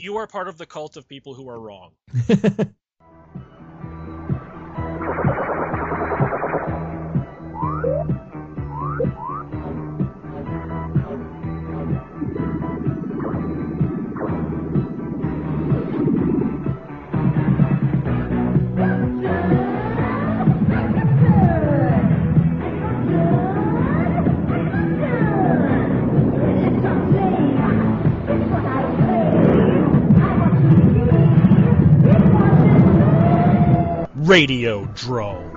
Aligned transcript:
You 0.00 0.16
are 0.18 0.28
part 0.28 0.46
of 0.46 0.58
the 0.58 0.66
cult 0.66 0.96
of 0.96 1.08
people 1.08 1.34
who 1.34 1.48
are 1.48 1.58
wrong. 1.58 1.92
Radio 34.28 34.84
Drome. 34.84 35.56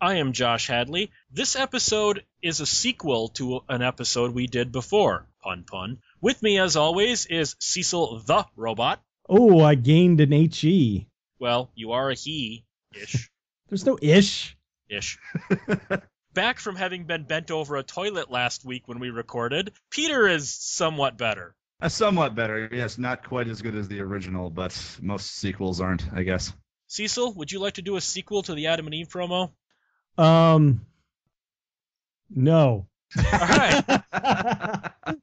I 0.00 0.14
am 0.18 0.32
Josh 0.32 0.68
Hadley. 0.68 1.10
This 1.32 1.56
episode 1.56 2.22
is 2.40 2.60
a 2.60 2.66
sequel 2.66 3.30
to 3.30 3.62
an 3.68 3.82
episode 3.82 4.32
we 4.32 4.46
did 4.46 4.70
before. 4.70 5.26
Pun 5.42 5.64
pun. 5.64 5.98
With 6.20 6.40
me, 6.40 6.60
as 6.60 6.76
always, 6.76 7.26
is 7.26 7.56
Cecil 7.58 8.20
the 8.20 8.44
Robot. 8.54 9.02
Oh, 9.28 9.60
I 9.60 9.74
gained 9.74 10.20
an 10.20 10.30
HE. 10.30 11.08
Well, 11.40 11.72
you 11.74 11.90
are 11.90 12.10
a 12.10 12.14
he 12.14 12.64
ish. 12.94 13.28
There's 13.68 13.84
no 13.84 13.98
ish. 14.00 14.56
Ish. 14.88 15.18
Back 16.32 16.60
from 16.60 16.76
having 16.76 17.06
been 17.06 17.24
bent 17.24 17.50
over 17.50 17.74
a 17.74 17.82
toilet 17.82 18.30
last 18.30 18.64
week 18.64 18.86
when 18.86 19.00
we 19.00 19.10
recorded, 19.10 19.72
Peter 19.90 20.28
is 20.28 20.54
somewhat 20.54 21.18
better. 21.18 21.56
Uh, 21.84 21.88
somewhat 21.90 22.34
better, 22.34 22.66
yes. 22.72 22.96
Not 22.96 23.28
quite 23.28 23.46
as 23.46 23.60
good 23.60 23.74
as 23.74 23.88
the 23.88 24.00
original, 24.00 24.48
but 24.48 24.74
most 25.02 25.36
sequels 25.36 25.82
aren't, 25.82 26.02
I 26.14 26.22
guess. 26.22 26.50
Cecil, 26.86 27.34
would 27.34 27.52
you 27.52 27.60
like 27.60 27.74
to 27.74 27.82
do 27.82 27.96
a 27.96 28.00
sequel 28.00 28.42
to 28.44 28.54
the 28.54 28.68
Adam 28.68 28.86
and 28.86 28.94
Eve 28.94 29.08
promo? 29.08 29.50
Um, 30.16 30.86
no. 32.30 32.86
All 33.18 33.24
right. 33.32 34.02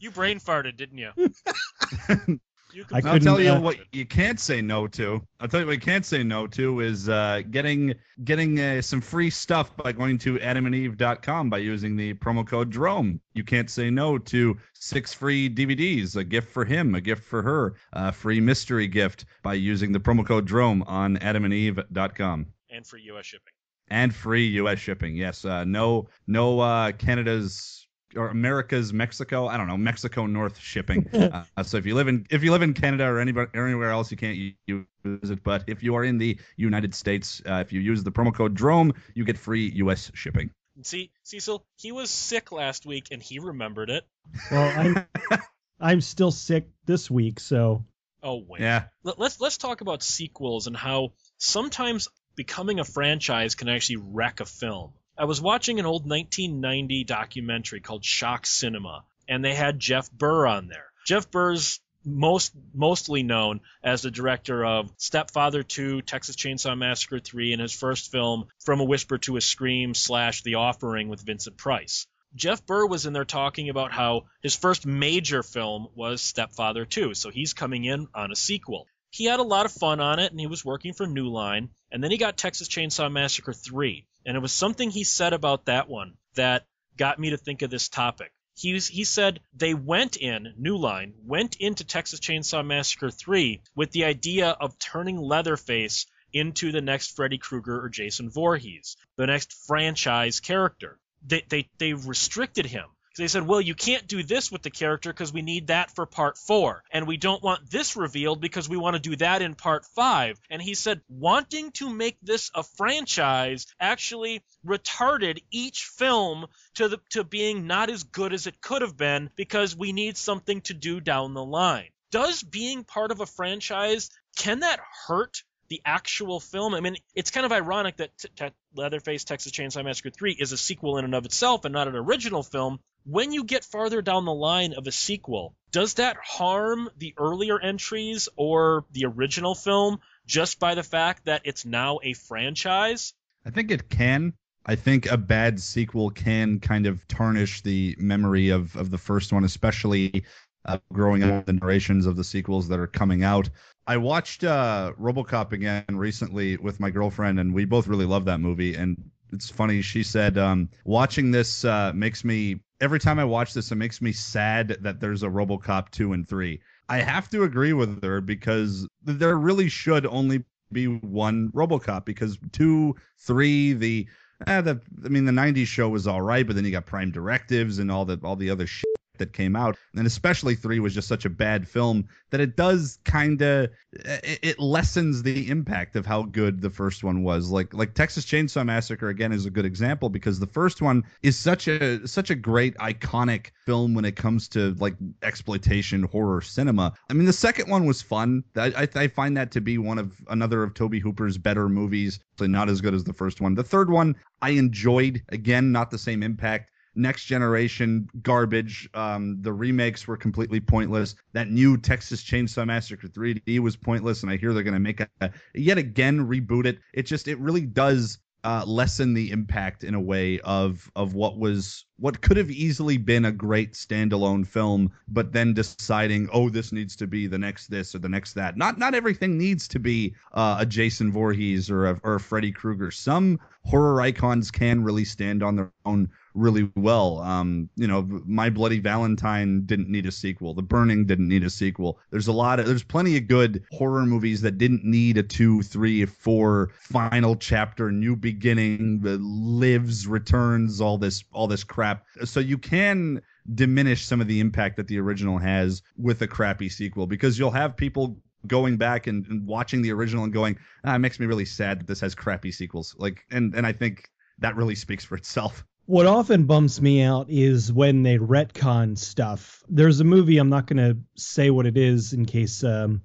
you 0.00 0.10
brain 0.10 0.40
farted, 0.40 0.78
didn't 0.78 0.96
you? 0.96 1.12
you 2.72 2.84
I 2.92 3.00
I'll 3.04 3.18
tell 3.18 3.40
you 3.40 3.52
uh, 3.52 3.60
what 3.60 3.76
you 3.92 4.06
can't 4.06 4.38
say 4.38 4.60
no 4.60 4.86
to. 4.88 5.22
I'll 5.40 5.48
tell 5.48 5.60
you 5.60 5.66
what 5.66 5.72
you 5.72 5.80
can't 5.80 6.04
say 6.04 6.22
no 6.22 6.46
to 6.48 6.80
is 6.80 7.08
uh, 7.08 7.42
getting 7.50 7.94
getting 8.24 8.60
uh, 8.60 8.82
some 8.82 9.00
free 9.00 9.30
stuff 9.30 9.76
by 9.76 9.92
going 9.92 10.18
to 10.18 10.38
adamandeve.com 10.38 11.50
by 11.50 11.58
using 11.58 11.96
the 11.96 12.14
promo 12.14 12.46
code 12.46 12.70
Drome. 12.70 13.20
You 13.34 13.44
can't 13.44 13.70
say 13.70 13.90
no 13.90 14.18
to 14.18 14.56
six 14.74 15.14
free 15.14 15.48
DVDs, 15.50 16.16
a 16.16 16.24
gift 16.24 16.50
for 16.50 16.64
him, 16.64 16.94
a 16.94 17.00
gift 17.00 17.24
for 17.24 17.42
her, 17.42 17.74
a 17.92 18.12
free 18.12 18.40
mystery 18.40 18.86
gift 18.86 19.24
by 19.42 19.54
using 19.54 19.92
the 19.92 20.00
promo 20.00 20.26
code 20.26 20.46
Drome 20.46 20.82
on 20.86 21.16
adamandeve.com. 21.18 22.46
and 22.70 22.86
free 22.86 23.02
U.S. 23.02 23.26
shipping. 23.26 23.52
and 23.88 24.14
free 24.14 24.46
U.S. 24.46 24.78
shipping. 24.78 25.16
Yes, 25.16 25.44
uh, 25.44 25.64
no, 25.64 26.08
no 26.26 26.60
uh, 26.60 26.92
Canada's 26.92 27.87
or 28.16 28.28
America's 28.28 28.92
Mexico. 28.92 29.46
I 29.46 29.56
don't 29.56 29.66
know 29.66 29.76
Mexico 29.76 30.26
North 30.26 30.58
shipping. 30.58 31.08
uh, 31.12 31.44
so 31.62 31.76
if 31.76 31.86
you 31.86 31.94
live 31.94 32.08
in 32.08 32.26
if 32.30 32.42
you 32.42 32.52
live 32.52 32.62
in 32.62 32.74
Canada 32.74 33.04
or 33.04 33.20
anybody 33.20 33.50
or 33.54 33.66
anywhere 33.66 33.90
else, 33.90 34.10
you 34.10 34.16
can't 34.16 34.36
use 34.66 34.86
it. 35.04 35.42
But 35.42 35.64
if 35.66 35.82
you 35.82 35.94
are 35.96 36.04
in 36.04 36.18
the 36.18 36.38
United 36.56 36.94
States, 36.94 37.42
uh, 37.48 37.54
if 37.64 37.72
you 37.72 37.80
use 37.80 38.02
the 38.04 38.12
promo 38.12 38.34
code 38.34 38.54
Drome, 38.54 38.94
you 39.14 39.24
get 39.24 39.38
free 39.38 39.70
U.S. 39.76 40.10
shipping. 40.14 40.50
See, 40.82 41.10
Cecil, 41.24 41.64
he 41.76 41.90
was 41.90 42.08
sick 42.08 42.52
last 42.52 42.86
week 42.86 43.08
and 43.10 43.20
he 43.20 43.40
remembered 43.40 43.90
it. 43.90 44.06
Well, 44.50 44.72
I'm 44.78 45.06
I'm 45.80 46.00
still 46.00 46.30
sick 46.30 46.68
this 46.86 47.10
week, 47.10 47.40
so 47.40 47.84
Oh 48.22 48.44
wait. 48.46 48.62
Yeah, 48.62 48.84
Let- 49.02 49.18
Let's 49.18 49.40
let's 49.40 49.58
talk 49.58 49.80
about 49.80 50.02
sequels 50.02 50.66
and 50.66 50.76
how 50.76 51.12
sometimes 51.36 52.08
becoming 52.36 52.78
a 52.80 52.84
franchise 52.84 53.54
can 53.54 53.68
actually 53.68 53.96
wreck 53.96 54.40
a 54.40 54.44
film. 54.44 54.92
I 55.20 55.24
was 55.24 55.40
watching 55.40 55.80
an 55.80 55.86
old 55.86 56.08
1990 56.08 57.02
documentary 57.02 57.80
called 57.80 58.04
Shock 58.04 58.46
Cinema, 58.46 59.04
and 59.28 59.44
they 59.44 59.52
had 59.52 59.80
Jeff 59.80 60.08
Burr 60.12 60.46
on 60.46 60.68
there. 60.68 60.92
Jeff 61.06 61.28
Burr's 61.28 61.80
most 62.04 62.52
mostly 62.72 63.24
known 63.24 63.60
as 63.82 64.02
the 64.02 64.12
director 64.12 64.64
of 64.64 64.92
Stepfather 64.96 65.64
2, 65.64 66.02
Texas 66.02 66.36
Chainsaw 66.36 66.78
Massacre 66.78 67.18
3, 67.18 67.52
and 67.52 67.60
his 67.60 67.74
first 67.74 68.12
film 68.12 68.46
From 68.64 68.78
a 68.78 68.84
Whisper 68.84 69.18
to 69.18 69.36
a 69.36 69.40
Scream 69.40 69.92
slash 69.92 70.42
The 70.42 70.54
Offering 70.54 71.08
with 71.08 71.26
Vincent 71.26 71.56
Price. 71.56 72.06
Jeff 72.36 72.64
Burr 72.64 72.86
was 72.86 73.04
in 73.04 73.12
there 73.12 73.24
talking 73.24 73.70
about 73.70 73.90
how 73.90 74.26
his 74.40 74.54
first 74.54 74.86
major 74.86 75.42
film 75.42 75.88
was 75.96 76.22
Stepfather 76.22 76.84
2, 76.84 77.14
so 77.14 77.30
he's 77.30 77.54
coming 77.54 77.84
in 77.84 78.06
on 78.14 78.30
a 78.30 78.36
sequel. 78.36 78.86
He 79.10 79.24
had 79.24 79.40
a 79.40 79.44
lot 79.44 79.66
of 79.66 79.72
fun 79.72 80.00
on 80.00 80.18
it, 80.18 80.30
and 80.30 80.40
he 80.40 80.46
was 80.46 80.64
working 80.64 80.92
for 80.92 81.06
New 81.06 81.28
Line, 81.28 81.70
and 81.90 82.02
then 82.02 82.10
he 82.10 82.18
got 82.18 82.36
Texas 82.36 82.68
Chainsaw 82.68 83.10
Massacre 83.10 83.52
3, 83.52 84.06
and 84.26 84.36
it 84.36 84.40
was 84.40 84.52
something 84.52 84.90
he 84.90 85.04
said 85.04 85.32
about 85.32 85.64
that 85.64 85.88
one 85.88 86.16
that 86.34 86.66
got 86.96 87.18
me 87.18 87.30
to 87.30 87.36
think 87.36 87.62
of 87.62 87.70
this 87.70 87.88
topic. 87.88 88.32
He, 88.54 88.74
was, 88.74 88.88
he 88.88 89.04
said 89.04 89.40
they 89.54 89.72
went 89.72 90.16
in, 90.16 90.52
New 90.58 90.76
Line, 90.76 91.14
went 91.24 91.56
into 91.56 91.84
Texas 91.84 92.20
Chainsaw 92.20 92.66
Massacre 92.66 93.10
3 93.10 93.62
with 93.74 93.92
the 93.92 94.04
idea 94.04 94.50
of 94.50 94.78
turning 94.78 95.16
Leatherface 95.16 96.06
into 96.32 96.72
the 96.72 96.80
next 96.80 97.14
Freddy 97.14 97.38
Krueger 97.38 97.84
or 97.84 97.88
Jason 97.88 98.30
Voorhees, 98.30 98.96
the 99.16 99.26
next 99.26 99.52
franchise 99.66 100.40
character. 100.40 100.98
They, 101.24 101.44
they, 101.48 101.70
they 101.78 101.94
restricted 101.94 102.66
him. 102.66 102.86
They 103.18 103.26
said, 103.28 103.46
well, 103.46 103.60
you 103.60 103.74
can't 103.74 104.06
do 104.06 104.22
this 104.22 104.50
with 104.50 104.62
the 104.62 104.70
character 104.70 105.12
because 105.12 105.32
we 105.32 105.42
need 105.42 105.66
that 105.66 105.90
for 105.94 106.06
part 106.06 106.38
four. 106.38 106.84
And 106.92 107.06
we 107.06 107.16
don't 107.16 107.42
want 107.42 107.68
this 107.68 107.96
revealed 107.96 108.40
because 108.40 108.68
we 108.68 108.76
want 108.76 108.94
to 108.94 109.02
do 109.02 109.16
that 109.16 109.42
in 109.42 109.56
part 109.56 109.84
five. 109.84 110.40
And 110.48 110.62
he 110.62 110.74
said, 110.74 111.00
wanting 111.08 111.72
to 111.72 111.90
make 111.90 112.16
this 112.22 112.50
a 112.54 112.62
franchise 112.62 113.66
actually 113.80 114.42
retarded 114.64 115.42
each 115.50 115.82
film 115.82 116.46
to 116.76 116.88
the 116.88 116.98
to 117.10 117.24
being 117.24 117.66
not 117.66 117.90
as 117.90 118.04
good 118.04 118.32
as 118.32 118.46
it 118.46 118.60
could 118.60 118.82
have 118.82 118.96
been 118.96 119.30
because 119.34 119.76
we 119.76 119.92
need 119.92 120.16
something 120.16 120.60
to 120.62 120.74
do 120.74 121.00
down 121.00 121.34
the 121.34 121.44
line. 121.44 121.88
Does 122.10 122.42
being 122.42 122.84
part 122.84 123.10
of 123.10 123.20
a 123.20 123.26
franchise 123.26 124.10
can 124.36 124.60
that 124.60 124.80
hurt 125.06 125.42
the 125.68 125.80
actual 125.84 126.40
film? 126.40 126.74
I 126.74 126.80
mean, 126.80 126.96
it's 127.14 127.30
kind 127.30 127.46
of 127.46 127.52
ironic 127.52 127.96
that 127.96 128.16
t- 128.18 128.28
t- 128.34 128.48
Leatherface 128.74 129.24
Texas 129.24 129.52
Chainsaw 129.52 129.84
Massacre 129.84 130.10
3 130.10 130.32
is 130.32 130.52
a 130.52 130.56
sequel 130.56 130.98
in 130.98 131.04
and 131.04 131.14
of 131.14 131.24
itself 131.24 131.64
and 131.64 131.72
not 131.72 131.88
an 131.88 131.96
original 131.96 132.42
film. 132.42 132.80
When 133.04 133.32
you 133.32 133.44
get 133.44 133.64
farther 133.64 134.02
down 134.02 134.24
the 134.24 134.34
line 134.34 134.74
of 134.74 134.86
a 134.86 134.92
sequel, 134.92 135.54
does 135.70 135.94
that 135.94 136.16
harm 136.22 136.90
the 136.98 137.14
earlier 137.16 137.58
entries 137.60 138.28
or 138.36 138.84
the 138.92 139.06
original 139.06 139.54
film 139.54 140.00
just 140.26 140.58
by 140.58 140.74
the 140.74 140.82
fact 140.82 141.24
that 141.24 141.42
it's 141.44 141.64
now 141.64 142.00
a 142.02 142.12
franchise? 142.12 143.14
I 143.46 143.50
think 143.50 143.70
it 143.70 143.88
can. 143.88 144.34
I 144.66 144.76
think 144.76 145.10
a 145.10 145.16
bad 145.16 145.60
sequel 145.60 146.10
can 146.10 146.60
kind 146.60 146.86
of 146.86 147.08
tarnish 147.08 147.62
the 147.62 147.96
memory 147.98 148.50
of, 148.50 148.76
of 148.76 148.90
the 148.90 148.98
first 148.98 149.32
one, 149.32 149.44
especially 149.44 150.24
uh, 150.64 150.78
growing 150.92 151.22
up 151.22 151.46
the 151.46 151.52
narrations 151.52 152.06
of 152.06 152.16
the 152.16 152.24
sequels 152.24 152.68
that 152.68 152.78
are 152.78 152.86
coming 152.86 153.24
out. 153.24 153.48
I 153.86 153.96
watched 153.96 154.44
uh, 154.44 154.92
RoboCop 155.00 155.52
again 155.52 155.84
recently 155.88 156.56
with 156.56 156.78
my 156.78 156.90
girlfriend, 156.90 157.40
and 157.40 157.54
we 157.54 157.64
both 157.64 157.86
really 157.86 158.04
love 158.04 158.26
that 158.26 158.38
movie. 158.38 158.74
And 158.74 159.10
it's 159.32 159.50
funny, 159.50 159.82
she 159.82 160.02
said, 160.02 160.36
um, 160.36 160.68
watching 160.84 161.30
this 161.30 161.64
uh, 161.64 161.92
makes 161.94 162.24
me 162.24 162.60
every 162.80 163.00
time 163.00 163.18
I 163.18 163.24
watch 163.24 163.54
this, 163.54 163.72
it 163.72 163.76
makes 163.76 164.00
me 164.00 164.12
sad 164.12 164.76
that 164.80 165.00
there's 165.00 165.22
a 165.22 165.28
RoboCop 165.28 165.90
two 165.90 166.12
and 166.12 166.28
three. 166.28 166.60
I 166.88 166.98
have 166.98 167.28
to 167.30 167.42
agree 167.42 167.72
with 167.72 168.02
her 168.02 168.20
because 168.20 168.86
there 169.02 169.36
really 169.36 169.68
should 169.68 170.06
only 170.06 170.44
be 170.72 170.86
one 170.86 171.50
RoboCop 171.50 172.04
because 172.04 172.38
two, 172.52 172.94
three, 173.18 173.72
the 173.72 174.06
eh, 174.46 174.60
the 174.60 174.80
I 175.04 175.08
mean 175.08 175.24
the 175.24 175.32
'90s 175.32 175.66
show 175.66 175.88
was 175.88 176.06
all 176.06 176.22
right, 176.22 176.46
but 176.46 176.56
then 176.56 176.64
you 176.64 176.70
got 176.70 176.86
Prime 176.86 177.10
Directives 177.10 177.78
and 177.78 177.90
all 177.90 178.04
the 178.04 178.18
all 178.22 178.36
the 178.36 178.50
other 178.50 178.66
shit 178.66 178.97
that 179.18 179.32
came 179.32 179.56
out, 179.56 179.76
and 179.94 180.06
especially 180.06 180.54
three 180.54 180.80
was 180.80 180.94
just 180.94 181.08
such 181.08 181.24
a 181.24 181.30
bad 181.30 181.68
film 181.68 182.08
that 182.30 182.40
it 182.40 182.56
does 182.56 182.98
kind 183.04 183.40
of 183.42 183.70
it, 183.92 184.38
it 184.42 184.58
lessens 184.58 185.22
the 185.22 185.48
impact 185.50 185.96
of 185.96 186.06
how 186.06 186.22
good 186.22 186.60
the 186.60 186.70
first 186.70 187.04
one 187.04 187.22
was. 187.22 187.50
Like 187.50 187.72
like 187.74 187.94
Texas 187.94 188.24
Chainsaw 188.24 188.64
Massacre 188.64 189.08
again 189.08 189.32
is 189.32 189.46
a 189.46 189.50
good 189.50 189.64
example 189.64 190.08
because 190.08 190.38
the 190.38 190.46
first 190.46 190.82
one 190.82 191.04
is 191.22 191.38
such 191.38 191.68
a 191.68 192.06
such 192.06 192.30
a 192.30 192.34
great 192.34 192.76
iconic 192.78 193.50
film 193.64 193.94
when 193.94 194.04
it 194.04 194.16
comes 194.16 194.48
to 194.48 194.74
like 194.78 194.94
exploitation 195.22 196.04
horror 196.04 196.40
cinema. 196.40 196.94
I 197.10 197.12
mean 197.14 197.26
the 197.26 197.32
second 197.32 197.70
one 197.70 197.86
was 197.86 198.02
fun. 198.02 198.44
I 198.56 198.66
I, 198.66 198.88
I 199.02 199.08
find 199.08 199.36
that 199.36 199.50
to 199.52 199.60
be 199.60 199.78
one 199.78 199.98
of 199.98 200.16
another 200.28 200.62
of 200.62 200.74
Tobe 200.74 200.96
Hooper's 200.96 201.38
better 201.38 201.68
movies. 201.68 202.20
So 202.38 202.46
not 202.46 202.68
as 202.68 202.80
good 202.80 202.94
as 202.94 203.04
the 203.04 203.12
first 203.12 203.40
one. 203.40 203.54
The 203.54 203.64
third 203.64 203.90
one 203.90 204.16
I 204.42 204.50
enjoyed. 204.50 205.22
Again, 205.30 205.72
not 205.72 205.90
the 205.90 205.98
same 205.98 206.22
impact 206.22 206.70
next 206.98 207.24
generation 207.26 208.08
garbage. 208.22 208.88
Um, 208.94 209.40
the 209.40 209.52
remakes 209.52 210.06
were 210.06 210.16
completely 210.16 210.60
pointless. 210.60 211.14
That 211.32 211.50
new 211.50 211.78
Texas 211.78 212.22
Chainsaw 212.22 212.66
Massacre 212.66 213.08
3D 213.08 213.60
was 213.60 213.76
pointless, 213.76 214.22
and 214.22 214.30
I 214.30 214.36
hear 214.36 214.52
they're 214.52 214.62
going 214.62 214.74
to 214.74 214.80
make 214.80 215.00
a, 215.00 215.08
a 215.20 215.30
yet 215.54 215.78
again 215.78 216.26
reboot 216.28 216.66
it. 216.66 216.78
It 216.92 217.04
just 217.04 217.28
it 217.28 217.38
really 217.38 217.66
does 217.66 218.18
uh, 218.44 218.64
lessen 218.66 219.14
the 219.14 219.30
impact 219.30 219.84
in 219.84 219.94
a 219.94 220.00
way 220.00 220.40
of 220.40 220.90
of 220.94 221.14
what 221.14 221.38
was 221.38 221.86
what 221.98 222.20
could 222.20 222.36
have 222.36 222.50
easily 222.50 222.96
been 222.96 223.24
a 223.24 223.32
great 223.32 223.72
standalone 223.72 224.46
film, 224.46 224.92
but 225.08 225.32
then 225.32 225.52
deciding, 225.52 226.28
oh, 226.32 226.48
this 226.48 226.72
needs 226.72 226.94
to 226.96 227.06
be 227.06 227.26
the 227.26 227.38
next 227.38 227.68
this 227.68 227.94
or 227.94 227.98
the 227.98 228.08
next 228.08 228.34
that. 228.34 228.56
Not 228.56 228.78
not 228.78 228.94
everything 228.94 229.36
needs 229.36 229.68
to 229.68 229.78
be 229.78 230.14
uh, 230.32 230.58
a 230.60 230.66
Jason 230.66 231.12
Voorhees 231.12 231.70
or 231.70 231.86
a, 231.86 232.00
or 232.02 232.16
a 232.16 232.20
Freddy 232.20 232.52
Krueger. 232.52 232.90
Some 232.90 233.40
horror 233.64 234.00
icons 234.00 234.50
can 234.50 234.82
really 234.82 235.04
stand 235.04 235.42
on 235.42 235.56
their 235.56 235.70
own 235.84 236.08
really 236.34 236.70
well. 236.76 237.18
Um, 237.20 237.68
you 237.76 237.86
know, 237.86 238.06
My 238.24 238.48
Bloody 238.48 238.78
Valentine 238.78 239.66
didn't 239.66 239.88
need 239.88 240.06
a 240.06 240.12
sequel. 240.12 240.54
The 240.54 240.62
Burning 240.62 241.04
didn't 241.04 241.28
need 241.28 241.44
a 241.44 241.50
sequel. 241.50 241.98
There's 242.10 242.28
a 242.28 242.32
lot 242.32 242.60
of 242.60 242.66
there's 242.66 242.82
plenty 242.84 243.16
of 243.16 243.26
good 243.26 243.64
horror 243.72 244.06
movies 244.06 244.40
that 244.42 244.58
didn't 244.58 244.84
need 244.84 245.18
a 245.18 245.22
two, 245.22 245.62
three, 245.62 246.04
four 246.06 246.70
final 246.80 247.36
chapter, 247.36 247.90
new 247.90 248.16
beginning, 248.16 249.00
lives, 249.02 250.06
returns, 250.06 250.80
all 250.80 250.96
this 250.98 251.24
all 251.32 251.48
this 251.48 251.64
crap. 251.64 251.87
So 252.24 252.40
you 252.40 252.58
can 252.58 253.22
diminish 253.54 254.04
some 254.04 254.20
of 254.20 254.28
the 254.28 254.40
impact 254.40 254.76
that 254.76 254.88
the 254.88 254.98
original 254.98 255.38
has 255.38 255.82
with 255.96 256.22
a 256.22 256.26
crappy 256.26 256.68
sequel 256.68 257.06
because 257.06 257.38
you'll 257.38 257.50
have 257.50 257.76
people 257.76 258.18
going 258.46 258.76
back 258.76 259.06
and, 259.06 259.26
and 259.26 259.46
watching 259.46 259.82
the 259.82 259.92
original 259.92 260.24
and 260.24 260.32
going, 260.32 260.58
ah, 260.84 260.94
it 260.94 260.98
makes 261.00 261.18
me 261.18 261.26
really 261.26 261.44
sad 261.44 261.80
that 261.80 261.86
this 261.86 262.00
has 262.00 262.14
crappy 262.14 262.52
sequels. 262.52 262.94
Like, 262.98 263.24
and 263.30 263.54
and 263.54 263.66
I 263.66 263.72
think 263.72 264.08
that 264.38 264.56
really 264.56 264.74
speaks 264.74 265.04
for 265.04 265.16
itself. 265.16 265.64
What 265.86 266.06
often 266.06 266.44
bumps 266.44 266.82
me 266.82 267.02
out 267.02 267.30
is 267.30 267.72
when 267.72 268.02
they 268.02 268.18
retcon 268.18 268.98
stuff. 268.98 269.62
There's 269.70 270.00
a 270.00 270.04
movie 270.04 270.36
I'm 270.36 270.50
not 270.50 270.66
going 270.66 270.76
to 270.76 270.98
say 271.16 271.48
what 271.48 271.64
it 271.64 271.78
is 271.78 272.12
in 272.12 272.26
case 272.26 272.62
um, 272.62 273.00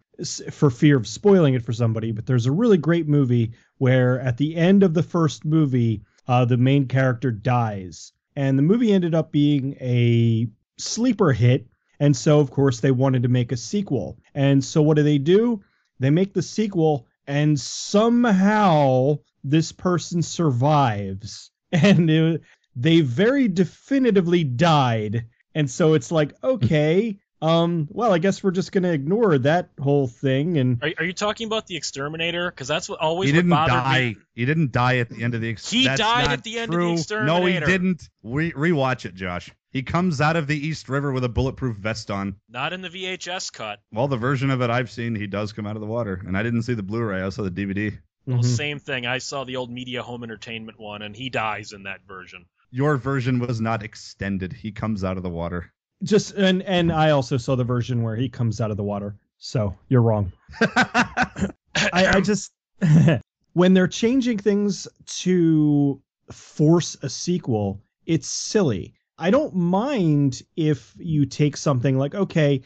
for 0.52 0.70
fear 0.70 0.98
of 0.98 1.08
spoiling 1.08 1.54
it 1.54 1.66
for 1.66 1.72
somebody, 1.72 2.12
but 2.12 2.26
there's 2.26 2.46
a 2.46 2.52
really 2.52 2.78
great 2.78 3.08
movie 3.08 3.54
where 3.78 4.20
at 4.20 4.38
the 4.38 4.58
end 4.58 4.84
of 4.84 4.94
the 4.94 5.02
first 5.02 5.46
movie, 5.46 6.04
uh, 6.28 6.44
the 6.44 6.58
main 6.58 6.88
character 6.88 7.32
dies, 7.32 8.12
and 8.36 8.58
the 8.58 8.64
movie 8.64 8.94
ended 8.94 9.16
up 9.16 9.32
being 9.32 9.76
a 9.80 10.48
sleeper 10.78 11.32
hit. 11.32 11.68
And 12.00 12.16
so, 12.16 12.40
of 12.40 12.52
course, 12.52 12.80
they 12.80 12.92
wanted 12.92 13.24
to 13.24 13.30
make 13.30 13.52
a 13.52 13.58
sequel. 13.58 14.18
And 14.34 14.64
so, 14.64 14.82
what 14.82 14.98
do 14.98 15.04
they 15.04 15.20
do? 15.20 15.64
They 16.00 16.10
make 16.10 16.34
the 16.34 16.42
sequel, 16.42 17.08
and 17.28 17.60
somehow 17.60 19.20
this 19.44 19.72
person 19.72 20.22
survives. 20.22 21.50
And 21.72 22.08
it, 22.08 22.42
they 22.76 23.02
very 23.02 23.48
definitively 23.48 24.44
died. 24.44 25.26
And 25.56 25.70
so 25.70 25.96
it's 25.96 26.12
like, 26.12 26.38
hmm. 26.40 26.46
okay, 26.46 27.20
um, 27.44 27.90
well, 27.92 28.14
I 28.14 28.20
guess 28.20 28.42
we're 28.42 28.52
just 28.52 28.72
gonna 28.72 28.94
ignore 28.94 29.38
that 29.40 29.70
whole 29.78 30.08
thing. 30.08 30.58
And 30.58 30.82
are, 30.82 30.90
are 31.00 31.04
you 31.04 31.12
talking 31.12 31.46
about 31.46 31.68
the 31.68 31.76
exterminator? 31.76 32.50
Because 32.50 32.70
that's 32.70 32.88
what 32.88 33.02
always 33.02 33.30
he 33.30 33.34
didn't 33.34 33.50
die. 33.50 34.00
Me. 34.00 34.18
He 34.34 34.46
didn't 34.46 34.72
die 34.72 35.00
at 35.00 35.10
the 35.10 35.22
end 35.22 35.36
of 35.36 35.42
the. 35.42 35.50
Ex- 35.50 35.70
he 35.70 35.84
died 35.84 36.32
at 36.32 36.44
the 36.44 36.60
end 36.60 36.72
true. 36.72 36.92
of 36.92 36.96
the 36.96 37.02
exterminator. 37.02 37.40
No, 37.40 37.46
he 37.46 37.60
didn't. 37.60 38.10
Re- 38.24 38.54
rewatch 38.54 39.06
it, 39.06 39.14
Josh. 39.14 39.52
He 39.72 39.84
comes 39.84 40.22
out 40.22 40.38
of 40.38 40.48
the 40.48 40.56
East 40.56 40.88
River 40.88 41.12
with 41.12 41.26
a 41.26 41.30
bulletproof 41.30 41.76
vest 41.76 42.10
on. 42.10 42.38
Not 42.48 42.72
in 42.72 42.82
the 42.82 42.90
VHS 42.90 43.52
cut. 43.52 43.80
Well, 43.92 44.08
the 44.08 44.16
version 44.16 44.50
of 44.50 44.62
it 44.62 44.70
I've 44.70 44.90
seen, 44.90 45.14
he 45.14 45.28
does 45.28 45.52
come 45.52 45.68
out 45.68 45.76
of 45.76 45.82
the 45.82 45.88
water, 45.88 46.22
and 46.26 46.38
I 46.38 46.44
didn't 46.44 46.62
see 46.62 46.76
the 46.76 46.84
Blu-ray. 46.84 47.22
I 47.22 47.30
saw 47.30 47.44
the 47.44 47.52
DVD. 47.52 47.98
Well, 48.26 48.38
mm-hmm. 48.38 48.48
same 48.48 48.80
thing. 48.80 49.06
I 49.06 49.18
saw 49.18 49.44
the 49.44 49.58
old 49.58 49.70
Media 49.70 50.02
Home 50.02 50.24
Entertainment 50.24 50.80
one, 50.80 51.02
and 51.02 51.14
he 51.14 51.30
dies 51.30 51.74
in 51.74 51.84
that 51.84 52.02
version 52.08 52.46
your 52.74 52.98
version 52.98 53.38
was 53.38 53.62
not 53.62 53.84
extended. 53.84 54.52
He 54.52 54.72
comes 54.72 55.04
out 55.04 55.18
of 55.18 55.24
the 55.24 55.30
water. 55.30 55.72
Just 56.04 56.34
and 56.34 56.62
and 56.64 56.92
I 56.92 57.12
also 57.12 57.38
saw 57.38 57.56
the 57.56 57.64
version 57.64 58.04
where 58.04 58.16
he 58.16 58.30
comes 58.30 58.60
out 58.60 58.72
of 58.72 58.78
the 58.78 58.84
water. 58.84 59.16
So 59.38 59.76
you're 59.90 60.02
wrong. 60.02 60.32
I, 60.62 61.54
I 61.94 62.22
just 62.22 62.52
when 63.54 63.74
they're 63.74 63.88
changing 63.88 64.38
things 64.38 64.88
to 65.22 66.02
force 66.32 66.98
a 67.02 67.10
sequel, 67.10 67.82
it's 68.06 68.28
silly. 68.28 68.94
I 69.18 69.32
don't 69.32 69.56
mind 69.56 70.42
if 70.56 70.94
you 70.98 71.26
take 71.26 71.56
something 71.56 71.98
like, 71.98 72.16
okay, 72.16 72.62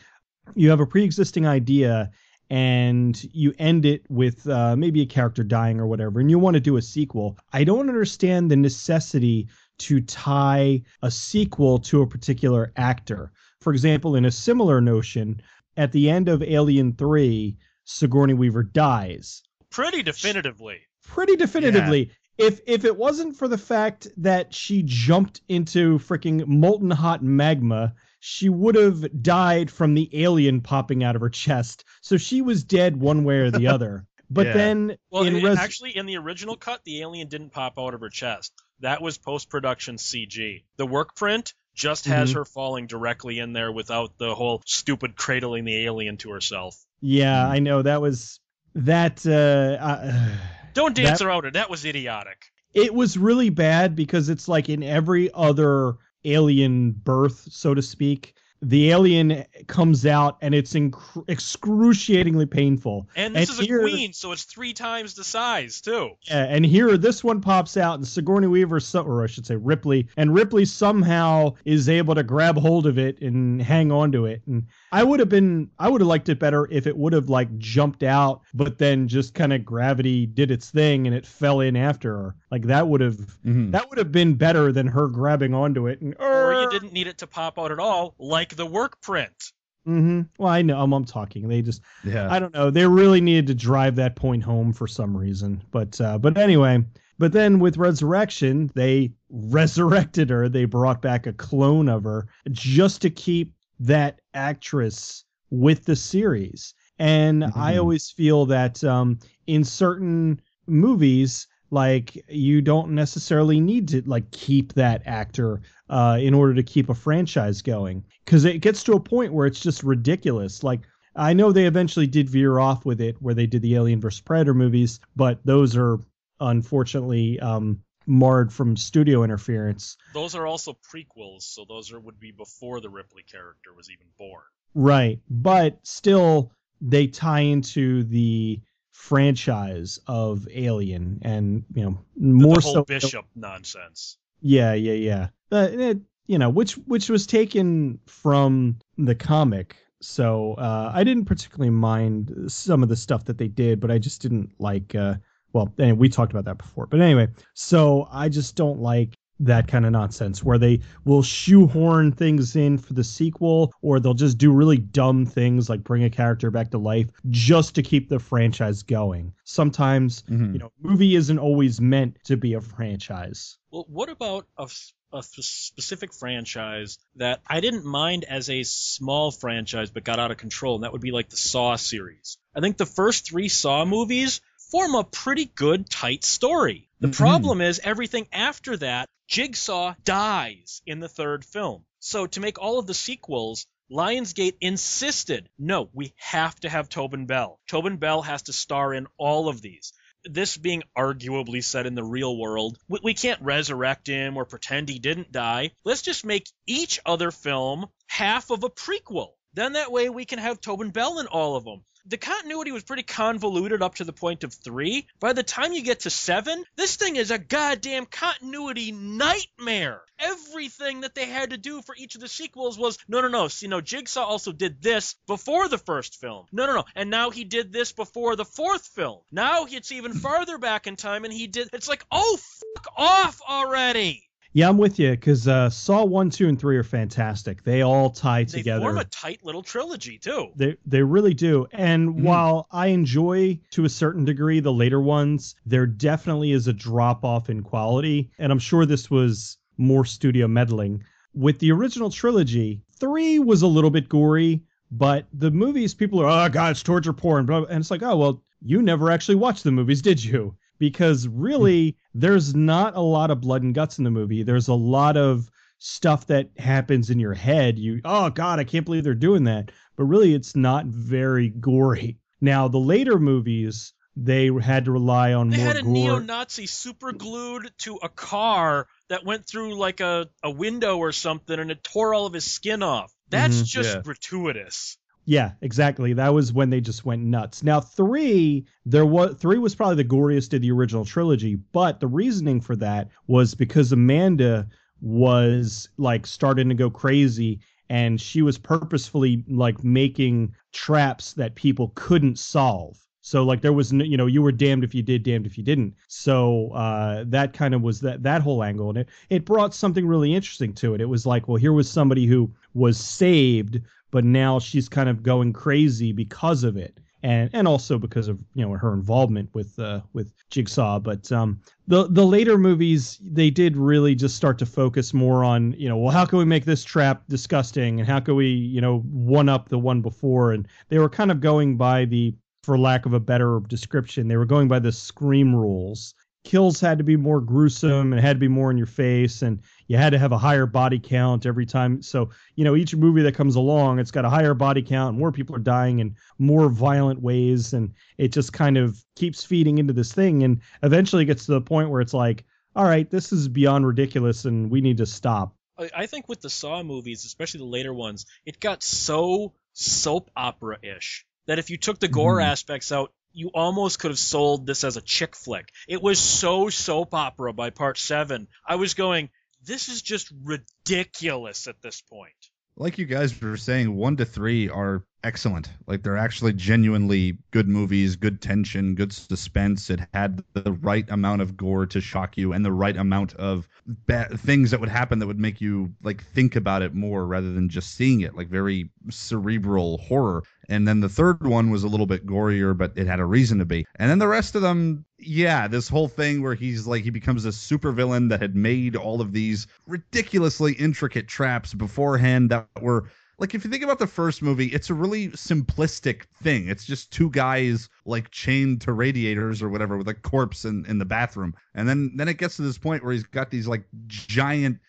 you 0.56 0.70
have 0.70 0.80
a 0.80 0.86
pre-existing 0.86 1.46
idea 1.46 2.12
and 2.50 3.22
you 3.34 3.54
end 3.60 3.86
it 3.86 4.04
with 4.10 4.48
uh, 4.48 4.76
maybe 4.76 5.02
a 5.02 5.06
character 5.06 5.44
dying 5.44 5.80
or 5.80 5.88
whatever, 5.88 6.20
and 6.20 6.30
you 6.30 6.40
want 6.40 6.54
to 6.54 6.62
do 6.62 6.78
a 6.78 6.82
sequel. 6.82 7.38
I 7.52 7.66
don't 7.66 7.90
understand 7.90 8.50
the 8.50 8.56
necessity 8.56 9.48
to 9.80 10.02
tie 10.02 10.82
a 11.02 11.12
sequel 11.12 11.80
to 11.80 12.02
a 12.02 12.08
particular 12.08 12.72
actor. 12.76 13.32
For 13.62 13.74
example, 13.74 14.16
in 14.16 14.26
a 14.26 14.32
similar 14.32 14.82
notion, 14.82 15.42
at 15.76 15.92
the 15.92 16.10
end 16.10 16.30
of 16.30 16.42
Alien 16.44 16.94
3, 16.94 17.58
Sigourney 17.86 18.34
Weaver 18.34 18.64
dies. 18.64 19.44
Pretty 19.70 20.04
definitively. 20.04 20.80
Pretty 21.04 21.36
definitively. 21.36 22.08
Yeah. 22.08 22.48
If 22.48 22.60
if 22.68 22.86
it 22.86 22.96
wasn't 22.96 23.36
for 23.36 23.48
the 23.48 23.58
fact 23.58 24.08
that 24.18 24.54
she 24.54 24.84
jumped 24.84 25.42
into 25.48 25.98
freaking 25.98 26.46
molten 26.46 26.92
hot 26.92 27.24
magma, 27.24 27.96
she 28.20 28.50
would 28.50 28.76
have 28.76 29.24
died 29.24 29.72
from 29.72 29.94
the 29.94 30.10
alien 30.14 30.62
popping 30.62 31.04
out 31.04 31.16
of 31.16 31.22
her 31.22 31.30
chest. 31.30 31.84
So 32.02 32.18
she 32.18 32.42
was 32.42 32.64
dead 32.64 32.98
one 32.98 33.24
way 33.24 33.38
or 33.38 33.52
the 33.52 33.68
other. 33.76 34.06
But 34.30 34.48
yeah. 34.48 34.54
then, 34.54 34.98
well, 35.10 35.24
in 35.24 35.42
res- 35.42 35.58
actually, 35.58 35.96
in 35.96 36.06
the 36.06 36.18
original 36.18 36.58
cut, 36.58 36.84
the 36.84 37.02
alien 37.02 37.28
didn't 37.28 37.52
pop 37.52 37.80
out 37.80 37.94
of 37.94 38.02
her 38.02 38.10
chest. 38.10 38.54
That 38.82 39.02
was 39.02 39.18
post 39.18 39.50
production 39.50 39.96
CG. 39.96 40.64
The 40.76 40.86
work 40.86 41.16
print 41.16 41.54
just 41.74 42.06
has 42.06 42.30
mm-hmm. 42.30 42.40
her 42.40 42.46
falling 42.46 42.88
directly 42.88 43.40
in 43.40 43.54
there 43.54 43.72
without 43.72 44.18
the 44.18 44.36
whole 44.36 44.62
stupid 44.66 45.16
cradling 45.16 45.64
the 45.64 45.86
alien 45.86 46.18
to 46.18 46.32
herself. 46.32 46.78
Yeah, 47.00 47.46
mm. 47.46 47.50
I 47.50 47.60
know 47.60 47.82
that 47.82 48.02
was 48.02 48.40
that. 48.76 49.26
Uh, 49.26 49.84
uh, 49.84 50.36
Don't 50.74 50.96
dance 50.96 51.20
that, 51.20 51.26
around 51.26 51.46
it. 51.46 51.54
That 51.54 51.70
was 51.70 51.86
idiotic. 51.86 52.52
It 52.74 52.94
was 52.94 53.18
really 53.18 53.50
bad 53.50 53.96
because 53.96 54.30
it's 54.30 54.48
like 54.48 54.70
in 54.70 54.84
every 54.84 55.32
other 55.34 55.96
alien 56.26 56.92
birth, 56.92 57.48
so 57.52 57.74
to 57.74 57.82
speak 57.82 58.36
the 58.62 58.92
alien 58.92 59.46
comes 59.68 60.06
out 60.06 60.38
and 60.42 60.56
it's 60.56 60.74
inc- 60.74 61.30
excruciatingly 61.30 62.46
painful. 62.46 63.08
And 63.16 63.36
this 63.36 63.50
and 63.50 63.60
is 63.60 63.66
here, 63.66 63.80
a 63.80 63.82
queen, 63.82 64.14
so 64.14 64.32
it's 64.32 64.44
three 64.44 64.74
times 64.74 65.14
the 65.14 65.24
size 65.24 65.82
too. 65.82 66.12
Yeah, 66.24 66.46
and 66.46 66.66
here 66.66 66.98
this 66.98 67.24
one 67.24 67.42
pops 67.42 67.78
out, 67.78 67.96
and 67.96 68.08
Sigourney 68.08 68.48
Weaver, 68.48 68.80
or 68.96 69.24
I 69.24 69.28
should 69.28 69.46
say 69.46 69.56
Ripley, 69.56 70.08
and 70.18 70.34
Ripley 70.34 70.66
somehow 70.66 71.56
is 71.66 71.90
able 71.90 72.16
to 72.16 72.24
grab 72.24 72.58
hold 72.58 72.88
of 72.88 72.98
it 72.98 73.22
and 73.22 73.62
hang 73.62 73.92
on 73.92 74.12
to 74.14 74.26
it. 74.26 74.42
And 74.48 74.66
I 74.92 75.04
would 75.04 75.20
have 75.20 75.30
been, 75.30 75.70
I 75.80 75.90
would 75.90 76.02
have 76.02 76.08
liked 76.08 76.30
it 76.30 76.40
better 76.40 76.68
if 76.72 76.88
it 76.88 76.98
would 76.98 77.14
have 77.14 77.30
like 77.30 77.58
jumped 77.58 78.04
out, 78.04 78.42
but 78.54 78.78
then 78.78 79.08
just 79.08 79.34
kind 79.34 79.54
of 79.54 79.66
gravity 79.66 80.26
did 80.26 80.52
its 80.52 80.70
thing 80.70 81.08
and 81.08 81.16
it 81.16 81.26
fell 81.26 81.62
in 81.62 81.76
after 81.76 82.16
her. 82.16 82.36
Like 82.52 82.64
that 82.64 82.88
would 82.88 83.02
have, 83.02 83.18
mm-hmm. 83.18 83.72
that 83.72 83.90
would 83.90 83.98
have 83.98 84.12
been 84.12 84.36
better 84.36 84.72
than 84.72 84.88
her 84.88 85.08
grabbing 85.08 85.54
onto 85.54 85.88
it 85.88 86.02
and. 86.02 86.16
Or 86.20 86.54
you 86.62 86.70
didn't 86.70 86.94
need 86.94 87.08
it 87.08 87.18
to 87.20 87.28
pop 87.28 87.60
out 87.60 87.72
at 87.72 87.80
all, 87.80 88.16
like 88.18 88.47
like 88.48 88.58
the 88.58 88.66
work 88.66 89.02
print. 89.02 89.52
Mm-hmm. 89.88 90.24
Well, 90.38 90.52
I 90.52 90.62
know 90.62 90.82
I'm, 90.82 90.94
I'm, 90.94 91.06
talking. 91.06 91.48
They 91.48 91.62
just, 91.62 91.82
yeah. 92.04 92.28
I 92.30 92.40
don't 92.40 92.54
know. 92.54 92.70
They 92.70 92.86
really 92.86 93.22
needed 93.22 93.48
to 93.48 93.56
drive 93.56 93.96
that 93.96 94.18
point 94.18 94.44
home 94.44 94.74
for 94.74 94.86
some 94.86 95.16
reason. 95.16 95.64
But, 95.72 96.00
uh, 96.02 96.18
but 96.18 96.38
anyway. 96.38 96.84
But 97.20 97.32
then 97.32 97.60
with 97.60 97.78
Resurrection, 97.78 98.70
they 98.76 99.14
resurrected 99.30 100.30
her. 100.30 100.50
They 100.50 100.66
brought 100.66 101.02
back 101.02 101.26
a 101.26 101.34
clone 101.34 101.90
of 101.90 102.04
her 102.04 102.28
just 102.52 103.02
to 103.04 103.10
keep 103.10 103.54
that 103.80 104.20
actress 104.34 105.24
with 105.50 105.86
the 105.86 105.96
series. 105.96 106.74
And 107.00 107.44
mm-hmm. 107.44 107.60
I 107.60 107.78
always 107.78 108.12
feel 108.12 108.46
that 108.48 108.84
um, 108.84 109.20
in 109.48 109.64
certain 109.64 110.42
movies, 110.68 111.48
like 111.72 112.24
you 112.30 112.62
don't 112.62 112.92
necessarily 112.92 113.60
need 113.60 113.88
to 113.90 114.02
like 114.06 114.30
keep 114.32 114.74
that 114.74 115.02
actor 115.06 115.62
uh, 115.90 116.18
in 116.22 116.34
order 116.34 116.54
to 116.54 116.64
keep 116.64 116.90
a 116.90 116.96
franchise 116.96 117.62
going 117.62 118.04
because 118.26 118.46
it 118.46 118.60
gets 118.60 118.84
to 118.84 118.94
a 118.94 119.00
point 119.00 119.34
where 119.34 119.48
it's 119.48 119.60
just 119.60 119.84
ridiculous. 119.84 120.64
Like 120.64 120.82
I 121.16 121.34
know 121.34 121.52
they 121.52 121.66
eventually 121.66 122.08
did 122.08 122.30
veer 122.30 122.60
off 122.60 122.86
with 122.86 123.02
it 123.02 123.16
where 123.22 123.34
they 123.34 123.48
did 123.48 123.62
the 123.62 123.76
Alien 123.76 124.00
vs 124.00 124.22
Predator 124.22 124.54
movies, 124.54 125.00
but 125.16 125.40
those 125.46 125.76
are 125.76 126.00
unfortunately 126.40 127.40
um, 127.40 127.82
marred 128.06 128.54
from 128.54 128.78
studio 128.78 129.24
interference. 129.24 129.98
Those 130.14 130.36
are 130.36 130.46
also 130.46 130.78
prequels, 130.94 131.44
so 131.44 131.66
those 131.68 131.92
are 131.92 132.00
would 132.00 132.20
be 132.20 132.32
before 132.32 132.80
the 132.82 132.90
Ripley 132.90 133.24
character 133.24 133.74
was 133.76 133.90
even 133.90 134.08
born. 134.18 134.44
Right, 134.76 135.20
but 135.30 135.80
still 135.84 136.52
they 136.82 137.08
tie 137.08 137.42
into 137.42 138.04
the 138.04 138.62
franchise 138.92 140.00
of 140.08 140.48
Alien, 140.54 141.20
and 141.24 141.66
you 141.74 141.84
know 141.84 142.00
more 142.16 142.56
the 142.56 142.62
whole 142.62 142.74
so 142.74 142.84
Bishop 142.84 143.26
nonsense. 143.36 144.18
Yeah, 144.42 144.74
yeah, 144.74 144.94
yeah. 144.94 145.28
Uh, 145.52 145.68
it, 145.72 146.00
you 146.28 146.38
know, 146.38 146.50
which 146.50 146.74
which 146.74 147.10
was 147.10 147.26
taken 147.26 148.00
from 148.06 148.78
the 148.98 149.16
comic. 149.16 149.78
So 150.02 150.54
uh, 150.56 150.92
I 150.94 151.04
didn't 151.04 151.26
particularly 151.26 151.72
mind 151.72 152.34
some 152.48 152.84
of 152.84 152.90
the 152.90 152.96
stuff 152.96 153.26
that 153.26 153.38
they 153.38 153.48
did, 153.48 153.80
but 153.80 153.90
I 153.90 153.98
just 153.98 154.22
didn't 154.22 154.52
like. 154.60 154.94
Uh, 154.94 155.16
well, 155.54 155.74
and 155.78 155.98
we 155.98 156.10
talked 156.10 156.32
about 156.32 156.46
that 156.46 156.58
before. 156.58 156.86
But 156.86 157.02
anyway, 157.02 157.30
so 157.54 158.08
I 158.12 158.30
just 158.30 158.56
don't 158.56 158.80
like 158.80 159.18
that 159.40 159.68
kind 159.68 159.86
of 159.86 159.92
nonsense 159.92 160.44
where 160.44 160.58
they 160.58 160.82
will 161.06 161.24
shoehorn 161.24 162.12
things 162.12 162.56
in 162.56 162.78
for 162.78 162.94
the 162.94 163.04
sequel 163.04 163.72
or 163.82 164.00
they'll 164.00 164.14
just 164.14 164.38
do 164.38 164.52
really 164.52 164.78
dumb 164.78 165.26
things 165.26 165.70
like 165.70 165.84
bring 165.84 166.04
a 166.04 166.10
character 166.10 166.52
back 166.52 166.72
to 166.72 166.78
life 166.78 167.08
just 167.30 167.76
to 167.76 167.84
keep 167.84 168.10
the 168.10 168.20
franchise 168.20 168.84
going. 168.84 169.34
Sometimes, 169.44 170.24
mm-hmm. 170.24 170.54
you 170.54 170.60
know, 170.60 170.72
movie 170.82 171.16
isn't 171.16 171.40
always 171.40 171.80
meant 171.80 172.18
to 172.26 172.38
be 172.38 172.54
a 172.54 172.62
franchise. 172.62 173.58
Well, 173.72 173.86
what 173.90 174.10
about 174.10 174.48
a, 174.58 174.68
a 175.14 175.24
specific 175.24 176.14
franchise 176.14 176.98
that 177.16 177.42
I 177.48 177.60
didn't 177.60 177.86
mind 177.86 178.24
as 178.24 178.50
a 178.50 178.64
small 178.64 179.32
franchise 179.32 179.90
but 179.90 180.04
got 180.04 180.20
out 180.20 180.32
of 180.32 180.38
control, 180.38 180.76
and 180.76 180.84
that 180.84 180.92
would 180.92 181.02
be 181.02 181.12
like 181.12 181.30
the 181.30 181.38
Saw 181.38 181.76
series. 181.76 182.38
I 182.56 182.60
think 182.60 182.78
the 182.78 182.86
first 182.86 183.28
three 183.30 183.50
Saw 183.50 183.86
movies 183.86 184.42
form 184.72 184.96
a 184.96 185.04
pretty 185.04 185.46
good, 185.46 185.90
tight 185.90 186.24
story. 186.24 186.90
The 187.00 187.08
mm-hmm. 187.08 187.24
problem 187.24 187.62
is 187.62 187.80
everything 187.84 188.28
after 188.34 188.76
that, 188.78 189.08
Jigsaw 189.28 189.96
dies 190.04 190.82
in 190.86 191.00
the 191.00 191.10
third 191.10 191.46
film. 191.46 191.86
So 192.00 192.28
to 192.28 192.40
make 192.40 192.60
all 192.60 192.80
of 192.80 192.88
the 192.88 192.94
sequels, 192.94 193.66
Lionsgate 193.92 194.58
insisted, 194.60 195.50
no, 195.58 195.90
we 195.94 196.14
have 196.18 196.60
to 196.62 196.70
have 196.70 196.90
Tobin 196.90 197.26
Bell. 197.26 197.60
Tobin 197.68 197.98
Bell 197.98 198.22
has 198.22 198.44
to 198.44 198.54
star 198.54 198.94
in 198.94 199.08
all 199.18 199.48
of 199.48 199.62
these. 199.62 199.94
This 200.24 200.58
being 200.58 200.84
arguably 200.98 201.64
set 201.64 201.86
in 201.86 201.96
the 201.96 202.04
real 202.04 202.38
world, 202.38 202.78
we, 202.90 203.00
we 203.02 203.14
can't 203.14 203.42
resurrect 203.42 204.08
him 204.08 204.36
or 204.36 204.46
pretend 204.46 204.90
he 204.90 205.00
didn't 205.00 205.32
die. 205.32 205.72
Let's 205.86 206.02
just 206.02 206.26
make 206.26 206.50
each 206.66 207.00
other 207.06 207.32
film 207.32 207.88
half 208.08 208.50
of 208.50 208.64
a 208.64 208.70
prequel. 208.70 209.30
Then 209.54 209.74
that 209.74 209.92
way 209.92 210.10
we 210.10 210.26
can 210.26 210.40
have 210.40 210.60
Tobin 210.60 210.92
Bell 210.92 211.20
in 211.20 211.28
all 211.28 211.56
of 211.56 211.64
them 211.64 211.84
the 212.08 212.18
continuity 212.18 212.72
was 212.72 212.84
pretty 212.84 213.04
convoluted 213.04 213.82
up 213.82 213.96
to 213.96 214.04
the 214.04 214.14
point 214.14 214.44
of 214.44 214.54
three. 214.54 215.08
By 215.20 215.34
the 215.34 215.44
time 215.44 215.74
you 215.74 215.84
get 215.84 216.02
to 216.02 216.10
seven, 216.10 216.64
this 216.76 216.96
thing 216.96 217.16
is 217.16 217.32
a 217.32 217.38
goddamn 217.38 218.06
continuity 218.06 218.92
nightmare. 218.92 220.02
Everything 220.20 221.02
that 221.02 221.14
they 221.14 221.26
had 221.26 221.52
to 221.52 221.58
do 221.58 221.82
for 221.82 221.96
each 221.96 222.16
of 222.16 222.22
the 222.22 222.28
sequels 222.28 222.78
was 222.78 222.98
no, 223.08 223.22
no, 223.22 223.28
no. 223.28 223.48
See, 223.48 223.68
no, 223.68 223.82
Jigsaw 223.82 224.24
also 224.24 224.52
did 224.52 224.82
this 224.82 225.16
before 225.28 225.68
the 225.68 225.78
first 225.78 226.20
film. 226.20 226.46
No, 226.52 226.66
no, 226.66 226.74
no. 226.74 226.86
And 226.96 227.10
now 227.10 227.30
he 227.30 227.44
did 227.44 227.72
this 227.72 227.92
before 227.92 228.36
the 228.36 228.46
fourth 228.46 228.88
film. 228.88 229.22
Now 229.32 229.66
it's 229.70 229.92
even 229.92 230.14
farther 230.14 230.58
back 230.58 230.88
in 230.88 230.96
time, 230.96 231.24
and 231.24 231.34
he 231.34 231.48
did. 231.48 231.70
It's 231.74 231.90
like, 231.90 232.06
oh, 232.12 232.38
fuck 232.38 232.88
off 232.98 233.42
already. 233.48 234.27
Yeah, 234.58 234.70
I'm 234.70 234.80
with 234.80 234.98
you 234.98 235.12
because 235.12 235.48
uh, 235.48 235.70
Saw 235.70 236.04
one, 236.04 236.32
two, 236.32 236.48
and 236.48 236.60
three 236.60 236.78
are 236.78 236.84
fantastic. 236.84 237.62
They 237.62 237.84
all 237.84 238.10
tie 238.10 238.44
they 238.44 238.58
together. 238.58 238.80
They 238.80 238.86
form 238.86 238.98
a 238.98 239.04
tight 239.04 239.46
little 239.46 239.62
trilogy 239.62 240.18
too. 240.18 240.48
They 240.56 240.76
they 240.84 241.04
really 241.04 241.36
do. 241.36 241.68
And 241.74 242.10
mm. 242.10 242.24
while 242.24 242.66
I 242.72 242.88
enjoy 242.88 243.60
to 243.70 243.86
a 243.86 243.90
certain 243.90 244.26
degree 244.26 244.60
the 244.60 244.74
later 244.74 245.00
ones, 245.00 245.54
there 245.68 245.86
definitely 245.86 246.54
is 246.54 246.68
a 246.68 246.74
drop 246.74 247.24
off 247.24 247.52
in 247.52 247.62
quality. 247.62 248.32
And 248.40 248.52
I'm 248.52 248.58
sure 248.58 248.88
this 248.88 249.12
was 249.12 249.60
more 249.78 250.06
studio 250.06 250.48
meddling. 250.48 251.04
With 251.36 251.60
the 251.60 251.72
original 251.72 252.10
trilogy, 252.10 252.82
three 253.00 253.38
was 253.38 253.62
a 253.62 253.68
little 253.68 253.92
bit 253.92 254.10
gory, 254.10 254.64
but 254.90 255.28
the 255.34 255.52
movies 255.52 255.94
people 255.94 256.20
are 256.20 256.48
oh 256.48 256.50
god 256.50 256.72
it's 256.72 256.82
torture 256.82 257.14
porn, 257.14 257.48
and 257.48 257.80
it's 257.80 257.92
like 257.92 258.02
oh 258.02 258.18
well 258.18 258.44
you 258.64 258.82
never 258.82 259.12
actually 259.12 259.36
watched 259.36 259.64
the 259.64 259.72
movies 259.72 260.02
did 260.02 260.24
you? 260.24 260.56
Because 260.80 261.28
really 261.28 261.98
there's 262.14 262.56
not 262.56 262.96
a 262.96 263.02
lot 263.02 263.32
of 263.32 263.42
blood 263.42 263.64
and 263.64 263.74
guts 263.74 263.98
in 263.98 264.04
the 264.04 264.12
movie. 264.12 264.44
There's 264.44 264.68
a 264.68 264.74
lot 264.74 265.18
of 265.18 265.50
stuff 265.80 266.28
that 266.28 266.50
happens 266.58 267.10
in 267.10 267.20
your 267.20 267.34
head. 267.34 267.78
You 267.78 268.02
oh 268.06 268.30
god, 268.30 268.60
I 268.60 268.64
can't 268.64 268.86
believe 268.86 269.04
they're 269.04 269.14
doing 269.14 269.46
that. 269.46 269.72
But 269.96 270.06
really 270.06 270.34
it's 270.34 270.56
not 270.56 270.86
very 270.86 271.50
gory. 271.50 272.20
Now, 272.40 272.68
the 272.68 272.80
later 272.80 273.20
movies 273.20 273.94
they 274.20 274.50
had 274.62 274.86
to 274.86 274.92
rely 274.92 275.34
on 275.34 275.50
they 275.50 275.58
more 275.58 275.68
had 275.68 275.76
a 275.78 275.84
gore. 275.84 275.94
neo-Nazi 275.94 276.66
super 276.66 277.12
glued 277.12 277.72
to 277.78 277.98
a 278.02 278.10
car 278.10 278.88
that 279.10 279.24
went 279.24 279.46
through 279.46 279.76
like 279.78 280.00
a, 280.00 280.28
a 280.42 280.50
window 280.50 280.98
or 280.98 281.12
something 281.12 281.60
and 281.60 281.70
it 281.70 281.84
tore 281.84 282.16
all 282.16 282.26
of 282.26 282.34
his 282.34 282.50
skin 282.50 282.82
off. 282.82 283.14
That's 283.30 283.56
mm-hmm, 283.56 283.66
just 283.66 283.96
yeah. 283.96 284.02
gratuitous. 284.02 284.98
Yeah, 285.30 285.52
exactly. 285.62 286.14
That 286.14 286.34
was 286.34 286.54
when 286.54 286.70
they 286.70 286.80
just 286.80 287.04
went 287.06 287.22
nuts. 287.22 287.62
Now, 287.62 287.82
three, 287.82 288.66
there 288.86 289.06
was 289.06 289.36
three 289.36 289.58
was 289.58 289.76
probably 289.76 289.98
the 289.98 290.06
goriest 290.06 290.54
of 290.54 290.62
the 290.62 290.72
original 290.72 291.04
trilogy, 291.04 291.56
but 291.74 292.00
the 292.00 292.08
reasoning 292.08 292.62
for 292.62 292.78
that 292.78 293.10
was 293.28 293.54
because 293.54 293.92
Amanda 293.92 294.70
was 295.02 295.90
like 295.98 296.26
starting 296.26 296.70
to 296.70 296.76
go 296.76 296.90
crazy 296.90 297.60
and 297.90 298.22
she 298.22 298.42
was 298.42 298.58
purposefully 298.58 299.44
like 299.50 299.84
making 299.84 300.56
traps 300.72 301.34
that 301.34 301.56
people 301.56 301.92
couldn't 301.96 302.40
solve. 302.40 302.98
So 303.20 303.44
like 303.44 303.60
there 303.60 303.74
was 303.74 303.92
no, 303.92 304.06
you 304.06 304.16
know 304.16 304.28
you 304.28 304.42
were 304.42 304.54
damned 304.54 304.86
if 304.86 304.96
you 304.96 305.04
did, 305.04 305.24
damned 305.24 305.46
if 305.46 305.58
you 305.58 305.64
didn't. 305.66 305.94
So 306.08 306.72
uh, 306.72 307.26
that 307.28 307.52
kind 307.52 307.74
of 307.74 307.82
was 307.82 308.00
that 308.00 308.24
that 308.24 308.42
whole 308.42 308.64
angle, 308.64 308.88
and 308.90 309.00
it 309.00 309.10
it 309.30 309.44
brought 309.44 309.76
something 309.76 310.08
really 310.08 310.34
interesting 310.34 310.72
to 310.76 310.94
it. 310.94 311.02
It 311.02 311.10
was 311.10 311.26
like, 311.26 311.50
well, 311.50 311.58
here 311.58 311.74
was 311.74 311.90
somebody 311.90 312.26
who 312.26 312.50
was 312.74 312.98
saved 312.98 313.82
but 314.12 314.24
now 314.24 314.60
she's 314.60 314.90
kind 314.90 315.10
of 315.10 315.24
going 315.24 315.54
crazy 315.54 316.12
because 316.12 316.64
of 316.64 316.78
it. 316.78 317.00
And 317.24 317.50
and 317.52 317.68
also 317.68 317.98
because 317.98 318.28
of 318.28 318.44
you 318.54 318.64
know 318.64 318.74
her 318.74 318.94
involvement 318.94 319.50
with 319.54 319.78
uh, 319.80 320.02
with 320.14 320.32
Jigsaw. 320.52 321.00
But 321.00 321.32
um, 321.32 321.60
the 321.88 322.08
the 322.08 322.26
later 322.26 322.60
movies 322.60 323.20
they 323.24 323.50
did 323.50 323.76
really 323.76 324.14
just 324.14 324.36
start 324.36 324.60
to 324.60 324.68
focus 324.68 325.16
more 325.16 325.44
on 325.44 325.74
you 325.74 325.90
know 325.90 325.98
well 325.98 326.12
how 326.12 326.26
can 326.26 326.38
we 326.38 326.46
make 326.46 326.66
this 326.66 326.84
trap 326.84 327.24
disgusting? 327.28 328.00
And 328.00 328.08
how 328.08 328.20
can 328.20 328.36
we 328.36 328.50
you 328.50 328.82
know 328.82 329.00
one 329.00 329.50
up 329.50 329.70
the 329.70 329.80
one 329.80 330.02
before? 330.02 330.52
And 330.52 330.68
they 330.90 331.00
were 331.00 331.10
kind 331.10 331.32
of 331.32 331.42
going 331.42 331.76
by 331.76 332.06
the 332.06 332.36
for 332.62 332.78
lack 332.78 333.06
of 333.06 333.14
a 333.14 333.20
better 333.20 333.62
description 333.68 334.28
they 334.28 334.36
were 334.36 334.46
going 334.46 334.68
by 334.68 334.78
the 334.78 334.92
scream 334.92 335.56
rules 335.56 336.14
kills 336.48 336.80
had 336.80 336.98
to 337.00 337.04
be 337.04 337.18
more 337.18 337.42
gruesome 337.42 338.14
and 338.14 338.22
had 338.22 338.38
to 338.38 338.40
be 338.40 338.48
more 338.48 338.72
in 338.72 338.78
your 338.78 338.88
face 338.88 339.42
and 339.42 339.60
you 339.88 339.98
had 339.98 340.12
to 340.12 340.18
have 340.18 340.32
a 340.32 340.38
higher 340.38 340.66
body 340.66 340.98
count 340.98 341.46
every 341.46 341.66
time 341.66 342.02
so 342.02 342.30
you 342.56 342.64
know 342.64 342.74
each 342.74 342.96
movie 342.96 343.22
that 343.22 343.36
comes 343.36 343.58
along 343.58 344.00
it's 344.00 344.12
got 344.12 344.24
a 344.24 344.30
higher 344.30 344.54
body 344.54 344.82
count 344.82 345.18
more 345.18 345.30
people 345.30 345.54
are 345.54 345.60
dying 345.60 346.00
in 346.00 346.16
more 346.40 346.70
violent 346.70 347.22
ways 347.22 347.74
and 347.74 347.94
it 348.18 348.30
just 348.30 348.54
kind 348.54 348.78
of 348.78 348.98
keeps 349.18 349.44
feeding 349.44 349.78
into 349.78 349.92
this 349.92 350.14
thing 350.14 350.44
and 350.44 350.62
eventually 350.84 351.26
gets 351.26 351.48
to 351.48 351.52
the 351.52 351.60
point 351.60 351.90
where 351.90 352.00
it's 352.00 352.14
like 352.14 352.46
all 352.78 352.86
right 352.86 353.10
this 353.10 353.34
is 353.34 353.50
beyond 353.50 353.86
ridiculous 353.86 354.46
and 354.46 354.72
we 354.72 354.80
need 354.80 354.96
to 354.96 355.06
stop 355.06 355.54
i 355.94 356.06
think 356.06 356.30
with 356.30 356.40
the 356.40 356.50
saw 356.50 356.82
movies 356.82 357.26
especially 357.26 357.58
the 357.58 357.66
later 357.66 357.94
ones 357.94 358.26
it 358.46 358.58
got 358.62 358.82
so 358.82 359.52
soap 359.74 360.32
opera-ish 360.38 361.26
that 361.46 361.60
if 361.60 361.70
you 361.70 361.76
took 361.76 362.00
the 362.00 362.08
gore 362.08 362.38
mm. 362.38 362.46
aspects 362.46 362.90
out 362.94 363.12
you 363.38 363.52
almost 363.54 364.00
could 364.00 364.10
have 364.10 364.18
sold 364.18 364.66
this 364.66 364.84
as 364.84 364.98
a 364.98 365.02
chick 365.02 365.36
flick. 365.36 365.72
It 365.88 366.02
was 366.02 366.18
so 366.18 366.70
soap 366.70 367.14
opera 367.14 367.54
by 367.54 367.70
part 367.70 368.00
seven. 368.00 368.48
I 368.68 368.78
was 368.78 368.96
going, 368.96 369.30
this 369.64 369.90
is 369.90 370.02
just 370.02 370.34
ridiculous 370.44 371.68
at 371.68 371.80
this 371.84 372.02
point. 372.02 372.34
Like 372.76 372.98
you 372.98 373.06
guys 373.06 373.40
were 373.40 373.58
saying, 373.58 373.96
one 373.96 374.18
to 374.18 374.26
three 374.26 374.70
are 374.70 375.04
excellent. 375.24 375.70
Like 375.86 376.02
they're 376.02 376.18
actually 376.18 376.54
genuinely 376.54 377.38
good 377.52 377.68
movies, 377.68 378.16
good 378.16 378.42
tension, 378.42 378.96
good 378.96 379.14
suspense. 379.14 379.92
It 379.92 380.00
had 380.14 380.44
the 380.54 380.72
right 380.72 381.08
amount 381.08 381.44
of 381.44 381.56
gore 381.56 381.86
to 381.88 382.02
shock 382.02 382.38
you 382.38 382.54
and 382.54 382.66
the 382.66 382.72
right 382.72 382.98
amount 382.98 383.36
of 383.36 383.68
bad 383.86 384.40
things 384.40 384.72
that 384.72 384.80
would 384.80 384.90
happen 384.90 385.20
that 385.20 385.28
would 385.28 385.40
make 385.40 385.62
you 385.62 385.94
like 386.02 386.24
think 386.24 386.56
about 386.56 386.82
it 386.82 386.94
more 386.94 387.26
rather 387.26 387.52
than 387.52 387.70
just 387.70 387.96
seeing 387.96 388.22
it, 388.22 388.36
like 388.36 388.48
very 388.48 388.90
cerebral 389.10 390.00
horror. 390.00 390.44
And 390.70 390.88
then 390.88 391.00
the 391.00 391.10
third 391.10 391.46
one 391.46 391.70
was 391.70 391.84
a 391.84 391.88
little 391.88 392.06
bit 392.06 392.26
gorier, 392.26 392.78
but 392.78 392.94
it 392.96 393.08
had 393.08 393.20
a 393.20 393.26
reason 393.26 393.60
to 393.60 393.66
be. 393.66 393.86
And 393.96 394.10
then 394.10 394.20
the 394.20 394.28
rest 394.28 394.56
of 394.56 394.62
them, 394.62 395.06
yeah, 395.18 395.68
this 395.68 395.88
whole 395.88 396.08
thing 396.08 396.42
where 396.42 396.56
he's 396.56 396.86
like 396.86 397.04
he 397.04 397.10
becomes 397.10 397.46
a 397.46 397.50
supervillain 397.50 398.30
that 398.30 398.42
had 398.42 398.56
made 398.56 398.96
all 398.96 399.22
of 399.22 399.32
these 399.32 399.68
ridiculously 399.88 400.74
intricate 400.74 401.28
traps 401.28 401.74
beforehand 401.74 402.52
that 402.52 402.68
were 402.82 403.10
like 403.40 403.54
if 403.54 403.64
you 403.64 403.70
think 403.70 403.84
about 403.84 404.00
the 404.00 404.08
first 404.08 404.42
movie, 404.42 404.68
it's 404.68 404.90
a 404.90 404.94
really 404.94 405.30
simplistic 405.30 406.24
thing. 406.42 406.68
It's 406.68 406.86
just 406.86 407.12
two 407.12 407.30
guys 407.30 407.88
like 408.06 408.32
chained 408.32 408.82
to 408.82 408.94
radiators 408.94 409.62
or 409.62 409.70
whatever 409.70 409.98
with 409.98 410.08
a 410.08 410.14
corpse 410.14 410.66
in, 410.66 410.86
in 410.88 410.98
the 410.98 411.06
bathroom. 411.06 411.54
And 411.76 411.88
then 411.88 412.14
then 412.16 412.28
it 412.28 412.38
gets 412.38 412.56
to 412.58 412.64
this 412.64 412.78
point 412.78 413.04
where 413.04 413.14
he's 413.14 413.24
got 413.24 413.52
these 413.52 413.68
like 413.68 413.84
giant 414.08 414.80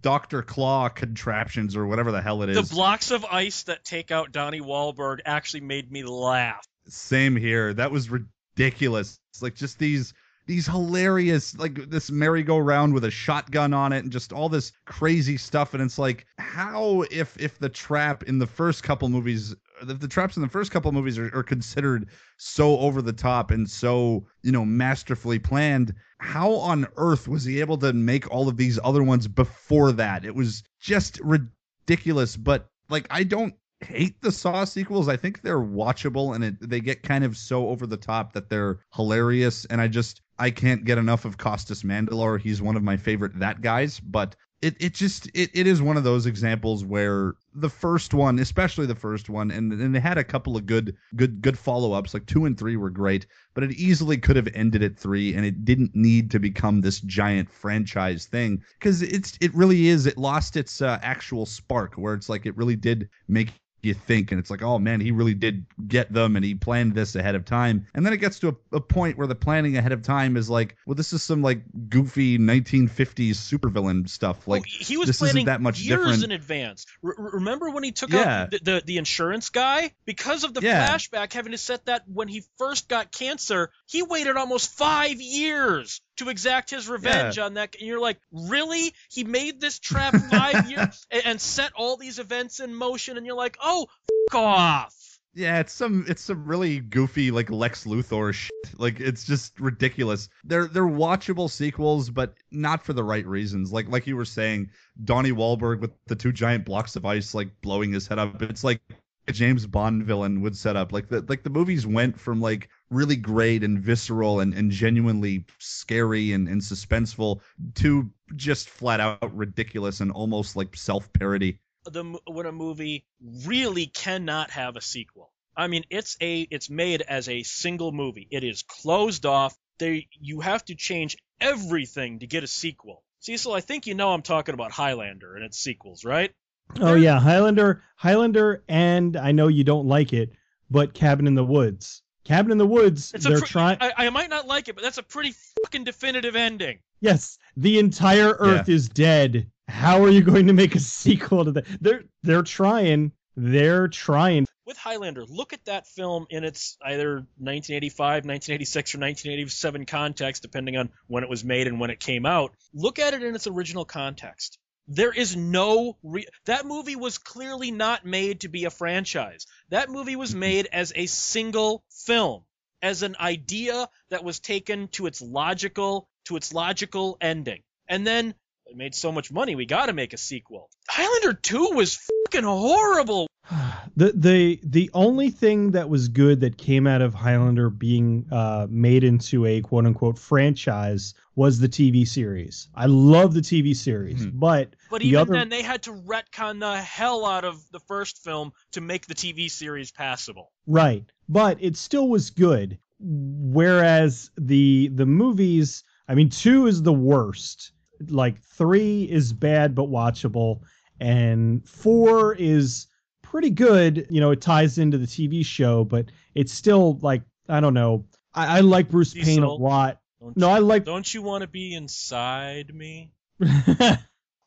Dr. 0.00 0.42
Claw 0.42 0.88
contraptions 0.88 1.76
or 1.76 1.86
whatever 1.86 2.12
the 2.12 2.22
hell 2.22 2.42
it 2.42 2.50
is. 2.50 2.68
The 2.68 2.74
blocks 2.74 3.10
of 3.10 3.24
ice 3.24 3.64
that 3.64 3.84
take 3.84 4.10
out 4.10 4.30
Donnie 4.32 4.60
Wahlberg 4.60 5.20
actually 5.24 5.62
made 5.62 5.90
me 5.90 6.04
laugh. 6.04 6.64
Same 6.86 7.34
here. 7.34 7.74
That 7.74 7.90
was 7.90 8.08
ridiculous. 8.08 9.18
It's 9.30 9.42
like 9.42 9.54
just 9.54 9.78
these 9.78 10.14
these 10.46 10.66
hilarious 10.66 11.56
like 11.58 11.74
this 11.90 12.10
merry-go-round 12.10 12.94
with 12.94 13.04
a 13.04 13.10
shotgun 13.10 13.74
on 13.74 13.92
it 13.92 14.04
and 14.04 14.12
just 14.12 14.32
all 14.32 14.48
this 14.48 14.72
crazy 14.84 15.36
stuff 15.36 15.74
and 15.74 15.82
it's 15.82 15.98
like 15.98 16.24
how 16.38 17.02
if 17.10 17.36
if 17.40 17.58
the 17.58 17.68
trap 17.68 18.22
in 18.22 18.38
the 18.38 18.46
first 18.46 18.84
couple 18.84 19.08
movies 19.08 19.56
if 19.82 19.98
the 19.98 20.08
traps 20.08 20.36
in 20.36 20.42
the 20.42 20.48
first 20.48 20.70
couple 20.70 20.92
movies 20.92 21.18
are, 21.18 21.36
are 21.36 21.42
considered 21.42 22.08
so 22.36 22.78
over 22.78 23.02
the 23.02 23.12
top 23.12 23.50
and 23.50 23.68
so 23.68 24.24
you 24.42 24.52
know 24.52 24.64
masterfully 24.64 25.40
planned 25.40 25.92
how 26.18 26.52
on 26.54 26.86
earth 26.96 27.28
was 27.28 27.44
he 27.44 27.60
able 27.60 27.78
to 27.78 27.92
make 27.92 28.30
all 28.30 28.48
of 28.48 28.56
these 28.56 28.78
other 28.82 29.02
ones 29.02 29.28
before 29.28 29.92
that 29.92 30.24
it 30.24 30.34
was 30.34 30.62
just 30.80 31.20
ridiculous 31.20 32.36
but 32.36 32.68
like 32.88 33.06
i 33.10 33.22
don't 33.22 33.54
hate 33.80 34.20
the 34.22 34.32
Saw 34.32 34.64
sequels. 34.64 35.08
I 35.08 35.16
think 35.16 35.42
they're 35.42 35.58
watchable 35.58 36.34
and 36.34 36.44
it, 36.44 36.56
they 36.60 36.80
get 36.80 37.02
kind 37.02 37.24
of 37.24 37.36
so 37.36 37.68
over 37.68 37.86
the 37.86 37.96
top 37.96 38.32
that 38.32 38.48
they're 38.48 38.80
hilarious. 38.94 39.64
And 39.66 39.80
I 39.80 39.88
just 39.88 40.22
I 40.38 40.50
can't 40.50 40.84
get 40.84 40.98
enough 40.98 41.24
of 41.24 41.38
Costas 41.38 41.82
Mandylor. 41.82 42.40
He's 42.40 42.62
one 42.62 42.76
of 42.76 42.82
my 42.82 42.96
favorite 42.96 43.38
that 43.40 43.60
guys, 43.60 44.00
but 44.00 44.36
it, 44.62 44.74
it 44.80 44.94
just 44.94 45.26
it, 45.34 45.50
it 45.52 45.66
is 45.66 45.82
one 45.82 45.96
of 45.96 46.04
those 46.04 46.26
examples 46.26 46.84
where 46.84 47.34
the 47.54 47.68
first 47.68 48.14
one 48.14 48.38
especially 48.38 48.86
the 48.86 48.94
first 48.94 49.28
one 49.28 49.50
and, 49.50 49.72
and 49.72 49.94
they 49.94 50.00
had 50.00 50.18
a 50.18 50.24
couple 50.24 50.56
of 50.56 50.66
good 50.66 50.96
good 51.14 51.42
good 51.42 51.58
follow-ups 51.58 52.14
like 52.14 52.26
two 52.26 52.46
and 52.46 52.58
three 52.58 52.76
were 52.76 52.90
great 52.90 53.26
but 53.54 53.64
it 53.64 53.72
easily 53.72 54.16
could 54.16 54.36
have 54.36 54.48
ended 54.54 54.82
at 54.82 54.96
three 54.96 55.34
and 55.34 55.44
it 55.44 55.64
didn't 55.64 55.94
need 55.94 56.30
to 56.30 56.38
become 56.38 56.80
this 56.80 57.00
giant 57.00 57.50
franchise 57.50 58.26
thing 58.26 58.62
because 58.78 59.02
it's 59.02 59.36
it 59.40 59.54
really 59.54 59.88
is 59.88 60.06
it 60.06 60.16
lost 60.16 60.56
its 60.56 60.80
uh, 60.80 60.98
actual 61.02 61.44
spark 61.44 61.94
where 61.94 62.14
it's 62.14 62.28
like 62.28 62.46
it 62.46 62.56
really 62.56 62.76
did 62.76 63.08
make 63.28 63.52
you 63.86 63.94
think 63.94 64.32
and 64.32 64.38
it's 64.38 64.50
like 64.50 64.62
oh 64.62 64.78
man 64.78 65.00
he 65.00 65.10
really 65.10 65.34
did 65.34 65.64
get 65.86 66.12
them 66.12 66.36
and 66.36 66.44
he 66.44 66.54
planned 66.54 66.94
this 66.94 67.14
ahead 67.14 67.34
of 67.34 67.44
time 67.44 67.86
and 67.94 68.04
then 68.04 68.12
it 68.12 68.18
gets 68.18 68.40
to 68.40 68.48
a, 68.48 68.76
a, 68.76 68.80
point 68.80 69.16
where 69.16 69.26
the 69.26 69.34
planning 69.34 69.76
ahead 69.76 69.92
of 69.92 70.02
time 70.02 70.36
is 70.36 70.50
like 70.50 70.76
well 70.86 70.94
this 70.94 71.12
is 71.12 71.22
some 71.22 71.42
like 71.42 71.62
goofy 71.88 72.38
1950s 72.38 73.30
supervillain 73.30 74.08
stuff 74.08 74.46
oh, 74.46 74.52
like 74.52 74.62
oh, 74.62 74.84
he 74.84 74.96
was 74.96 75.06
this 75.06 75.18
planning 75.18 75.46
that 75.46 75.60
much 75.60 75.80
years 75.80 75.98
different. 75.98 76.24
in 76.24 76.32
advance 76.32 76.86
R- 77.04 77.14
remember 77.18 77.70
when 77.70 77.84
he 77.84 77.92
took 77.92 78.10
yeah. 78.10 78.42
out 78.42 78.50
the, 78.50 78.58
the, 78.62 78.82
the 78.84 78.96
insurance 78.98 79.50
guy 79.50 79.92
because 80.04 80.44
of 80.44 80.52
the 80.54 80.60
yeah. 80.60 80.88
flashback 80.88 81.32
having 81.32 81.52
to 81.52 81.58
set 81.58 81.86
that 81.86 82.02
when 82.06 82.28
he 82.28 82.44
first 82.58 82.88
got 82.88 83.12
cancer 83.12 83.70
he 83.86 84.02
waited 84.02 84.36
almost 84.36 84.72
five 84.72 85.20
years 85.20 86.00
to 86.16 86.28
exact 86.28 86.70
his 86.70 86.88
revenge 86.88 87.36
yeah. 87.36 87.44
on 87.44 87.54
that. 87.54 87.76
And 87.78 87.86
you're 87.86 88.00
like, 88.00 88.18
really? 88.32 88.92
He 89.10 89.24
made 89.24 89.60
this 89.60 89.78
trap 89.78 90.14
five 90.14 90.70
years 90.70 91.06
and, 91.10 91.22
and, 91.24 91.40
set 91.40 91.72
all 91.74 91.96
these 91.96 92.18
events 92.18 92.60
in 92.60 92.74
motion, 92.74 93.16
and 93.16 93.26
you're 93.26 93.36
like, 93.36 93.56
oh, 93.60 93.86
f- 94.30 94.34
off. 94.34 94.94
Yeah, 95.34 95.60
it's 95.60 95.74
some 95.74 96.06
it's 96.08 96.22
some 96.22 96.46
really 96.46 96.80
goofy 96.80 97.30
like 97.30 97.50
Lex 97.50 97.84
Luthor 97.84 98.32
shit. 98.32 98.50
Like 98.78 99.00
it's 99.00 99.24
just 99.24 99.60
ridiculous. 99.60 100.30
They're 100.44 100.66
they're 100.66 100.82
watchable 100.86 101.50
sequels, 101.50 102.08
but 102.08 102.32
not 102.50 102.82
for 102.82 102.94
the 102.94 103.04
right 103.04 103.26
reasons. 103.26 103.70
Like 103.70 103.86
like 103.90 104.06
you 104.06 104.16
were 104.16 104.24
saying, 104.24 104.70
Donnie 105.04 105.32
Wahlberg 105.32 105.80
with 105.80 105.90
the 106.06 106.16
two 106.16 106.32
giant 106.32 106.64
blocks 106.64 106.96
of 106.96 107.04
ice 107.04 107.34
like 107.34 107.60
blowing 107.60 107.92
his 107.92 108.06
head 108.06 108.18
up. 108.18 108.40
It's 108.40 108.64
like 108.64 108.80
a 109.28 109.32
James 109.32 109.66
Bond 109.66 110.04
villain 110.04 110.40
would 110.40 110.56
set 110.56 110.74
up. 110.74 110.90
Like 110.90 111.08
the 111.08 111.22
like 111.28 111.42
the 111.42 111.50
movies 111.50 111.86
went 111.86 112.18
from 112.18 112.40
like 112.40 112.70
really 112.90 113.16
great 113.16 113.64
and 113.64 113.80
visceral 113.80 114.40
and, 114.40 114.54
and 114.54 114.70
genuinely 114.70 115.44
scary 115.58 116.32
and, 116.32 116.48
and 116.48 116.60
suspenseful 116.60 117.40
to 117.74 118.10
just 118.34 118.68
flat 118.68 119.00
out 119.00 119.34
ridiculous 119.36 120.00
and 120.00 120.12
almost 120.12 120.56
like 120.56 120.76
self 120.76 121.12
parody. 121.12 121.58
The 121.84 122.18
when 122.26 122.46
a 122.46 122.52
movie 122.52 123.06
really 123.44 123.86
cannot 123.86 124.50
have 124.50 124.76
a 124.76 124.80
sequel. 124.80 125.32
I 125.56 125.68
mean, 125.68 125.84
it's 125.88 126.16
a 126.20 126.42
it's 126.50 126.68
made 126.68 127.02
as 127.02 127.28
a 127.28 127.42
single 127.42 127.92
movie. 127.92 128.26
It 128.30 128.44
is 128.44 128.62
closed 128.62 129.24
off. 129.24 129.56
They 129.78 130.08
you 130.20 130.40
have 130.40 130.64
to 130.66 130.74
change 130.74 131.16
everything 131.40 132.20
to 132.20 132.26
get 132.26 132.44
a 132.44 132.48
sequel. 132.48 133.02
Cecil, 133.20 133.52
I 133.52 133.60
think 133.60 133.86
you 133.86 133.94
know 133.94 134.12
I'm 134.12 134.22
talking 134.22 134.54
about 134.54 134.72
Highlander 134.72 135.34
and 135.34 135.44
its 135.44 135.58
sequels, 135.58 136.04
right? 136.04 136.32
Oh 136.80 136.94
yeah, 136.94 137.18
Highlander, 137.20 137.82
Highlander, 137.96 138.64
and 138.68 139.16
I 139.16 139.32
know 139.32 139.48
you 139.48 139.64
don't 139.64 139.86
like 139.86 140.12
it, 140.12 140.32
but 140.70 140.94
Cabin 140.94 141.26
in 141.26 141.34
the 141.34 141.44
Woods. 141.44 142.02
Cabin 142.26 142.50
in 142.50 142.58
the 142.58 142.66
Woods. 142.66 143.12
It's 143.14 143.24
they're 143.24 143.40
trying. 143.40 143.78
I, 143.80 143.92
I, 143.96 144.10
might 144.10 144.30
not 144.30 144.48
like 144.48 144.68
it, 144.68 144.74
but 144.74 144.82
that's 144.82 144.98
a 144.98 145.02
pretty 145.02 145.34
fucking 145.62 145.84
definitive 145.84 146.34
ending. 146.34 146.80
Yes, 147.00 147.38
the 147.56 147.78
entire 147.78 148.36
Earth 148.38 148.68
yeah. 148.68 148.74
is 148.74 148.88
dead. 148.88 149.50
How 149.68 150.02
are 150.02 150.10
you 150.10 150.22
going 150.22 150.48
to 150.48 150.52
make 150.52 150.74
a 150.74 150.80
sequel 150.80 151.44
to 151.44 151.52
that? 151.52 151.66
They're 151.80 152.02
they're 152.22 152.42
trying. 152.42 153.12
They're 153.36 153.88
trying. 153.88 154.46
With 154.64 154.76
Highlander, 154.76 155.24
look 155.24 155.52
at 155.52 155.64
that 155.66 155.86
film 155.86 156.26
in 156.30 156.42
its 156.42 156.76
either 156.82 157.14
1985, 157.38 158.24
1986, 158.24 158.94
or 158.94 158.98
1987 158.98 159.86
context, 159.86 160.42
depending 160.42 160.76
on 160.76 160.90
when 161.06 161.22
it 161.22 161.30
was 161.30 161.44
made 161.44 161.68
and 161.68 161.78
when 161.78 161.90
it 161.90 162.00
came 162.00 162.26
out. 162.26 162.52
Look 162.74 162.98
at 162.98 163.14
it 163.14 163.22
in 163.22 163.36
its 163.36 163.46
original 163.46 163.84
context. 163.84 164.58
There 164.88 165.12
is 165.12 165.36
no 165.36 165.96
re- 166.02 166.26
that 166.44 166.66
movie 166.66 166.96
was 166.96 167.18
clearly 167.18 167.70
not 167.70 168.04
made 168.04 168.40
to 168.40 168.48
be 168.48 168.64
a 168.64 168.70
franchise. 168.70 169.46
That 169.70 169.90
movie 169.90 170.16
was 170.16 170.30
mm-hmm. 170.30 170.40
made 170.40 170.68
as 170.72 170.92
a 170.94 171.06
single 171.06 171.84
film, 171.90 172.44
as 172.82 173.02
an 173.02 173.16
idea 173.18 173.88
that 174.10 174.24
was 174.24 174.40
taken 174.40 174.88
to 174.88 175.06
its 175.06 175.20
logical 175.20 176.08
to 176.26 176.36
its 176.36 176.52
logical 176.52 177.16
ending. 177.20 177.62
And 177.88 178.06
then 178.06 178.34
it 178.66 178.76
made 178.76 178.94
so 178.94 179.12
much 179.12 179.30
money, 179.30 179.54
we 179.54 179.66
got 179.66 179.86
to 179.86 179.92
make 179.92 180.12
a 180.12 180.18
sequel. 180.18 180.68
Highlander 180.88 181.34
2 181.34 181.70
was 181.74 181.96
fucking 182.26 182.44
horrible. 182.44 183.26
the 183.96 184.12
the 184.12 184.60
the 184.64 184.90
only 184.94 185.30
thing 185.30 185.70
that 185.72 185.88
was 185.88 186.08
good 186.08 186.40
that 186.40 186.58
came 186.58 186.86
out 186.86 187.00
of 187.02 187.14
Highlander 187.14 187.70
being 187.70 188.26
uh, 188.32 188.66
made 188.68 189.04
into 189.04 189.46
a 189.46 189.60
quote 189.60 189.86
unquote 189.86 190.18
franchise 190.18 191.14
was 191.34 191.60
the 191.60 191.68
TV 191.68 192.06
series. 192.06 192.68
I 192.74 192.86
love 192.86 193.34
the 193.34 193.40
TV 193.40 193.76
series, 193.76 194.26
mm-hmm. 194.26 194.38
but 194.38 194.74
but 194.90 195.02
even 195.02 195.20
other... 195.20 195.32
then 195.34 195.48
they 195.48 195.62
had 195.62 195.82
to 195.82 195.92
retcon 195.92 196.60
the 196.60 196.76
hell 196.76 197.24
out 197.24 197.44
of 197.44 197.62
the 197.70 197.80
first 197.80 198.22
film 198.24 198.52
to 198.72 198.80
make 198.80 199.06
the 199.06 199.14
TV 199.14 199.50
series 199.50 199.92
passable. 199.92 200.52
Right, 200.66 201.04
but 201.28 201.58
it 201.60 201.76
still 201.76 202.08
was 202.08 202.30
good. 202.30 202.78
Whereas 202.98 204.30
the 204.38 204.88
the 204.88 205.06
movies, 205.06 205.84
I 206.08 206.14
mean, 206.14 206.30
two 206.30 206.66
is 206.66 206.82
the 206.82 206.94
worst. 206.94 207.72
Like 208.08 208.42
three 208.42 209.04
is 209.04 209.32
bad 209.32 209.74
but 209.74 209.88
watchable, 209.88 210.60
and 211.00 211.66
four 211.68 212.34
is 212.34 212.86
pretty 213.22 213.50
good. 213.50 214.06
You 214.10 214.20
know, 214.20 214.30
it 214.30 214.40
ties 214.40 214.78
into 214.78 214.98
the 214.98 215.06
TV 215.06 215.44
show, 215.44 215.84
but 215.84 216.06
it's 216.34 216.52
still 216.52 216.98
like 217.02 217.22
I 217.48 217.60
don't 217.60 217.74
know. 217.74 218.06
I, 218.34 218.58
I 218.58 218.60
like 218.60 218.88
Bruce 218.88 219.12
Diesel, 219.12 219.34
Payne 219.34 219.42
a 219.42 219.52
lot. 219.52 220.00
No, 220.34 220.48
you, 220.48 220.54
I 220.54 220.58
like. 220.58 220.84
Don't 220.84 221.12
you 221.12 221.22
want 221.22 221.42
to 221.42 221.48
be 221.48 221.74
inside 221.74 222.74
me? 222.74 223.12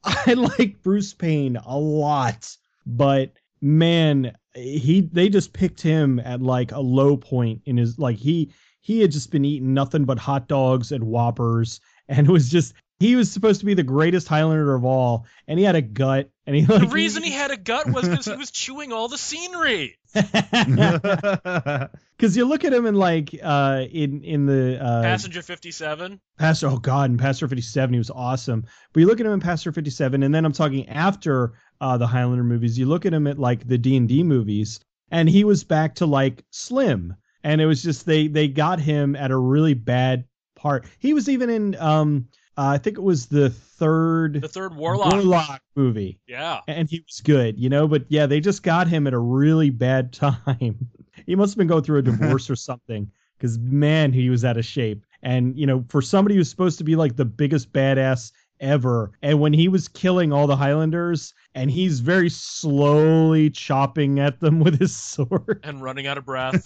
I 0.03 0.33
like 0.33 0.81
Bruce 0.81 1.13
Payne 1.13 1.57
a 1.57 1.77
lot, 1.77 2.55
but 2.85 3.33
man, 3.62 4.35
he 4.55 5.01
they 5.01 5.29
just 5.29 5.53
picked 5.53 5.81
him 5.81 6.19
at 6.19 6.41
like 6.41 6.71
a 6.71 6.79
low 6.79 7.17
point 7.17 7.62
in 7.65 7.77
his 7.77 7.99
like 7.99 8.17
he 8.17 8.51
he 8.81 9.01
had 9.01 9.12
just 9.12 9.31
been 9.31 9.45
eating 9.45 9.73
nothing 9.73 10.05
but 10.05 10.17
hot 10.17 10.47
dogs 10.47 10.91
and 10.91 11.03
whoppers 11.03 11.81
and 12.07 12.27
it 12.27 12.31
was 12.31 12.49
just 12.49 12.73
he 12.99 13.15
was 13.15 13.31
supposed 13.31 13.62
to 13.62 13.65
be 13.65 13.73
the 13.73 13.83
greatest 13.83 14.27
Highlander 14.27 14.75
of 14.75 14.85
all, 14.85 15.25
and 15.47 15.57
he 15.57 15.65
had 15.65 15.75
a 15.75 15.81
gut. 15.81 16.29
And 16.45 16.55
he 16.55 16.65
like, 16.65 16.81
the 16.81 16.88
reason 16.88 17.23
he, 17.23 17.29
he 17.29 17.35
had 17.35 17.51
a 17.51 17.57
gut 17.57 17.88
was 17.88 18.07
because 18.07 18.25
he 18.25 18.35
was 18.35 18.51
chewing 18.51 18.91
all 18.91 19.07
the 19.07 19.17
scenery. 19.17 19.97
Because 22.19 22.35
you 22.35 22.43
look 22.43 22.65
at 22.65 22.73
him 22.73 22.85
in 22.85 22.95
like 22.95 23.33
uh, 23.41 23.85
in 23.89 24.25
in 24.25 24.45
the 24.45 24.77
uh, 24.83 25.03
Passenger 25.03 25.41
Fifty 25.41 25.71
Seven. 25.71 26.19
Pastor, 26.38 26.67
oh 26.67 26.77
god, 26.77 27.09
in 27.09 27.17
Passenger 27.17 27.47
Fifty 27.47 27.62
Seven, 27.62 27.93
he 27.93 27.97
was 27.97 28.09
awesome. 28.09 28.65
But 28.91 28.99
you 28.99 29.07
look 29.07 29.21
at 29.21 29.25
him 29.25 29.31
in 29.31 29.39
Passenger 29.39 29.71
Fifty 29.71 29.89
Seven, 29.89 30.23
and 30.23 30.35
then 30.35 30.43
I'm 30.43 30.51
talking 30.51 30.89
after 30.89 31.53
uh, 31.79 31.97
the 31.97 32.07
Highlander 32.07 32.43
movies. 32.43 32.77
You 32.77 32.88
look 32.88 33.05
at 33.05 33.13
him 33.13 33.25
at 33.25 33.39
like 33.39 33.65
the 33.65 33.77
D 33.77 33.95
and 33.95 34.09
D 34.09 34.23
movies, 34.23 34.81
and 35.12 35.29
he 35.29 35.45
was 35.45 35.63
back 35.63 35.95
to 35.95 36.05
like 36.05 36.43
slim, 36.49 37.15
and 37.41 37.62
it 37.62 37.65
was 37.65 37.81
just 37.81 38.05
they 38.05 38.27
they 38.27 38.49
got 38.49 38.81
him 38.81 39.15
at 39.15 39.31
a 39.31 39.38
really 39.38 39.75
bad 39.75 40.25
part. 40.55 40.85
He 40.99 41.13
was 41.13 41.29
even 41.29 41.49
in 41.49 41.75
um 41.75 42.27
uh, 42.60 42.72
I 42.74 42.78
think 42.78 42.98
it 42.98 43.04
was 43.04 43.28
the 43.28 43.50
third 43.50 44.41
the 44.41 44.50
third 44.50 44.76
Warlock 44.76 45.13
Warlock 45.13 45.62
movie. 45.76 46.19
Yeah, 46.28 46.60
and 46.67 46.89
he 46.89 47.00
was 47.08 47.22
good, 47.22 47.58
you 47.58 47.69
know. 47.69 47.88
But 47.88 48.04
yeah, 48.10 48.26
they 48.26 48.41
just 48.41 48.63
got 48.63 48.89
him 48.89 49.08
at 49.08 49.13
a 49.13 49.17
really 49.17 49.69
bad 49.69 50.12
time. 50.13 50.89
he 51.26 51.36
must 51.36 51.54
have 51.54 51.58
been 51.58 51.67
going 51.67 51.84
through 51.84 52.00
a 52.00 52.02
divorce 52.02 52.50
or 52.50 52.58
something, 52.58 53.10
because 53.38 53.58
man, 53.58 54.12
he 54.12 54.30
was 54.30 54.43
out 54.43 54.58
of 54.58 54.65
shape. 54.65 55.06
And 55.24 55.58
you 55.58 55.65
know, 55.65 55.86
for 55.88 56.02
somebody 56.02 56.36
who's 56.36 56.50
supposed 56.50 56.78
to 56.80 56.84
be 56.84 56.98
like 56.98 57.15
the 57.15 57.24
biggest 57.24 57.72
badass 57.72 58.34
ever, 58.60 59.13
and 59.22 59.39
when 59.39 59.54
he 59.54 59.69
was 59.69 59.88
killing 59.88 60.34
all 60.34 60.45
the 60.45 60.58
Highlanders, 60.58 61.34
and 61.56 61.72
he's 61.72 62.02
very 62.02 62.30
slowly 62.30 63.50
chopping 63.50 64.19
at 64.19 64.41
them 64.41 64.60
with 64.60 64.78
his 64.78 64.93
sword 64.98 65.62
and 65.63 65.82
running 65.82 66.08
out 66.08 66.17
of 66.17 66.26
breath, 66.26 66.62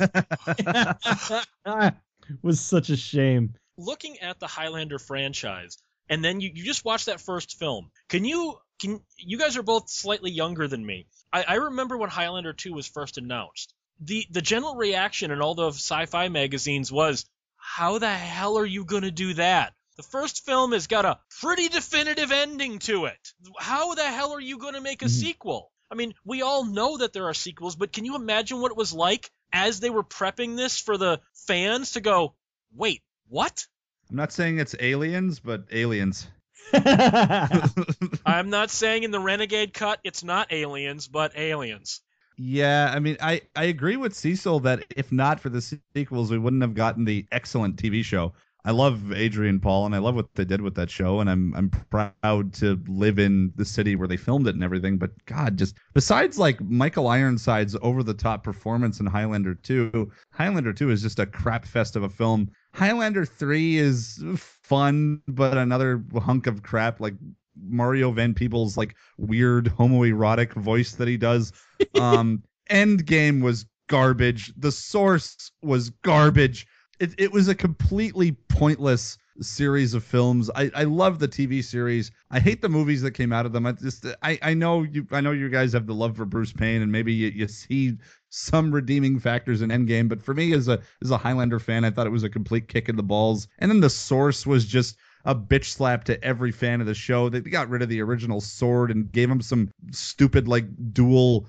was 2.42 2.60
such 2.60 2.90
a 2.90 2.98
shame 2.98 3.54
looking 3.78 4.20
at 4.20 4.40
the 4.40 4.48
Highlander 4.48 5.00
franchise, 5.00 5.78
and 6.10 6.24
then 6.24 6.42
you, 6.42 6.52
you 6.54 6.64
just 6.64 6.86
watch 6.86 7.06
that 7.06 7.22
first 7.22 7.58
film. 7.58 7.92
Can 8.10 8.26
you 8.26 8.58
can 8.80 9.02
you 9.18 9.38
guys 9.38 9.58
are 9.58 9.64
both 9.64 9.90
slightly 9.90 10.32
younger 10.32 10.68
than 10.68 10.86
me? 10.86 11.08
I, 11.32 11.44
I 11.48 11.56
remember 11.56 11.98
when 11.98 12.10
Highlander 12.10 12.54
2 12.54 12.74
was 12.74 12.88
first 12.88 13.18
announced. 13.18 13.74
The 14.02 14.26
the 14.30 14.42
general 14.42 14.76
reaction 14.76 15.32
in 15.32 15.42
all 15.42 15.56
the 15.56 15.70
sci-fi 15.70 16.30
magazines 16.30 16.92
was, 16.92 17.26
"How 17.58 18.00
the 18.00 18.10
hell 18.14 18.58
are 18.58 18.66
you 18.66 18.86
going 18.86 19.04
to 19.04 19.12
do 19.12 19.34
that?" 19.36 19.74
The 19.96 20.04
first 20.04 20.44
film 20.46 20.72
has 20.72 20.88
got 20.88 21.06
a 21.06 21.20
pretty 21.40 21.70
definitive 21.70 22.32
ending 22.32 22.80
to 22.80 23.06
it. 23.06 23.34
How 23.60 23.94
the 23.94 24.04
hell 24.04 24.34
are 24.34 24.42
you 24.42 24.58
going 24.58 24.74
to 24.74 24.82
make 24.82 25.04
a 25.04 25.06
mm-hmm. 25.06 25.14
sequel? 25.14 25.72
I 25.92 25.96
mean, 25.96 26.16
we 26.26 26.42
all 26.42 26.66
know 26.66 26.98
that 26.98 27.14
there 27.14 27.28
are 27.28 27.36
sequels, 27.36 27.76
but 27.76 27.94
can 27.94 28.04
you 28.04 28.16
imagine 28.16 28.60
what 28.60 28.72
it 28.72 28.78
was 28.78 28.92
like 28.92 29.30
as 29.52 29.80
they 29.80 29.92
were 29.92 30.04
prepping 30.04 30.58
this 30.58 30.80
for 30.80 30.98
the 30.98 31.22
fans 31.46 31.92
to 31.92 32.02
go, 32.02 32.34
wait, 32.74 33.04
what? 33.30 33.66
I'm 34.10 34.18
not 34.18 34.32
saying 34.32 34.60
it's 34.60 34.76
aliens, 34.80 35.40
but 35.40 35.66
aliens. 35.72 36.28
I'm 36.74 38.50
not 38.50 38.70
saying 38.70 39.04
in 39.04 39.12
the 39.12 39.20
Renegade 39.20 39.74
cut 39.74 40.00
it's 40.04 40.24
not 40.24 40.52
aliens, 40.52 41.08
but 41.08 41.38
aliens. 41.38 42.02
Yeah, 42.38 42.92
I 42.94 43.00
mean, 43.00 43.18
I, 43.22 43.42
I 43.56 43.66
agree 43.66 43.96
with 43.96 44.16
Cecil 44.16 44.62
that 44.62 44.86
if 44.96 45.12
not 45.12 45.40
for 45.40 45.50
the 45.50 45.62
sequels, 45.96 46.32
we 46.32 46.40
wouldn't 46.40 46.64
have 46.64 46.74
gotten 46.74 47.06
the 47.06 47.28
excellent 47.32 47.76
TV 47.76 48.04
show. 48.04 48.34
I 48.66 48.72
love 48.72 49.12
Adrian 49.12 49.60
Paul 49.60 49.86
and 49.86 49.94
I 49.94 49.98
love 49.98 50.16
what 50.16 50.34
they 50.36 50.46
did 50.46 50.62
with 50.62 50.76
that 50.76 50.90
show 50.90 51.20
and 51.20 51.30
I'm 51.30 51.54
I'm 51.54 51.70
proud 51.70 52.54
to 52.54 52.82
live 52.88 53.20
in 53.20 53.52
the 53.58 53.66
city 53.66 53.98
where 53.98 54.08
they 54.08 54.16
filmed 54.16 54.48
it 54.48 54.56
and 54.56 54.64
everything. 54.64 54.98
But 54.98 55.12
God, 55.26 55.58
just 55.58 55.76
besides 55.94 56.40
like 56.40 56.62
Michael 56.62 57.08
Ironside's 57.08 57.76
over 57.82 58.04
the 58.04 58.14
top 58.14 58.42
performance 58.42 59.02
in 59.02 59.06
Highlander 59.06 59.54
2, 59.54 60.10
Highlander 60.32 60.72
2 60.72 60.92
is 60.92 61.02
just 61.02 61.20
a 61.20 61.26
crap 61.26 61.66
fest 61.66 61.98
of 61.98 62.04
a 62.04 62.10
film. 62.10 62.50
Highlander 62.74 63.26
3 63.26 63.78
is 63.78 64.24
fun, 64.36 65.22
but 65.28 65.58
another 65.58 66.04
hunk 66.16 66.48
of 66.48 66.64
crap 66.64 67.00
like 67.00 67.14
Mario 67.56 68.12
Van 68.12 68.34
Peebles 68.34 68.78
like 68.78 68.96
weird 69.18 69.66
homoerotic 69.66 70.54
voice 70.54 70.94
that 70.96 71.08
he 71.08 71.18
does. 71.18 71.52
Um 71.96 72.44
Endgame 72.70 73.42
was 73.42 73.66
garbage. 73.88 74.54
The 74.58 74.72
source 74.72 75.52
was 75.62 75.90
garbage 75.90 76.66
it, 77.00 77.14
it 77.18 77.32
was 77.32 77.48
a 77.48 77.56
completely 77.56 78.32
pointless 78.48 79.18
series 79.42 79.94
of 79.94 80.04
films. 80.04 80.50
I, 80.56 80.72
I 80.76 80.84
love 80.84 81.20
the 81.20 81.28
TV 81.28 81.64
series. 81.64 82.12
I 82.32 82.40
hate 82.40 82.62
the 82.62 82.70
movies 82.70 83.02
that 83.02 83.12
came 83.12 83.34
out 83.34 83.46
of 83.46 83.52
them. 83.52 83.66
I 83.66 83.74
just 83.74 84.06
I, 84.22 84.40
I 84.42 84.54
know 84.54 84.84
you 84.84 85.06
I 85.12 85.22
know 85.22 85.32
you 85.32 85.50
guys 85.50 85.74
have 85.74 85.88
the 85.88 85.94
love 85.94 86.16
for 86.16 86.26
Bruce 86.26 86.54
Payne 86.54 86.82
and 86.82 86.92
maybe 86.92 87.12
you, 87.12 87.30
you 87.30 87.48
see 87.48 87.98
some 88.34 88.74
redeeming 88.74 89.19
factors 89.19 89.62
in 89.62 89.69
Endgame, 89.69 90.10
but 90.10 90.24
for 90.24 90.34
me 90.34 90.54
as 90.54 90.67
a 90.67 90.82
as 91.04 91.12
a 91.12 91.17
Highlander 91.17 91.60
fan, 91.60 91.86
I 91.86 91.91
thought 91.91 92.08
it 92.08 92.12
was 92.12 92.24
a 92.24 92.30
complete 92.30 92.67
kick 92.67 92.89
in 92.89 92.96
the 92.96 93.04
balls. 93.04 93.48
And 93.60 93.69
then 93.69 93.80
the 93.80 93.91
source 93.91 94.48
was 94.48 94.65
just 94.65 94.98
a 95.26 95.36
bitch 95.36 95.65
slap 95.65 96.04
to 96.06 96.22
every 96.24 96.52
fan 96.52 96.82
of 96.82 96.88
the 96.88 96.96
show. 96.96 97.30
They 97.30 97.41
got 97.41 97.69
rid 97.69 97.84
of 97.84 97.89
the 97.89 98.02
original 98.02 98.41
sword 98.41 98.89
and 98.89 99.12
gave 99.12 99.30
him 99.30 99.39
some 99.39 99.69
stupid 99.91 100.48
like 100.48 100.65
dual 100.93 101.48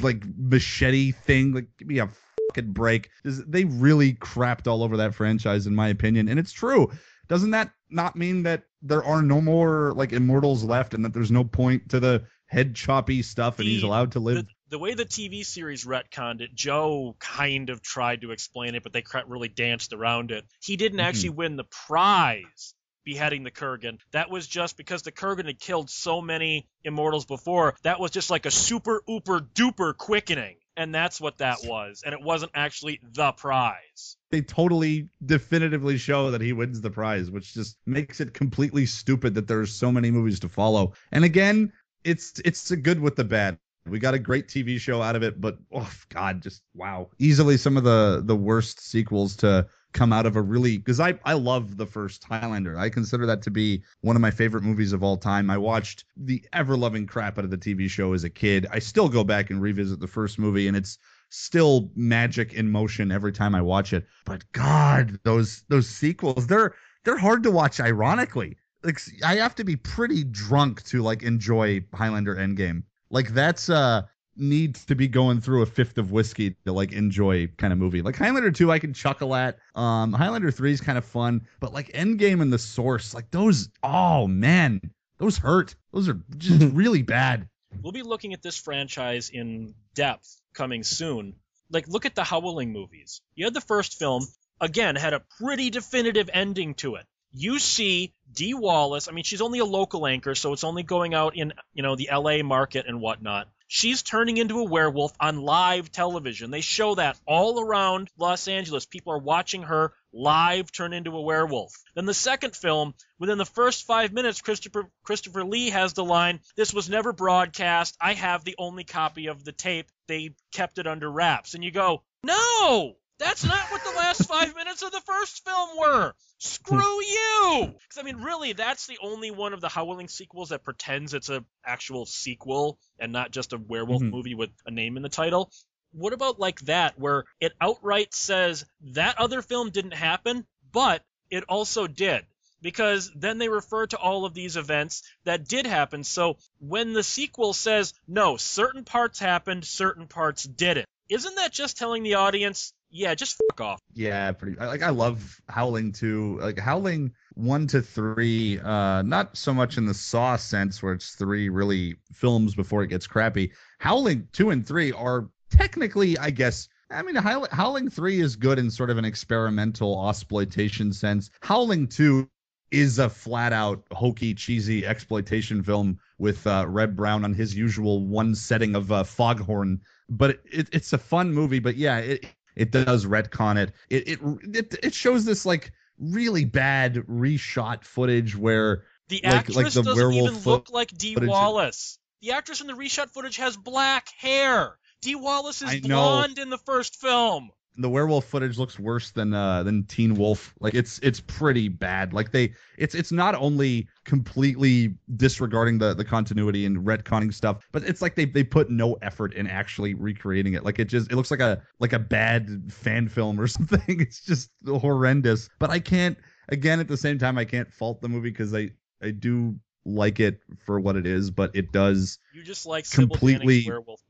like 0.00 0.24
machete 0.36 1.12
thing. 1.12 1.52
Like 1.52 1.68
give 1.78 1.88
me 1.88 1.98
a 1.98 2.08
fucking 2.48 2.72
break. 2.72 3.10
They 3.24 3.64
really 3.64 4.14
crapped 4.14 4.66
all 4.66 4.82
over 4.82 4.96
that 4.96 5.14
franchise, 5.14 5.66
in 5.66 5.74
my 5.74 5.88
opinion, 5.88 6.28
and 6.28 6.38
it's 6.38 6.52
true. 6.52 6.90
Doesn't 7.28 7.50
that 7.50 7.70
not 7.90 8.16
mean 8.16 8.44
that 8.44 8.64
there 8.80 9.04
are 9.04 9.20
no 9.20 9.42
more 9.42 9.92
like 9.94 10.12
immortals 10.12 10.64
left, 10.64 10.94
and 10.94 11.04
that 11.04 11.12
there's 11.12 11.30
no 11.30 11.44
point 11.44 11.90
to 11.90 12.00
the 12.00 12.24
head 12.46 12.74
choppy 12.74 13.20
stuff, 13.20 13.58
and 13.58 13.68
he's 13.68 13.82
allowed 13.82 14.12
to 14.12 14.20
live? 14.20 14.46
The, 14.74 14.80
way 14.80 14.94
the 14.94 15.04
TV 15.04 15.46
series 15.46 15.84
retconned 15.84 16.40
it, 16.40 16.52
Joe 16.52 17.14
kind 17.20 17.70
of 17.70 17.80
tried 17.80 18.22
to 18.22 18.32
explain 18.32 18.74
it, 18.74 18.82
but 18.82 18.92
they 18.92 19.04
really 19.28 19.46
danced 19.46 19.92
around 19.92 20.32
it. 20.32 20.44
He 20.60 20.76
didn't 20.76 20.98
mm-hmm. 20.98 21.06
actually 21.06 21.28
win 21.28 21.54
the 21.54 21.62
prize 21.62 22.74
beheading 23.04 23.44
the 23.44 23.52
Kurgan. 23.52 23.98
That 24.10 24.30
was 24.30 24.48
just 24.48 24.76
because 24.76 25.02
the 25.02 25.12
Kurgan 25.12 25.46
had 25.46 25.60
killed 25.60 25.90
so 25.90 26.20
many 26.20 26.66
immortals 26.82 27.24
before. 27.24 27.76
That 27.84 28.00
was 28.00 28.10
just 28.10 28.30
like 28.30 28.46
a 28.46 28.50
super 28.50 29.00
ooper 29.08 29.38
duper 29.38 29.96
quickening 29.96 30.56
and 30.76 30.92
that's 30.92 31.20
what 31.20 31.38
that 31.38 31.58
was 31.62 32.02
and 32.04 32.12
it 32.12 32.20
wasn't 32.20 32.50
actually 32.52 33.00
the 33.12 33.30
prize 33.30 34.16
they 34.32 34.42
totally 34.42 35.08
definitively 35.24 35.96
show 35.96 36.32
that 36.32 36.40
he 36.40 36.52
wins 36.52 36.80
the 36.80 36.90
prize 36.90 37.30
which 37.30 37.54
just 37.54 37.76
makes 37.86 38.20
it 38.20 38.34
completely 38.34 38.84
stupid 38.84 39.34
that 39.34 39.46
there's 39.46 39.72
so 39.72 39.92
many 39.92 40.10
movies 40.10 40.40
to 40.40 40.48
follow 40.48 40.92
and 41.12 41.24
again 41.24 41.72
it's 42.02 42.40
it's 42.44 42.72
good 42.72 42.98
with 42.98 43.14
the 43.14 43.22
bad 43.22 43.56
we 43.86 43.98
got 43.98 44.14
a 44.14 44.18
great 44.18 44.48
TV 44.48 44.78
show 44.78 45.02
out 45.02 45.16
of 45.16 45.22
it, 45.22 45.40
but 45.40 45.58
oh 45.72 45.90
god, 46.08 46.42
just 46.42 46.62
wow. 46.74 47.10
Easily 47.18 47.56
some 47.56 47.76
of 47.76 47.84
the 47.84 48.22
the 48.24 48.36
worst 48.36 48.80
sequels 48.80 49.36
to 49.36 49.66
come 49.92 50.12
out 50.12 50.26
of 50.26 50.36
a 50.36 50.42
really 50.42 50.78
because 50.78 51.00
I 51.00 51.18
I 51.24 51.34
love 51.34 51.76
the 51.76 51.86
first 51.86 52.24
Highlander. 52.24 52.78
I 52.78 52.88
consider 52.88 53.26
that 53.26 53.42
to 53.42 53.50
be 53.50 53.82
one 54.00 54.16
of 54.16 54.22
my 54.22 54.30
favorite 54.30 54.64
movies 54.64 54.92
of 54.92 55.02
all 55.02 55.16
time. 55.16 55.50
I 55.50 55.58
watched 55.58 56.04
the 56.16 56.44
ever 56.52 56.76
loving 56.76 57.06
crap 57.06 57.38
out 57.38 57.44
of 57.44 57.50
the 57.50 57.58
TV 57.58 57.88
show 57.88 58.14
as 58.14 58.24
a 58.24 58.30
kid. 58.30 58.66
I 58.70 58.78
still 58.78 59.08
go 59.08 59.22
back 59.22 59.50
and 59.50 59.60
revisit 59.60 60.00
the 60.00 60.08
first 60.08 60.38
movie, 60.38 60.66
and 60.66 60.76
it's 60.76 60.98
still 61.28 61.90
magic 61.94 62.54
in 62.54 62.70
motion 62.70 63.12
every 63.12 63.32
time 63.32 63.54
I 63.54 63.60
watch 63.60 63.92
it. 63.92 64.06
But 64.24 64.44
God, 64.52 65.18
those 65.24 65.62
those 65.68 65.88
sequels 65.88 66.46
they're 66.46 66.74
they're 67.04 67.18
hard 67.18 67.42
to 67.42 67.50
watch. 67.50 67.80
Ironically, 67.80 68.56
like 68.82 68.98
I 69.24 69.36
have 69.36 69.54
to 69.56 69.64
be 69.64 69.76
pretty 69.76 70.24
drunk 70.24 70.82
to 70.84 71.02
like 71.02 71.22
enjoy 71.22 71.84
Highlander 71.92 72.34
Endgame. 72.34 72.84
Like 73.14 73.32
that's 73.32 73.70
uh 73.70 74.02
need 74.36 74.74
to 74.74 74.96
be 74.96 75.06
going 75.06 75.40
through 75.40 75.62
a 75.62 75.66
fifth 75.66 75.98
of 75.98 76.10
whiskey 76.10 76.56
to 76.66 76.72
like 76.72 76.90
enjoy 76.90 77.46
kind 77.56 77.72
of 77.72 77.78
movie. 77.78 78.02
Like 78.02 78.16
Highlander 78.16 78.50
2 78.50 78.72
I 78.72 78.80
can 78.80 78.92
chuckle 78.92 79.36
at. 79.36 79.58
Um 79.76 80.12
Highlander 80.12 80.50
3 80.50 80.72
is 80.72 80.80
kind 80.80 80.98
of 80.98 81.04
fun, 81.04 81.46
but 81.60 81.72
like 81.72 81.92
Endgame 81.92 82.42
and 82.42 82.52
the 82.52 82.58
Source, 82.58 83.14
like 83.14 83.30
those 83.30 83.68
oh 83.84 84.26
man, 84.26 84.80
those 85.18 85.38
hurt. 85.38 85.76
Those 85.92 86.08
are 86.08 86.20
just 86.36 86.60
really 86.74 87.02
bad. 87.02 87.48
We'll 87.80 87.92
be 87.92 88.02
looking 88.02 88.34
at 88.34 88.42
this 88.42 88.58
franchise 88.58 89.30
in 89.30 89.74
depth 89.94 90.40
coming 90.52 90.82
soon. 90.82 91.36
Like 91.70 91.86
look 91.86 92.06
at 92.06 92.16
the 92.16 92.24
Howling 92.24 92.72
movies. 92.72 93.20
You 93.36 93.44
had 93.44 93.54
the 93.54 93.60
first 93.60 93.96
film, 93.96 94.26
again, 94.60 94.96
had 94.96 95.14
a 95.14 95.22
pretty 95.38 95.70
definitive 95.70 96.30
ending 96.32 96.74
to 96.74 96.96
it 96.96 97.06
you 97.34 97.58
see 97.58 98.14
Dee 98.32 98.54
Wallace. 98.54 99.08
I 99.08 99.12
mean, 99.12 99.24
she's 99.24 99.40
only 99.40 99.58
a 99.58 99.64
local 99.64 100.06
anchor, 100.06 100.34
so 100.34 100.52
it's 100.52 100.64
only 100.64 100.84
going 100.84 101.14
out 101.14 101.36
in 101.36 101.52
you 101.72 101.82
know 101.82 101.96
the 101.96 102.08
L.A. 102.10 102.42
market 102.42 102.86
and 102.86 103.00
whatnot. 103.00 103.48
She's 103.66 104.02
turning 104.02 104.36
into 104.36 104.60
a 104.60 104.64
werewolf 104.64 105.12
on 105.18 105.40
live 105.40 105.90
television. 105.90 106.50
They 106.50 106.60
show 106.60 106.94
that 106.94 107.18
all 107.26 107.60
around 107.60 108.08
Los 108.18 108.46
Angeles. 108.46 108.86
People 108.86 109.14
are 109.14 109.18
watching 109.18 109.62
her 109.62 109.92
live 110.12 110.70
turn 110.70 110.92
into 110.92 111.16
a 111.16 111.20
werewolf. 111.20 111.72
Then 111.94 112.06
the 112.06 112.14
second 112.14 112.54
film, 112.54 112.94
within 113.18 113.38
the 113.38 113.44
first 113.44 113.84
five 113.84 114.12
minutes, 114.12 114.40
Christopher 114.40 114.88
Christopher 115.02 115.44
Lee 115.44 115.70
has 115.70 115.92
the 115.92 116.04
line, 116.04 116.40
"This 116.56 116.72
was 116.72 116.88
never 116.88 117.12
broadcast. 117.12 117.96
I 118.00 118.14
have 118.14 118.44
the 118.44 118.54
only 118.58 118.84
copy 118.84 119.26
of 119.26 119.44
the 119.44 119.52
tape. 119.52 119.88
They 120.06 120.36
kept 120.52 120.78
it 120.78 120.86
under 120.86 121.10
wraps." 121.10 121.54
And 121.54 121.64
you 121.64 121.72
go, 121.72 122.04
"No, 122.22 122.96
that's 123.18 123.44
not 123.44 123.70
what 123.70 123.84
the 123.84 123.96
last 123.96 124.24
five 124.28 124.54
minutes 124.56 124.82
of 124.82 124.92
the 124.92 125.00
first 125.00 125.44
film 125.44 125.70
were. 125.78 126.12
Screw 126.38 127.02
you! 127.02 127.66
Because 127.66 127.98
I 127.98 128.02
mean, 128.02 128.16
really, 128.16 128.52
that's 128.52 128.86
the 128.86 128.98
only 129.02 129.30
one 129.30 129.52
of 129.52 129.60
the 129.60 129.68
Howling 129.68 130.08
sequels 130.08 130.48
that 130.48 130.64
pretends 130.64 131.14
it's 131.14 131.28
a 131.28 131.44
actual 131.64 132.06
sequel 132.06 132.78
and 132.98 133.12
not 133.12 133.30
just 133.30 133.52
a 133.52 133.58
werewolf 133.58 134.02
mm-hmm. 134.02 134.10
movie 134.10 134.34
with 134.34 134.50
a 134.66 134.70
name 134.70 134.96
in 134.96 135.02
the 135.02 135.08
title. 135.08 135.50
What 135.92 136.12
about 136.12 136.40
like 136.40 136.60
that, 136.62 136.98
where 136.98 137.24
it 137.40 137.52
outright 137.60 138.12
says 138.14 138.64
that 138.94 139.18
other 139.18 139.42
film 139.42 139.70
didn't 139.70 139.94
happen, 139.94 140.44
but 140.72 141.02
it 141.30 141.44
also 141.48 141.86
did? 141.86 142.26
Because 142.60 143.12
then 143.14 143.38
they 143.38 143.48
refer 143.48 143.86
to 143.86 143.98
all 143.98 144.24
of 144.24 144.34
these 144.34 144.56
events 144.56 145.02
that 145.24 145.46
did 145.46 145.66
happen. 145.66 146.02
So 146.02 146.38
when 146.58 146.94
the 146.94 147.02
sequel 147.02 147.52
says, 147.52 147.92
no, 148.08 148.38
certain 148.38 148.84
parts 148.84 149.18
happened, 149.18 149.64
certain 149.64 150.08
parts 150.08 150.44
didn't, 150.44 150.86
isn't 151.08 151.34
that 151.36 151.52
just 151.52 151.76
telling 151.76 152.02
the 152.02 152.14
audience 152.14 152.72
yeah, 152.96 153.16
just 153.16 153.36
fuck 153.50 153.60
off. 153.60 153.80
Yeah, 153.92 154.30
pretty. 154.30 154.56
Like 154.56 154.82
I 154.82 154.90
love 154.90 155.40
Howling 155.48 155.90
too. 155.90 156.38
Like 156.40 156.60
Howling 156.60 157.10
one 157.34 157.66
to 157.66 157.82
three, 157.82 158.60
uh, 158.60 159.02
not 159.02 159.36
so 159.36 159.52
much 159.52 159.78
in 159.78 159.86
the 159.86 159.94
Saw 159.94 160.36
sense 160.36 160.80
where 160.80 160.92
it's 160.92 161.16
three 161.16 161.48
really 161.48 161.96
films 162.12 162.54
before 162.54 162.84
it 162.84 162.88
gets 162.88 163.08
crappy. 163.08 163.50
Howling 163.80 164.28
two 164.32 164.50
and 164.50 164.64
three 164.64 164.92
are 164.92 165.28
technically, 165.50 166.16
I 166.18 166.30
guess. 166.30 166.68
I 166.88 167.02
mean, 167.02 167.16
Howling 167.16 167.90
three 167.90 168.20
is 168.20 168.36
good 168.36 168.60
in 168.60 168.70
sort 168.70 168.90
of 168.90 168.98
an 168.98 169.04
experimental 169.04 170.08
exploitation 170.08 170.92
sense. 170.92 171.30
Howling 171.40 171.88
two 171.88 172.30
is 172.70 173.00
a 173.00 173.08
flat 173.08 173.52
out 173.52 173.84
hokey, 173.90 174.34
cheesy 174.34 174.86
exploitation 174.86 175.64
film 175.64 175.98
with 176.18 176.46
uh, 176.46 176.64
Reb 176.68 176.94
Brown 176.94 177.24
on 177.24 177.34
his 177.34 177.56
usual 177.56 178.06
one 178.06 178.36
setting 178.36 178.76
of 178.76 178.92
uh, 178.92 179.02
Foghorn. 179.02 179.80
But 180.08 180.40
it, 180.44 180.68
it's 180.72 180.92
a 180.92 180.98
fun 180.98 181.32
movie. 181.32 181.58
But 181.58 181.76
yeah, 181.76 181.98
it, 181.98 182.26
it 182.56 182.70
does 182.70 183.06
retcon 183.06 183.56
it. 183.56 183.72
It 183.90 184.08
it 184.08 184.20
it, 184.54 184.78
it 184.82 184.94
shows 184.94 185.24
this 185.24 185.46
like 185.46 185.72
really 185.98 186.44
bad 186.44 186.94
reshot 186.94 187.84
footage 187.84 188.36
where 188.36 188.84
the 189.08 189.20
like, 189.24 189.34
actress 189.34 189.56
like 189.56 189.72
the 189.72 189.82
doesn't 189.82 190.12
even 190.12 190.38
look 190.40 190.70
like 190.70 190.96
Dee 190.96 191.16
Wallace. 191.16 191.98
The 192.20 192.32
actress 192.32 192.60
in 192.60 192.66
the 192.66 192.72
reshot 192.72 193.10
footage 193.10 193.36
has 193.36 193.56
black 193.56 194.08
hair. 194.18 194.78
Dee 195.02 195.14
Wallace 195.14 195.60
is 195.62 195.80
blonde 195.80 196.38
in 196.38 196.48
the 196.48 196.58
first 196.58 197.00
film 197.00 197.50
the 197.76 197.88
werewolf 197.88 198.24
footage 198.24 198.56
looks 198.56 198.78
worse 198.78 199.10
than 199.10 199.34
uh 199.34 199.62
than 199.62 199.84
Teen 199.84 200.14
Wolf. 200.14 200.54
Like 200.60 200.74
it's 200.74 200.98
it's 201.00 201.20
pretty 201.20 201.68
bad. 201.68 202.12
Like 202.12 202.30
they 202.30 202.54
it's 202.78 202.94
it's 202.94 203.10
not 203.10 203.34
only 203.34 203.88
completely 204.04 204.94
disregarding 205.16 205.78
the 205.78 205.94
the 205.94 206.04
continuity 206.04 206.66
and 206.66 206.78
retconning 206.78 207.34
stuff, 207.34 207.66
but 207.72 207.82
it's 207.84 208.00
like 208.00 208.14
they 208.14 208.26
they 208.26 208.44
put 208.44 208.70
no 208.70 208.94
effort 209.02 209.34
in 209.34 209.46
actually 209.46 209.94
recreating 209.94 210.54
it. 210.54 210.64
Like 210.64 210.78
it 210.78 210.86
just 210.86 211.10
it 211.10 211.16
looks 211.16 211.30
like 211.30 211.40
a 211.40 211.62
like 211.80 211.92
a 211.92 211.98
bad 211.98 212.72
fan 212.72 213.08
film 213.08 213.40
or 213.40 213.46
something. 213.48 214.00
It's 214.00 214.20
just 214.20 214.50
horrendous. 214.66 215.48
But 215.58 215.70
I 215.70 215.80
can't 215.80 216.16
again 216.48 216.80
at 216.80 216.88
the 216.88 216.96
same 216.96 217.18
time 217.18 217.38
I 217.38 217.44
can't 217.44 217.72
fault 217.72 218.00
the 218.00 218.08
movie 218.08 218.30
because 218.30 218.54
I 218.54 218.70
I 219.02 219.10
do 219.10 219.58
like 219.84 220.20
it 220.20 220.40
for 220.64 220.80
what 220.80 220.96
it 220.96 221.06
is, 221.06 221.30
but 221.30 221.50
it 221.54 221.72
does 221.72 222.18
you 222.32 222.42
just 222.42 222.66
like 222.66 222.88
completely 222.90 223.64
werewolf 223.66 224.02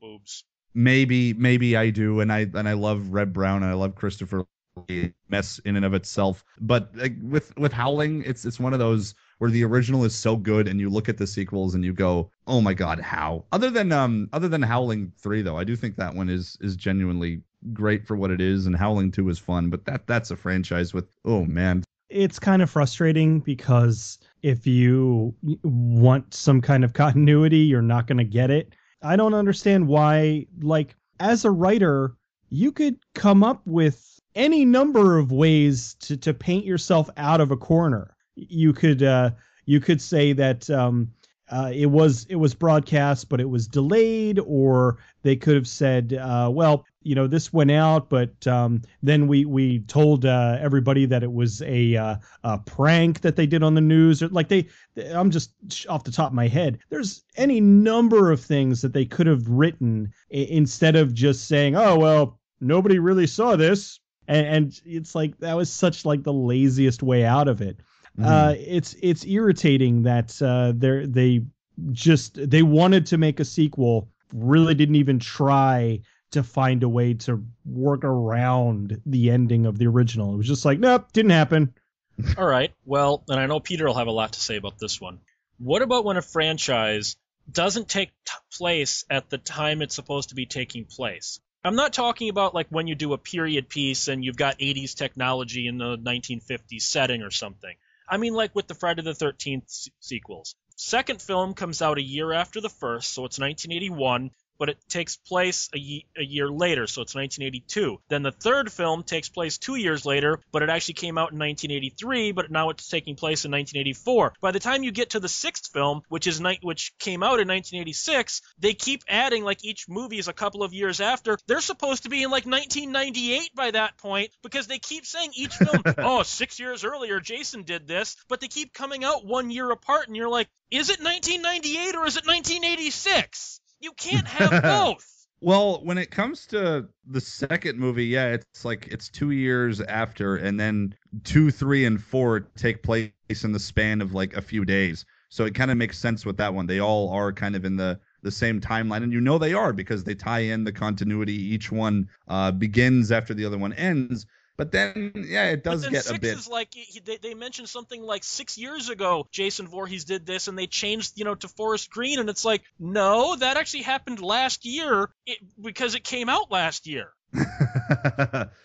maybe 0.75 1.33
maybe 1.33 1.75
I 1.75 1.89
do, 1.89 2.19
and 2.19 2.31
I 2.31 2.41
and 2.53 2.67
I 2.69 2.73
love 2.73 3.09
Reb 3.09 3.33
Brown 3.33 3.63
and 3.63 3.71
I 3.71 3.75
love 3.75 3.95
Christopher 3.95 4.45
Lee, 4.89 5.13
mess 5.29 5.59
in 5.59 5.77
and 5.77 5.85
of 5.85 5.93
itself. 5.93 6.43
But 6.59 6.91
like, 6.95 7.15
with 7.23 7.57
with 7.57 7.71
Howling, 7.71 8.23
it's 8.25 8.45
it's 8.45 8.59
one 8.59 8.73
of 8.73 8.79
those 8.79 9.15
where 9.37 9.49
the 9.49 9.63
original 9.63 10.03
is 10.03 10.13
so 10.13 10.35
good, 10.35 10.67
and 10.67 10.79
you 10.79 10.89
look 10.89 11.09
at 11.09 11.17
the 11.17 11.27
sequels 11.27 11.73
and 11.75 11.83
you 11.83 11.93
go, 11.93 12.29
oh 12.45 12.61
my 12.61 12.73
god, 12.73 12.99
how? 12.99 13.45
Other 13.51 13.71
than 13.71 13.91
um 13.91 14.29
other 14.33 14.49
than 14.49 14.61
Howling 14.61 15.13
three 15.17 15.41
though, 15.41 15.57
I 15.57 15.63
do 15.63 15.75
think 15.75 15.95
that 15.95 16.13
one 16.13 16.29
is 16.29 16.57
is 16.61 16.75
genuinely 16.75 17.41
great 17.73 18.05
for 18.05 18.15
what 18.15 18.31
it 18.31 18.41
is, 18.41 18.65
and 18.65 18.75
Howling 18.75 19.11
two 19.11 19.29
is 19.29 19.39
fun. 19.39 19.69
But 19.69 19.85
that 19.85 20.05
that's 20.07 20.29
a 20.31 20.35
franchise 20.35 20.93
with 20.93 21.07
oh 21.23 21.45
man, 21.45 21.83
it's 22.09 22.39
kind 22.39 22.61
of 22.61 22.69
frustrating 22.69 23.39
because 23.39 24.19
if 24.41 24.67
you 24.67 25.33
want 25.63 26.33
some 26.33 26.61
kind 26.61 26.83
of 26.83 26.93
continuity, 26.93 27.59
you're 27.59 27.81
not 27.81 28.07
going 28.07 28.17
to 28.17 28.23
get 28.23 28.51
it. 28.51 28.75
I 29.05 29.15
don't 29.15 29.33
understand 29.33 29.87
why, 29.87 30.47
like, 30.61 30.95
as 31.19 31.45
a 31.45 31.51
writer, 31.51 32.15
you 32.49 32.71
could 32.71 32.97
come 33.13 33.43
up 33.43 33.61
with 33.65 34.19
any 34.33 34.65
number 34.65 35.17
of 35.17 35.31
ways 35.31 35.95
to, 36.01 36.17
to 36.17 36.33
paint 36.33 36.65
yourself 36.65 37.09
out 37.15 37.39
of 37.39 37.51
a 37.51 37.57
corner. 37.57 38.15
You 38.35 38.73
could 38.73 39.01
uh, 39.01 39.31
you 39.65 39.79
could 39.79 40.01
say 40.01 40.33
that 40.33 40.69
um, 40.69 41.11
uh, 41.49 41.71
it 41.73 41.85
was 41.85 42.25
it 42.29 42.35
was 42.35 42.53
broadcast, 42.53 43.29
but 43.29 43.39
it 43.39 43.49
was 43.49 43.67
delayed, 43.67 44.39
or 44.39 44.97
they 45.23 45.35
could 45.35 45.55
have 45.55 45.67
said, 45.67 46.13
uh, 46.13 46.49
well, 46.51 46.85
you 47.05 47.13
know, 47.13 47.27
this 47.27 47.53
went 47.53 47.69
out, 47.69 48.09
but 48.09 48.47
um, 48.47 48.81
then 49.03 49.27
we 49.27 49.45
we 49.45 49.79
told 49.81 50.25
uh, 50.25 50.57
everybody 50.59 51.05
that 51.05 51.21
it 51.21 51.31
was 51.31 51.61
a, 51.61 51.95
uh, 51.95 52.15
a 52.43 52.57
prank 52.57 53.21
that 53.21 53.35
they 53.35 53.45
did 53.45 53.61
on 53.61 53.75
the 53.75 53.81
news. 53.81 54.23
Or 54.23 54.29
like 54.29 54.47
they, 54.47 54.67
I'm 55.13 55.29
just 55.29 55.53
off 55.87 56.03
the 56.03 56.11
top 56.11 56.29
of 56.29 56.33
my 56.33 56.47
head. 56.47 56.79
There's 56.89 57.23
any 57.37 57.61
number 57.61 58.31
of 58.31 58.41
things 58.41 58.81
that 58.81 58.91
they 58.91 59.05
could 59.05 59.27
have 59.27 59.47
written 59.47 60.13
instead 60.31 60.95
of 60.95 61.13
just 61.13 61.47
saying, 61.47 61.75
oh 61.75 61.95
well, 61.95 62.39
nobody 62.59 62.97
really 62.97 63.27
saw 63.27 63.55
this, 63.55 63.99
and, 64.27 64.47
and 64.47 64.81
it's 64.83 65.13
like 65.13 65.37
that 65.37 65.55
was 65.55 65.71
such 65.71 66.05
like 66.05 66.23
the 66.23 66.33
laziest 66.33 67.03
way 67.03 67.23
out 67.23 67.47
of 67.47 67.61
it. 67.61 67.77
Mm-hmm. 68.17 68.25
Uh, 68.25 68.55
it's 68.57 68.95
it's 68.99 69.23
irritating 69.25 70.01
that 70.03 70.41
uh, 70.41 70.73
they 70.75 71.05
they 71.05 71.45
just 71.91 72.49
they 72.49 72.63
wanted 72.63 73.05
to 73.05 73.19
make 73.19 73.39
a 73.39 73.45
sequel, 73.45 74.09
really 74.33 74.73
didn't 74.73 74.95
even 74.95 75.19
try 75.19 75.99
to 76.35 76.43
find 76.43 76.83
a 76.83 76.89
way 76.89 77.13
to 77.13 77.43
work 77.65 78.03
around 78.03 79.01
the 79.05 79.31
ending 79.31 79.65
of 79.65 79.77
the 79.77 79.87
original. 79.87 80.33
It 80.33 80.37
was 80.37 80.47
just 80.47 80.65
like, 80.65 80.79
nope, 80.79 81.11
didn't 81.11 81.31
happen. 81.31 81.73
All 82.37 82.45
right. 82.45 82.73
Well, 82.85 83.23
and 83.27 83.39
I 83.39 83.45
know 83.45 83.59
Peter 83.59 83.85
will 83.85 83.95
have 83.95 84.07
a 84.07 84.11
lot 84.11 84.33
to 84.33 84.39
say 84.39 84.57
about 84.57 84.77
this 84.77 84.99
one. 84.99 85.19
What 85.57 85.81
about 85.81 86.05
when 86.05 86.17
a 86.17 86.21
franchise 86.21 87.15
doesn't 87.49 87.87
take 87.87 88.09
t- 88.25 88.33
place 88.57 89.05
at 89.09 89.29
the 89.29 89.37
time 89.37 89.81
it's 89.81 89.95
supposed 89.95 90.29
to 90.29 90.35
be 90.35 90.45
taking 90.45 90.85
place? 90.85 91.39
I'm 91.63 91.75
not 91.75 91.93
talking 91.93 92.29
about 92.29 92.53
like 92.53 92.67
when 92.69 92.87
you 92.87 92.95
do 92.95 93.13
a 93.13 93.17
period 93.17 93.69
piece 93.69 94.07
and 94.07 94.23
you've 94.23 94.37
got 94.37 94.59
80s 94.59 94.93
technology 94.95 95.67
in 95.67 95.77
the 95.77 95.97
1950s 95.97 96.81
setting 96.81 97.21
or 97.21 97.31
something. 97.31 97.75
I 98.07 98.17
mean, 98.17 98.33
like 98.33 98.53
with 98.53 98.67
the 98.67 98.75
Friday 98.75 99.01
the 99.01 99.11
13th 99.11 99.89
sequels. 99.99 100.55
Second 100.75 101.21
film 101.21 101.53
comes 101.53 101.81
out 101.81 101.97
a 101.97 102.03
year 102.03 102.33
after 102.33 102.59
the 102.59 102.69
first, 102.69 103.13
so 103.13 103.25
it's 103.25 103.39
1981 103.39 104.31
but 104.57 104.69
it 104.69 104.77
takes 104.89 105.17
place 105.17 105.69
a, 105.73 105.79
ye- 105.79 106.05
a, 106.17 106.23
year 106.23 106.49
later, 106.49 106.87
so 106.87 107.01
it's 107.01 107.15
1982. 107.15 107.99
Then 108.09 108.23
the 108.23 108.31
third 108.31 108.71
film 108.71 109.03
takes 109.03 109.29
place 109.29 109.57
two 109.57 109.75
years 109.75 110.05
later, 110.05 110.39
but 110.51 110.63
it 110.63 110.69
actually 110.69 110.95
came 110.95 111.17
out 111.17 111.31
in 111.31 111.39
1983, 111.39 112.31
but 112.31 112.51
now 112.51 112.69
it's 112.69 112.87
taking 112.87 113.15
place 113.15 113.45
in 113.45 113.51
1984. 113.51 114.33
By 114.41 114.51
the 114.51 114.59
time 114.59 114.83
you 114.83 114.91
get 114.91 115.11
to 115.11 115.19
the 115.19 115.29
sixth 115.29 115.71
film, 115.71 116.01
which 116.09 116.27
is 116.27 116.41
ni- 116.41 116.59
which 116.61 116.93
came 116.99 117.23
out 117.23 117.39
in 117.39 117.47
1986, 117.47 118.41
they 118.59 118.73
keep 118.73 119.03
adding 119.07 119.43
like 119.43 119.63
each 119.63 119.87
movie 119.89 120.19
is 120.19 120.27
a 120.27 120.33
couple 120.33 120.63
of 120.63 120.73
years 120.73 121.01
after. 121.01 121.37
They're 121.47 121.61
supposed 121.61 122.03
to 122.03 122.09
be 122.09 122.23
in 122.23 122.31
like 122.31 122.45
1998 122.45 123.55
by 123.55 123.71
that 123.71 123.97
point 123.97 124.31
because 124.43 124.67
they 124.67 124.79
keep 124.79 125.05
saying 125.05 125.31
each 125.35 125.55
film, 125.55 125.81
oh, 125.97 126.23
six 126.23 126.59
years 126.59 126.83
earlier 126.83 127.19
Jason 127.19 127.63
did 127.63 127.87
this, 127.87 128.15
but 128.27 128.41
they 128.41 128.47
keep 128.47 128.73
coming 128.73 129.03
out 129.03 129.25
one 129.25 129.51
year 129.51 129.69
apart, 129.71 130.07
and 130.07 130.15
you're 130.15 130.29
like, 130.29 130.47
is 130.71 130.89
it 130.89 130.99
1998 131.01 131.95
or 131.95 132.05
is 132.05 132.17
it 132.17 132.25
1986? 132.25 133.61
You 133.79 133.91
can't 133.93 134.27
have 134.27 134.63
both. 134.63 135.05
Well, 135.41 135.83
when 135.83 135.97
it 135.97 136.09
comes 136.09 136.47
to 136.47 136.87
the 137.05 137.21
second 137.21 137.77
movie, 137.77 138.05
yeah, 138.05 138.27
it's 138.33 138.65
like 138.65 138.87
it's 138.87 139.09
two 139.09 139.31
years 139.31 139.81
after, 139.81 140.37
and 140.37 140.59
then 140.59 140.95
two, 141.23 141.51
three, 141.51 141.85
and 141.85 142.01
four 142.01 142.39
take 142.55 142.81
place 142.81 143.11
in 143.43 143.51
the 143.51 143.59
span 143.59 144.01
of 144.01 144.13
like 144.13 144.35
a 144.35 144.41
few 144.41 144.65
days. 144.65 145.05
So 145.29 145.45
it 145.45 145.53
kind 145.53 145.71
of 145.71 145.77
makes 145.77 145.99
sense 145.99 146.25
with 146.25 146.37
that 146.37 146.53
one. 146.53 146.67
They 146.67 146.79
all 146.79 147.09
are 147.09 147.33
kind 147.33 147.55
of 147.55 147.65
in 147.65 147.75
the 147.75 147.99
the 148.21 148.31
same 148.31 148.59
timeline, 148.59 149.03
and 149.03 149.13
you 149.13 149.21
know 149.21 149.37
they 149.37 149.53
are 149.53 149.73
because 149.73 150.03
they 150.03 150.15
tie 150.15 150.39
in 150.39 150.63
the 150.63 150.71
continuity. 150.71 151.35
Each 151.35 151.71
one 151.71 152.09
uh, 152.27 152.51
begins 152.51 153.11
after 153.11 153.33
the 153.33 153.45
other 153.45 153.57
one 153.57 153.73
ends. 153.73 154.25
But 154.57 154.71
then, 154.71 155.11
yeah, 155.27 155.49
it 155.49 155.63
does 155.63 155.87
get 155.87 156.09
a 156.09 156.19
bit. 156.19 156.37
Is 156.37 156.47
like 156.47 156.73
he, 156.73 156.99
they, 157.01 157.17
they 157.17 157.33
mentioned 157.33 157.67
something 157.67 158.01
like 158.01 158.23
six 158.23 158.57
years 158.57 158.89
ago, 158.89 159.27
Jason 159.31 159.67
Voorhees 159.67 160.05
did 160.05 160.25
this, 160.25 160.47
and 160.47 160.57
they 160.57 160.67
changed, 160.67 161.13
you 161.17 161.25
know, 161.25 161.35
to 161.35 161.47
Forest 161.49 161.89
Green, 161.89 162.19
and 162.19 162.29
it's 162.29 162.45
like, 162.45 162.63
no, 162.79 163.35
that 163.35 163.57
actually 163.57 163.83
happened 163.83 164.21
last 164.21 164.65
year 164.65 165.09
it, 165.25 165.39
because 165.61 165.95
it 165.95 166.03
came 166.05 166.29
out 166.29 166.51
last 166.51 166.87
year. 166.87 167.09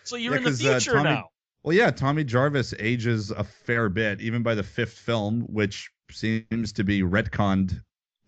so 0.05 0.15
you're 0.15 0.33
yeah, 0.33 0.37
in 0.37 0.43
the 0.43 0.49
uh, 0.49 0.79
future 0.79 0.97
uh, 0.97 1.03
Tommy, 1.03 1.09
now. 1.09 1.29
Well, 1.63 1.75
yeah, 1.75 1.91
Tommy 1.91 2.23
Jarvis 2.23 2.73
ages 2.79 3.31
a 3.31 3.43
fair 3.43 3.89
bit, 3.89 4.21
even 4.21 4.43
by 4.43 4.55
the 4.55 4.63
fifth 4.63 4.97
film, 4.97 5.41
which 5.41 5.91
seems 6.09 6.71
to 6.73 6.85
be 6.85 7.01
retconned 7.01 7.81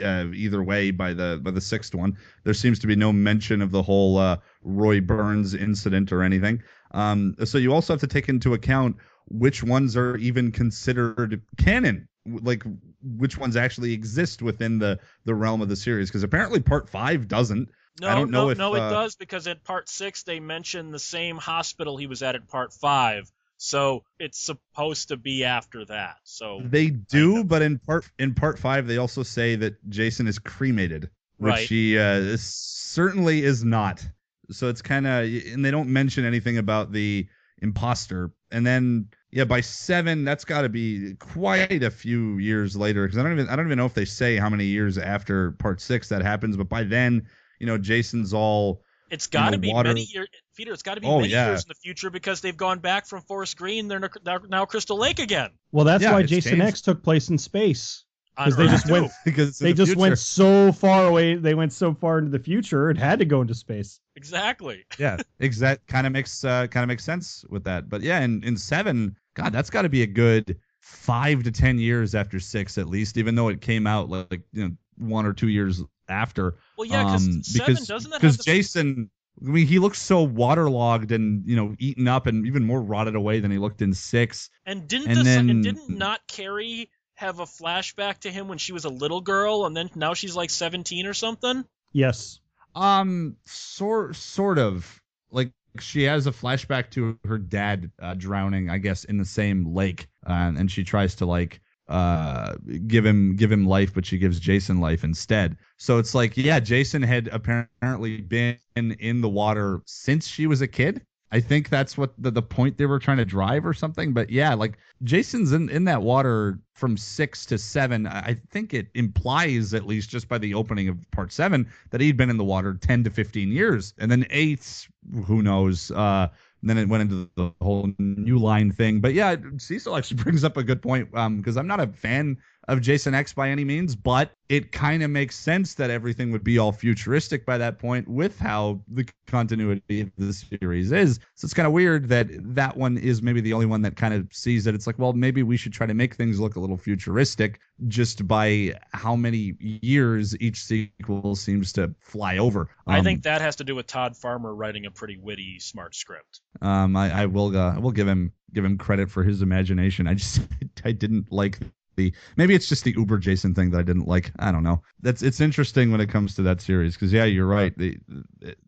uh, 0.03 0.25
either 0.33 0.61
way 0.63 0.91
by 0.91 1.13
the 1.13 1.39
by 1.41 1.51
the 1.51 1.61
sixth 1.61 1.93
one. 1.95 2.17
There 2.43 2.53
seems 2.53 2.79
to 2.79 2.87
be 2.87 2.95
no 2.95 3.13
mention 3.13 3.61
of 3.61 3.71
the 3.71 3.81
whole 3.81 4.17
uh, 4.17 4.37
Roy 4.61 5.01
Burns 5.01 5.53
incident 5.53 6.11
or 6.11 6.23
anything. 6.23 6.63
Um, 6.93 7.35
so 7.45 7.57
you 7.57 7.73
also 7.73 7.93
have 7.93 8.01
to 8.01 8.07
take 8.07 8.29
into 8.29 8.53
account 8.53 8.97
which 9.27 9.63
ones 9.63 9.97
are 9.97 10.17
even 10.17 10.51
considered 10.51 11.41
canon 11.57 12.07
like 12.25 12.63
which 13.01 13.37
ones 13.37 13.55
actually 13.55 13.93
exist 13.93 14.41
within 14.41 14.79
the 14.79 14.99
the 15.25 15.33
realm 15.33 15.61
of 15.61 15.69
the 15.69 15.75
series 15.75 16.09
because 16.09 16.23
apparently 16.23 16.59
part 16.59 16.89
five 16.89 17.27
doesn't 17.27 17.69
no, 18.01 18.07
I 18.07 18.15
don't 18.15 18.31
know 18.31 18.45
no, 18.45 18.49
if, 18.49 18.57
no, 18.57 18.75
it 18.75 18.81
uh, 18.81 18.89
does 18.89 19.15
because 19.15 19.47
at 19.47 19.63
part 19.63 19.87
six 19.87 20.23
they 20.23 20.39
mention 20.39 20.91
the 20.91 20.99
same 20.99 21.37
hospital 21.37 21.95
he 21.97 22.07
was 22.07 22.23
at 22.23 22.35
in 22.35 22.41
part 22.43 22.73
five, 22.73 23.31
so 23.57 24.03
it's 24.17 24.39
supposed 24.39 25.09
to 25.09 25.17
be 25.17 25.43
after 25.43 25.85
that. 25.85 26.15
So 26.23 26.61
they 26.63 26.89
do, 26.89 27.43
but 27.43 27.61
in 27.61 27.77
part 27.77 28.09
in 28.17 28.33
part 28.33 28.57
five 28.57 28.87
they 28.87 28.97
also 28.97 29.21
say 29.21 29.57
that 29.57 29.87
Jason 29.89 30.27
is 30.27 30.39
cremated, 30.39 31.11
which 31.37 31.51
right. 31.51 31.67
he 31.67 31.99
uh, 31.99 32.35
certainly 32.39 33.43
is 33.43 33.63
not 33.63 34.03
so 34.51 34.69
it's 34.69 34.81
kind 34.81 35.07
of 35.07 35.25
and 35.25 35.63
they 35.63 35.71
don't 35.71 35.89
mention 35.89 36.25
anything 36.25 36.57
about 36.57 36.91
the 36.91 37.27
imposter 37.61 38.31
and 38.51 38.65
then 38.65 39.07
yeah 39.31 39.45
by 39.45 39.61
seven 39.61 40.25
that's 40.25 40.43
got 40.43 40.61
to 40.61 40.69
be 40.69 41.13
quite 41.15 41.83
a 41.83 41.89
few 41.89 42.37
years 42.37 42.75
later 42.75 43.05
because 43.05 43.17
i 43.17 43.23
don't 43.23 43.33
even 43.33 43.47
i 43.47 43.55
don't 43.55 43.65
even 43.65 43.77
know 43.77 43.85
if 43.85 43.93
they 43.93 44.05
say 44.05 44.35
how 44.37 44.49
many 44.49 44.65
years 44.65 44.97
after 44.97 45.51
part 45.51 45.79
six 45.79 46.09
that 46.09 46.21
happens 46.21 46.57
but 46.57 46.67
by 46.67 46.83
then 46.83 47.25
you 47.59 47.65
know 47.65 47.77
jason's 47.77 48.33
all 48.33 48.81
it's 49.09 49.27
got 49.27 49.51
to 49.51 49.57
be 49.57 49.71
water. 49.71 49.89
many 49.89 50.07
years 50.13 50.27
peter 50.55 50.73
it's 50.73 50.83
got 50.83 50.95
to 50.95 51.01
be 51.01 51.07
oh, 51.07 51.19
many 51.19 51.29
yeah. 51.31 51.47
years 51.47 51.63
in 51.63 51.69
the 51.69 51.75
future 51.75 52.09
because 52.09 52.41
they've 52.41 52.57
gone 52.57 52.79
back 52.79 53.05
from 53.05 53.21
forest 53.21 53.55
green 53.55 53.87
they're 53.87 54.09
now 54.49 54.65
crystal 54.65 54.97
lake 54.97 55.19
again 55.19 55.49
well 55.71 55.85
that's 55.85 56.03
yeah, 56.03 56.11
why 56.11 56.23
jason 56.23 56.53
changed. 56.53 56.65
x 56.65 56.81
took 56.81 57.01
place 57.01 57.29
in 57.29 57.37
space 57.37 58.03
because 58.35 58.55
they 58.55 58.67
just 58.67 58.89
went 58.89 59.11
because 59.25 59.59
they 59.59 59.71
the 59.71 59.77
just 59.77 59.89
future. 59.89 59.99
went 59.99 60.19
so 60.19 60.71
far 60.71 61.07
away. 61.07 61.35
They 61.35 61.53
went 61.53 61.73
so 61.73 61.93
far 61.93 62.17
into 62.17 62.31
the 62.31 62.39
future, 62.39 62.89
it 62.89 62.97
had 62.97 63.19
to 63.19 63.25
go 63.25 63.41
into 63.41 63.53
space. 63.53 63.99
Exactly. 64.15 64.85
yeah, 64.97 65.17
exact 65.39 65.87
kind 65.87 66.07
of 66.07 66.13
makes 66.13 66.43
uh, 66.43 66.67
kind 66.67 66.83
of 66.83 66.87
makes 66.87 67.03
sense 67.03 67.45
with 67.49 67.63
that. 67.65 67.89
But 67.89 68.01
yeah, 68.01 68.21
in 68.21 68.43
in 68.43 68.57
seven, 68.57 69.15
God, 69.35 69.53
that's 69.53 69.69
got 69.69 69.83
to 69.83 69.89
be 69.89 70.01
a 70.01 70.07
good 70.07 70.57
five 70.79 71.43
to 71.43 71.51
ten 71.51 71.77
years 71.77 72.15
after 72.15 72.39
six 72.39 72.77
at 72.77 72.87
least, 72.87 73.17
even 73.17 73.35
though 73.35 73.49
it 73.49 73.61
came 73.61 73.85
out 73.85 74.09
like 74.09 74.41
you 74.51 74.67
know 74.67 74.75
one 74.97 75.25
or 75.25 75.33
two 75.33 75.49
years 75.49 75.83
after. 76.09 76.55
Well, 76.77 76.87
yeah, 76.87 77.05
um, 77.05 77.41
because 77.53 77.87
doesn't 77.87 78.11
that 78.11 78.21
because 78.21 78.37
Jason. 78.37 79.09
I 79.41 79.49
mean, 79.49 79.65
he 79.65 79.79
looks 79.79 79.99
so 79.99 80.21
waterlogged 80.21 81.11
and 81.11 81.43
you 81.47 81.55
know 81.55 81.75
eaten 81.79 82.07
up 82.07 82.27
and 82.27 82.45
even 82.45 82.63
more 82.63 82.79
rotted 82.81 83.15
away 83.15 83.39
than 83.39 83.49
he 83.49 83.57
looked 83.57 83.81
in 83.81 83.93
six. 83.93 84.51
And 84.65 84.87
didn't 84.87 85.09
and 85.09 85.19
the 85.19 85.23
then, 85.23 85.49
and 85.49 85.63
didn't 85.63 85.89
not 85.89 86.21
carry 86.27 86.89
have 87.15 87.39
a 87.39 87.45
flashback 87.45 88.19
to 88.19 88.31
him 88.31 88.47
when 88.47 88.57
she 88.57 88.73
was 88.73 88.85
a 88.85 88.89
little 88.89 89.21
girl 89.21 89.65
and 89.65 89.75
then 89.75 89.89
now 89.95 90.13
she's 90.13 90.35
like 90.35 90.49
17 90.49 91.05
or 91.05 91.13
something? 91.13 91.65
Yes. 91.91 92.39
Um 92.75 93.37
sort 93.45 94.15
sort 94.15 94.57
of 94.57 95.01
like 95.31 95.51
she 95.79 96.03
has 96.03 96.27
a 96.27 96.31
flashback 96.31 96.91
to 96.91 97.17
her 97.25 97.37
dad 97.37 97.91
uh, 98.01 98.13
drowning, 98.13 98.69
I 98.69 98.77
guess, 98.77 99.03
in 99.03 99.17
the 99.17 99.25
same 99.25 99.73
lake, 99.73 100.07
uh, 100.27 100.53
and 100.55 100.71
she 100.71 100.83
tries 100.83 101.15
to 101.15 101.25
like 101.25 101.61
uh 101.89 102.55
give 102.87 103.05
him 103.05 103.35
give 103.35 103.51
him 103.51 103.65
life 103.65 103.93
but 103.93 104.05
she 104.05 104.17
gives 104.17 104.39
jason 104.39 104.79
life 104.79 105.03
instead 105.03 105.57
so 105.75 105.97
it's 105.97 106.15
like 106.15 106.37
yeah 106.37 106.57
jason 106.61 107.01
had 107.01 107.27
apparently 107.27 108.21
been 108.21 108.57
in 108.75 109.19
the 109.19 109.27
water 109.27 109.81
since 109.85 110.25
she 110.25 110.47
was 110.47 110.61
a 110.61 110.67
kid 110.67 111.05
I 111.33 111.39
think 111.39 111.69
that's 111.69 111.97
what 111.97 112.13
the, 112.19 112.29
the 112.29 112.43
point 112.43 112.77
they 112.77 112.85
were 112.85 112.99
trying 112.99 113.17
to 113.17 113.25
drive 113.25 113.65
or 113.65 113.73
something. 113.73 114.13
But 114.13 114.29
yeah, 114.29 114.53
like 114.53 114.77
Jason's 115.01 115.51
in, 115.51 115.67
in 115.67 115.85
that 115.85 116.03
water 116.03 116.59
from 116.75 116.95
six 116.95 117.47
to 117.47 117.57
seven. 117.57 118.05
I 118.05 118.39
think 118.51 118.71
it 118.75 118.87
implies, 118.93 119.73
at 119.73 119.87
least 119.87 120.11
just 120.11 120.29
by 120.29 120.37
the 120.37 120.53
opening 120.53 120.89
of 120.89 120.97
part 121.09 121.33
seven, 121.33 121.71
that 121.89 122.01
he'd 122.01 122.17
been 122.17 122.29
in 122.29 122.37
the 122.37 122.43
water 122.43 122.75
10 122.75 123.05
to 123.05 123.09
15 123.09 123.51
years. 123.51 123.95
And 123.97 124.11
then 124.11 124.27
eight, 124.29 124.87
who 125.25 125.41
knows? 125.41 125.89
Uh, 125.89 126.27
then 126.61 126.77
it 126.77 126.87
went 126.87 127.01
into 127.01 127.27
the 127.35 127.51
whole 127.61 127.89
new 127.97 128.37
line 128.37 128.71
thing. 128.71 129.01
But 129.01 129.15
yeah, 129.15 129.35
Cecil 129.57 129.97
actually 129.97 130.17
brings 130.23 130.43
up 130.43 130.55
a 130.55 130.63
good 130.63 130.83
point 130.83 131.09
Um, 131.15 131.37
because 131.37 131.57
um, 131.57 131.61
I'm 131.61 131.67
not 131.67 131.79
a 131.79 131.87
fan 131.87 132.37
of 132.67 132.81
Jason 132.81 133.13
X 133.13 133.33
by 133.33 133.49
any 133.49 133.65
means, 133.65 133.95
but 133.95 134.31
it 134.49 134.71
kind 134.71 135.03
of 135.03 135.09
makes 135.09 135.35
sense 135.35 135.73
that 135.75 135.89
everything 135.89 136.31
would 136.31 136.43
be 136.43 136.57
all 136.57 136.71
futuristic 136.71 137.45
by 137.45 137.57
that 137.57 137.79
point 137.79 138.07
with 138.07 138.37
how 138.39 138.79
the 138.87 139.07
continuity 139.27 140.01
of 140.01 140.11
the 140.17 140.33
series 140.33 140.91
is. 140.91 141.19
So 141.35 141.45
it's 141.45 141.53
kind 141.53 141.65
of 141.65 141.73
weird 141.73 142.09
that 142.09 142.27
that 142.55 142.77
one 142.77 142.97
is 142.97 143.21
maybe 143.21 143.41
the 143.41 143.53
only 143.53 143.65
one 143.65 143.81
that 143.81 143.95
kind 143.95 144.13
of 144.13 144.27
sees 144.31 144.63
that 144.65 144.75
it's 144.75 144.87
like, 144.87 144.99
well, 144.99 145.13
maybe 145.13 145.43
we 145.43 145.57
should 145.57 145.73
try 145.73 145.87
to 145.87 145.93
make 145.93 146.15
things 146.15 146.39
look 146.39 146.55
a 146.55 146.59
little 146.59 146.77
futuristic 146.77 147.59
just 147.87 148.27
by 148.27 148.73
how 148.91 149.15
many 149.15 149.55
years 149.59 150.37
each 150.39 150.63
sequel 150.63 151.35
seems 151.35 151.73
to 151.73 151.93
fly 151.99 152.37
over. 152.37 152.69
Um, 152.87 152.95
I 152.95 153.01
think 153.01 153.23
that 153.23 153.41
has 153.41 153.57
to 153.57 153.63
do 153.63 153.75
with 153.75 153.87
Todd 153.87 154.15
Farmer 154.15 154.53
writing 154.53 154.85
a 154.85 154.91
pretty 154.91 155.17
witty, 155.17 155.59
smart 155.59 155.95
script. 155.95 156.41
Um, 156.61 156.95
I, 156.95 157.23
I 157.23 157.25
will, 157.25 157.57
uh, 157.57 157.75
I 157.75 157.79
will 157.79 157.91
give 157.91 158.07
him 158.07 158.31
give 158.53 158.63
him 158.63 158.77
credit 158.77 159.09
for 159.09 159.23
his 159.23 159.41
imagination. 159.41 160.07
I 160.07 160.13
just 160.13 160.41
I 160.85 160.91
didn't 160.91 161.31
like 161.31 161.59
the 161.95 162.13
maybe 162.37 162.55
it's 162.55 162.67
just 162.67 162.83
the 162.83 162.93
Uber 162.97 163.17
Jason 163.17 163.53
thing 163.53 163.71
that 163.71 163.79
I 163.79 163.83
didn't 163.83 164.07
like. 164.07 164.31
I 164.39 164.51
don't 164.51 164.63
know. 164.63 164.81
That's 165.01 165.21
it's 165.21 165.41
interesting 165.41 165.91
when 165.91 166.01
it 166.01 166.09
comes 166.09 166.35
to 166.35 166.41
that 166.43 166.61
series 166.61 166.95
because 166.95 167.13
yeah, 167.13 167.25
you're 167.25 167.47
right. 167.47 167.77
The 167.77 167.97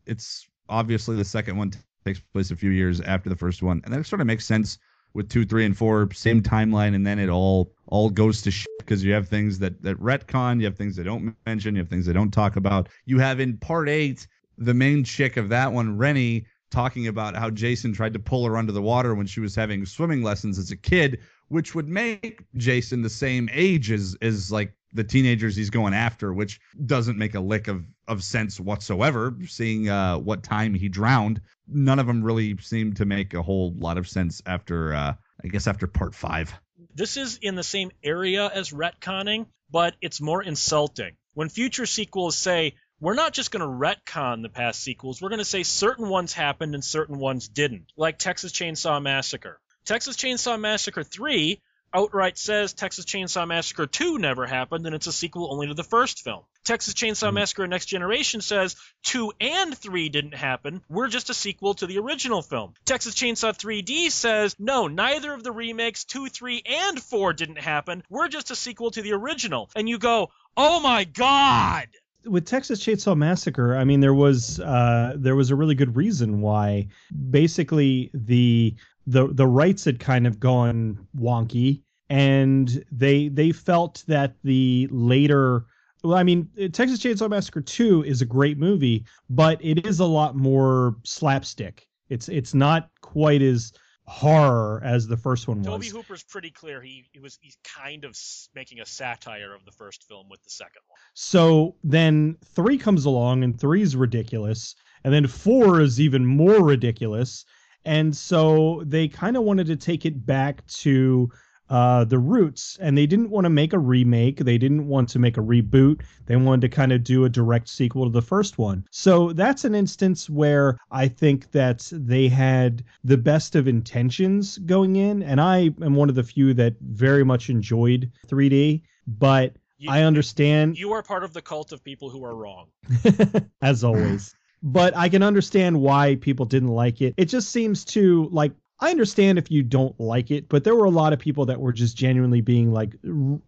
it's 0.05 0.47
obviously 0.69 1.15
the 1.15 1.25
second 1.25 1.57
one 1.57 1.71
takes 2.05 2.19
place 2.33 2.51
a 2.51 2.55
few 2.55 2.71
years 2.71 3.01
after 3.01 3.29
the 3.29 3.35
first 3.35 3.61
one, 3.61 3.81
and 3.85 3.93
that 3.93 4.05
sort 4.05 4.21
of 4.21 4.27
makes 4.27 4.45
sense 4.45 4.77
with 5.13 5.29
two, 5.29 5.45
three, 5.45 5.65
and 5.65 5.77
four, 5.77 6.09
same 6.11 6.41
timeline, 6.43 6.93
and 6.93 7.07
then 7.07 7.19
it 7.19 7.29
all 7.29 7.71
all 7.87 8.09
goes 8.09 8.41
to 8.43 8.51
shit 8.51 8.67
because 8.79 9.03
you 9.03 9.13
have 9.13 9.27
things 9.27 9.59
that 9.59 9.81
that 9.81 9.97
retcon, 9.99 10.59
you 10.59 10.65
have 10.65 10.77
things 10.77 10.95
they 10.95 11.03
don't 11.03 11.35
mention, 11.45 11.75
you 11.75 11.81
have 11.81 11.89
things 11.89 12.05
they 12.05 12.13
don't 12.13 12.31
talk 12.31 12.55
about. 12.55 12.89
You 13.05 13.19
have 13.19 13.39
in 13.39 13.57
part 13.57 13.89
eight 13.89 14.27
the 14.57 14.73
main 14.73 15.03
chick 15.03 15.37
of 15.37 15.49
that 15.49 15.73
one, 15.73 15.97
Rennie, 15.97 16.45
talking 16.71 17.07
about 17.07 17.35
how 17.35 17.49
Jason 17.49 17.93
tried 17.93 18.13
to 18.13 18.19
pull 18.19 18.45
her 18.45 18.57
under 18.57 18.71
the 18.71 18.81
water 18.81 19.15
when 19.15 19.25
she 19.25 19.39
was 19.39 19.55
having 19.55 19.85
swimming 19.85 20.23
lessons 20.23 20.57
as 20.57 20.71
a 20.71 20.77
kid, 20.77 21.19
which 21.47 21.75
would 21.75 21.87
make 21.87 22.43
Jason 22.55 23.01
the 23.01 23.09
same 23.09 23.49
age 23.51 23.91
as 23.91 24.17
as 24.21 24.51
like 24.51 24.73
the 24.93 25.03
teenagers 25.03 25.55
he's 25.55 25.69
going 25.69 25.93
after, 25.93 26.33
which 26.33 26.59
doesn't 26.85 27.17
make 27.17 27.35
a 27.35 27.39
lick 27.39 27.67
of 27.67 27.85
of 28.07 28.23
sense 28.23 28.59
whatsoever. 28.59 29.35
Seeing 29.47 29.89
uh, 29.89 30.17
what 30.17 30.43
time 30.43 30.73
he 30.73 30.89
drowned, 30.89 31.41
none 31.67 31.99
of 31.99 32.07
them 32.07 32.23
really 32.23 32.57
seem 32.57 32.93
to 32.93 33.05
make 33.05 33.33
a 33.33 33.41
whole 33.41 33.73
lot 33.77 33.97
of 33.97 34.07
sense 34.07 34.41
after 34.45 34.93
uh, 34.93 35.13
I 35.43 35.47
guess 35.47 35.67
after 35.67 35.87
part 35.87 36.15
five. 36.15 36.53
This 36.93 37.17
is 37.17 37.37
in 37.41 37.55
the 37.55 37.63
same 37.63 37.91
area 38.03 38.47
as 38.47 38.71
retconning, 38.71 39.47
but 39.69 39.95
it's 40.01 40.21
more 40.21 40.41
insulting. 40.41 41.17
When 41.33 41.49
future 41.49 41.85
sequels 41.85 42.37
say, 42.37 42.75
we're 43.01 43.15
not 43.15 43.33
just 43.33 43.51
going 43.51 43.61
to 43.61 43.67
retcon 43.67 44.41
the 44.41 44.49
past 44.49 44.81
sequels, 44.81 45.21
we're 45.21 45.29
going 45.29 45.39
to 45.39 45.45
say 45.45 45.63
certain 45.63 46.07
ones 46.07 46.31
happened 46.31 46.73
and 46.73 46.83
certain 46.83 47.19
ones 47.19 47.49
didn't, 47.49 47.91
like 47.97 48.17
Texas 48.17 48.53
Chainsaw 48.53 49.01
Massacre. 49.01 49.59
Texas 49.85 50.17
Chainsaw 50.17 50.59
Massacre 50.59 51.03
3 51.03 51.61
outright 51.93 52.37
says 52.39 52.73
Texas 52.73 53.05
Chainsaw 53.05 53.47
Massacre 53.47 53.85
2 53.85 54.17
never 54.17 54.47
happened 54.47 54.85
and 54.87 54.95
it's 54.95 55.05
a 55.05 55.13
sequel 55.13 55.53
only 55.53 55.67
to 55.67 55.75
the 55.75 55.83
first 55.83 56.23
film. 56.23 56.41
Texas 56.63 56.95
Chainsaw 56.95 57.29
mm 57.29 57.35
Massacre 57.35 57.67
Next 57.67 57.85
Generation 57.85 58.41
says 58.41 58.75
2 59.03 59.31
and 59.39 59.77
3 59.77 60.09
didn't 60.09 60.33
happen. 60.33 60.81
We're 60.89 61.07
just 61.07 61.29
a 61.29 61.35
sequel 61.35 61.75
to 61.75 61.85
the 61.85 61.99
original 61.99 62.41
film. 62.41 62.73
Texas 62.83 63.13
Chainsaw 63.13 63.55
3D 63.55 64.09
says 64.09 64.55
no, 64.57 64.87
neither 64.87 65.31
of 65.31 65.43
the 65.43 65.51
remakes 65.51 66.03
2, 66.03 66.29
3, 66.29 66.63
and 66.65 66.99
4 66.99 67.33
didn't 67.33 67.59
happen. 67.59 68.03
We're 68.09 68.27
just 68.27 68.49
a 68.49 68.55
sequel 68.55 68.89
to 68.91 69.03
the 69.03 69.13
original. 69.13 69.69
And 69.75 69.87
you 69.87 69.99
go, 69.99 70.31
"Oh 70.57 70.79
my 70.79 71.03
god!" 71.03 71.87
with 72.25 72.45
Texas 72.45 72.83
Chainsaw 72.83 73.15
Massacre, 73.15 73.77
I 73.77 73.83
mean, 73.83 73.99
there 73.99 74.13
was 74.13 74.59
uh, 74.59 75.13
there 75.15 75.35
was 75.35 75.51
a 75.51 75.55
really 75.55 75.75
good 75.75 75.95
reason 75.95 76.41
why. 76.41 76.87
Basically, 77.29 78.09
the 78.13 78.75
the 79.07 79.27
the 79.27 79.47
rights 79.47 79.85
had 79.85 79.99
kind 79.99 80.27
of 80.27 80.39
gone 80.39 81.07
wonky, 81.17 81.81
and 82.09 82.83
they 82.91 83.29
they 83.29 83.51
felt 83.51 84.03
that 84.07 84.35
the 84.43 84.87
later 84.91 85.65
well, 86.05 86.17
I 86.17 86.23
mean, 86.23 86.47
Texas 86.71 86.99
Chainsaw 86.99 87.29
Massacre 87.29 87.61
2 87.61 88.03
is 88.03 88.21
a 88.21 88.25
great 88.25 88.59
movie, 88.59 89.05
but 89.27 89.57
it 89.65 89.87
is 89.87 89.99
a 89.99 90.05
lot 90.05 90.35
more 90.35 90.95
slapstick. 91.03 91.87
It's 92.09 92.29
it's 92.29 92.53
not 92.53 92.89
quite 93.01 93.41
as 93.41 93.73
horror 94.07 94.81
as 94.85 95.07
the 95.07 95.17
first 95.17 95.47
one 95.47 95.63
was. 95.63 95.65
Tobe 95.65 95.83
Hooper's 95.83 96.23
pretty 96.23 96.51
clear. 96.51 96.79
He, 96.81 97.05
he 97.11 97.19
was 97.19 97.39
he's 97.41 97.57
kind 97.63 98.05
of 98.05 98.15
making 98.53 98.79
a 98.81 98.85
satire 98.85 99.53
of 99.55 99.65
the 99.65 99.71
first 99.71 100.03
film 100.07 100.29
with 100.29 100.43
the 100.43 100.51
second 100.51 100.81
one. 100.87 100.99
So 101.15 101.75
then 101.83 102.37
three 102.53 102.77
comes 102.77 103.05
along 103.05 103.43
and 103.43 103.59
three 103.59 103.81
is 103.81 103.95
ridiculous, 103.95 104.75
and 105.03 105.13
then 105.13 105.25
four 105.25 105.81
is 105.81 105.99
even 105.99 106.23
more 106.23 106.63
ridiculous, 106.63 107.45
and 107.85 108.15
so 108.15 108.83
they 108.85 109.07
kind 109.07 109.37
of 109.37 109.43
wanted 109.43 109.67
to 109.67 109.75
take 109.75 110.05
it 110.05 110.25
back 110.25 110.65
to 110.67 111.29
uh, 111.69 112.03
the 112.03 112.19
roots, 112.19 112.77
and 112.79 112.97
they 112.97 113.07
didn't 113.07 113.29
want 113.29 113.45
to 113.45 113.49
make 113.49 113.73
a 113.73 113.79
remake. 113.79 114.37
They 114.37 114.57
didn't 114.57 114.87
want 114.87 115.09
to 115.09 115.19
make 115.19 115.37
a 115.37 115.41
reboot. 115.41 116.01
They 116.25 116.35
wanted 116.35 116.61
to 116.61 116.69
kind 116.69 116.91
of 116.91 117.03
do 117.03 117.25
a 117.25 117.29
direct 117.29 117.69
sequel 117.69 118.05
to 118.05 118.11
the 118.11 118.21
first 118.21 118.57
one. 118.57 118.85
So 118.91 119.33
that's 119.33 119.65
an 119.65 119.73
instance 119.73 120.29
where 120.29 120.77
I 120.91 121.07
think 121.07 121.51
that 121.51 121.89
they 121.91 122.27
had 122.27 122.83
the 123.03 123.17
best 123.17 123.55
of 123.55 123.67
intentions 123.67 124.57
going 124.59 124.95
in, 124.95 125.23
and 125.23 125.41
I 125.41 125.71
am 125.81 125.95
one 125.95 126.09
of 126.09 126.15
the 126.15 126.23
few 126.23 126.53
that 126.53 126.75
very 126.81 127.23
much 127.23 127.49
enjoyed 127.49 128.11
3D, 128.27 128.81
but. 129.07 129.55
You, 129.77 129.89
I 129.91 130.03
understand. 130.03 130.79
You 130.79 130.93
are 130.93 131.03
part 131.03 131.25
of 131.25 131.33
the 131.33 131.41
cult 131.41 131.73
of 131.73 131.83
people 131.83 132.09
who 132.09 132.23
are 132.23 132.33
wrong. 132.33 132.67
As 133.61 133.83
always 133.83 134.33
but 134.65 134.97
I 134.97 135.09
can 135.09 135.21
understand 135.21 135.79
why 135.79 136.15
people 136.15 136.47
didn't 136.47 136.69
like 136.69 136.99
it. 136.99 137.13
It 137.17 137.25
just 137.25 137.51
seems 137.51 137.85
to 137.85 138.27
like 138.31 138.51
I 138.79 138.89
understand 138.89 139.37
if 139.37 139.51
you 139.51 139.63
don't 139.63 139.97
like 140.01 140.31
it, 140.31 140.49
but 140.49 140.65
there 140.65 140.75
were 140.75 140.85
a 140.85 140.89
lot 140.89 141.13
of 141.13 141.19
people 141.19 141.45
that 141.45 141.61
were 141.61 141.71
just 141.71 141.95
genuinely 141.95 142.41
being 142.41 142.73
like 142.73 142.93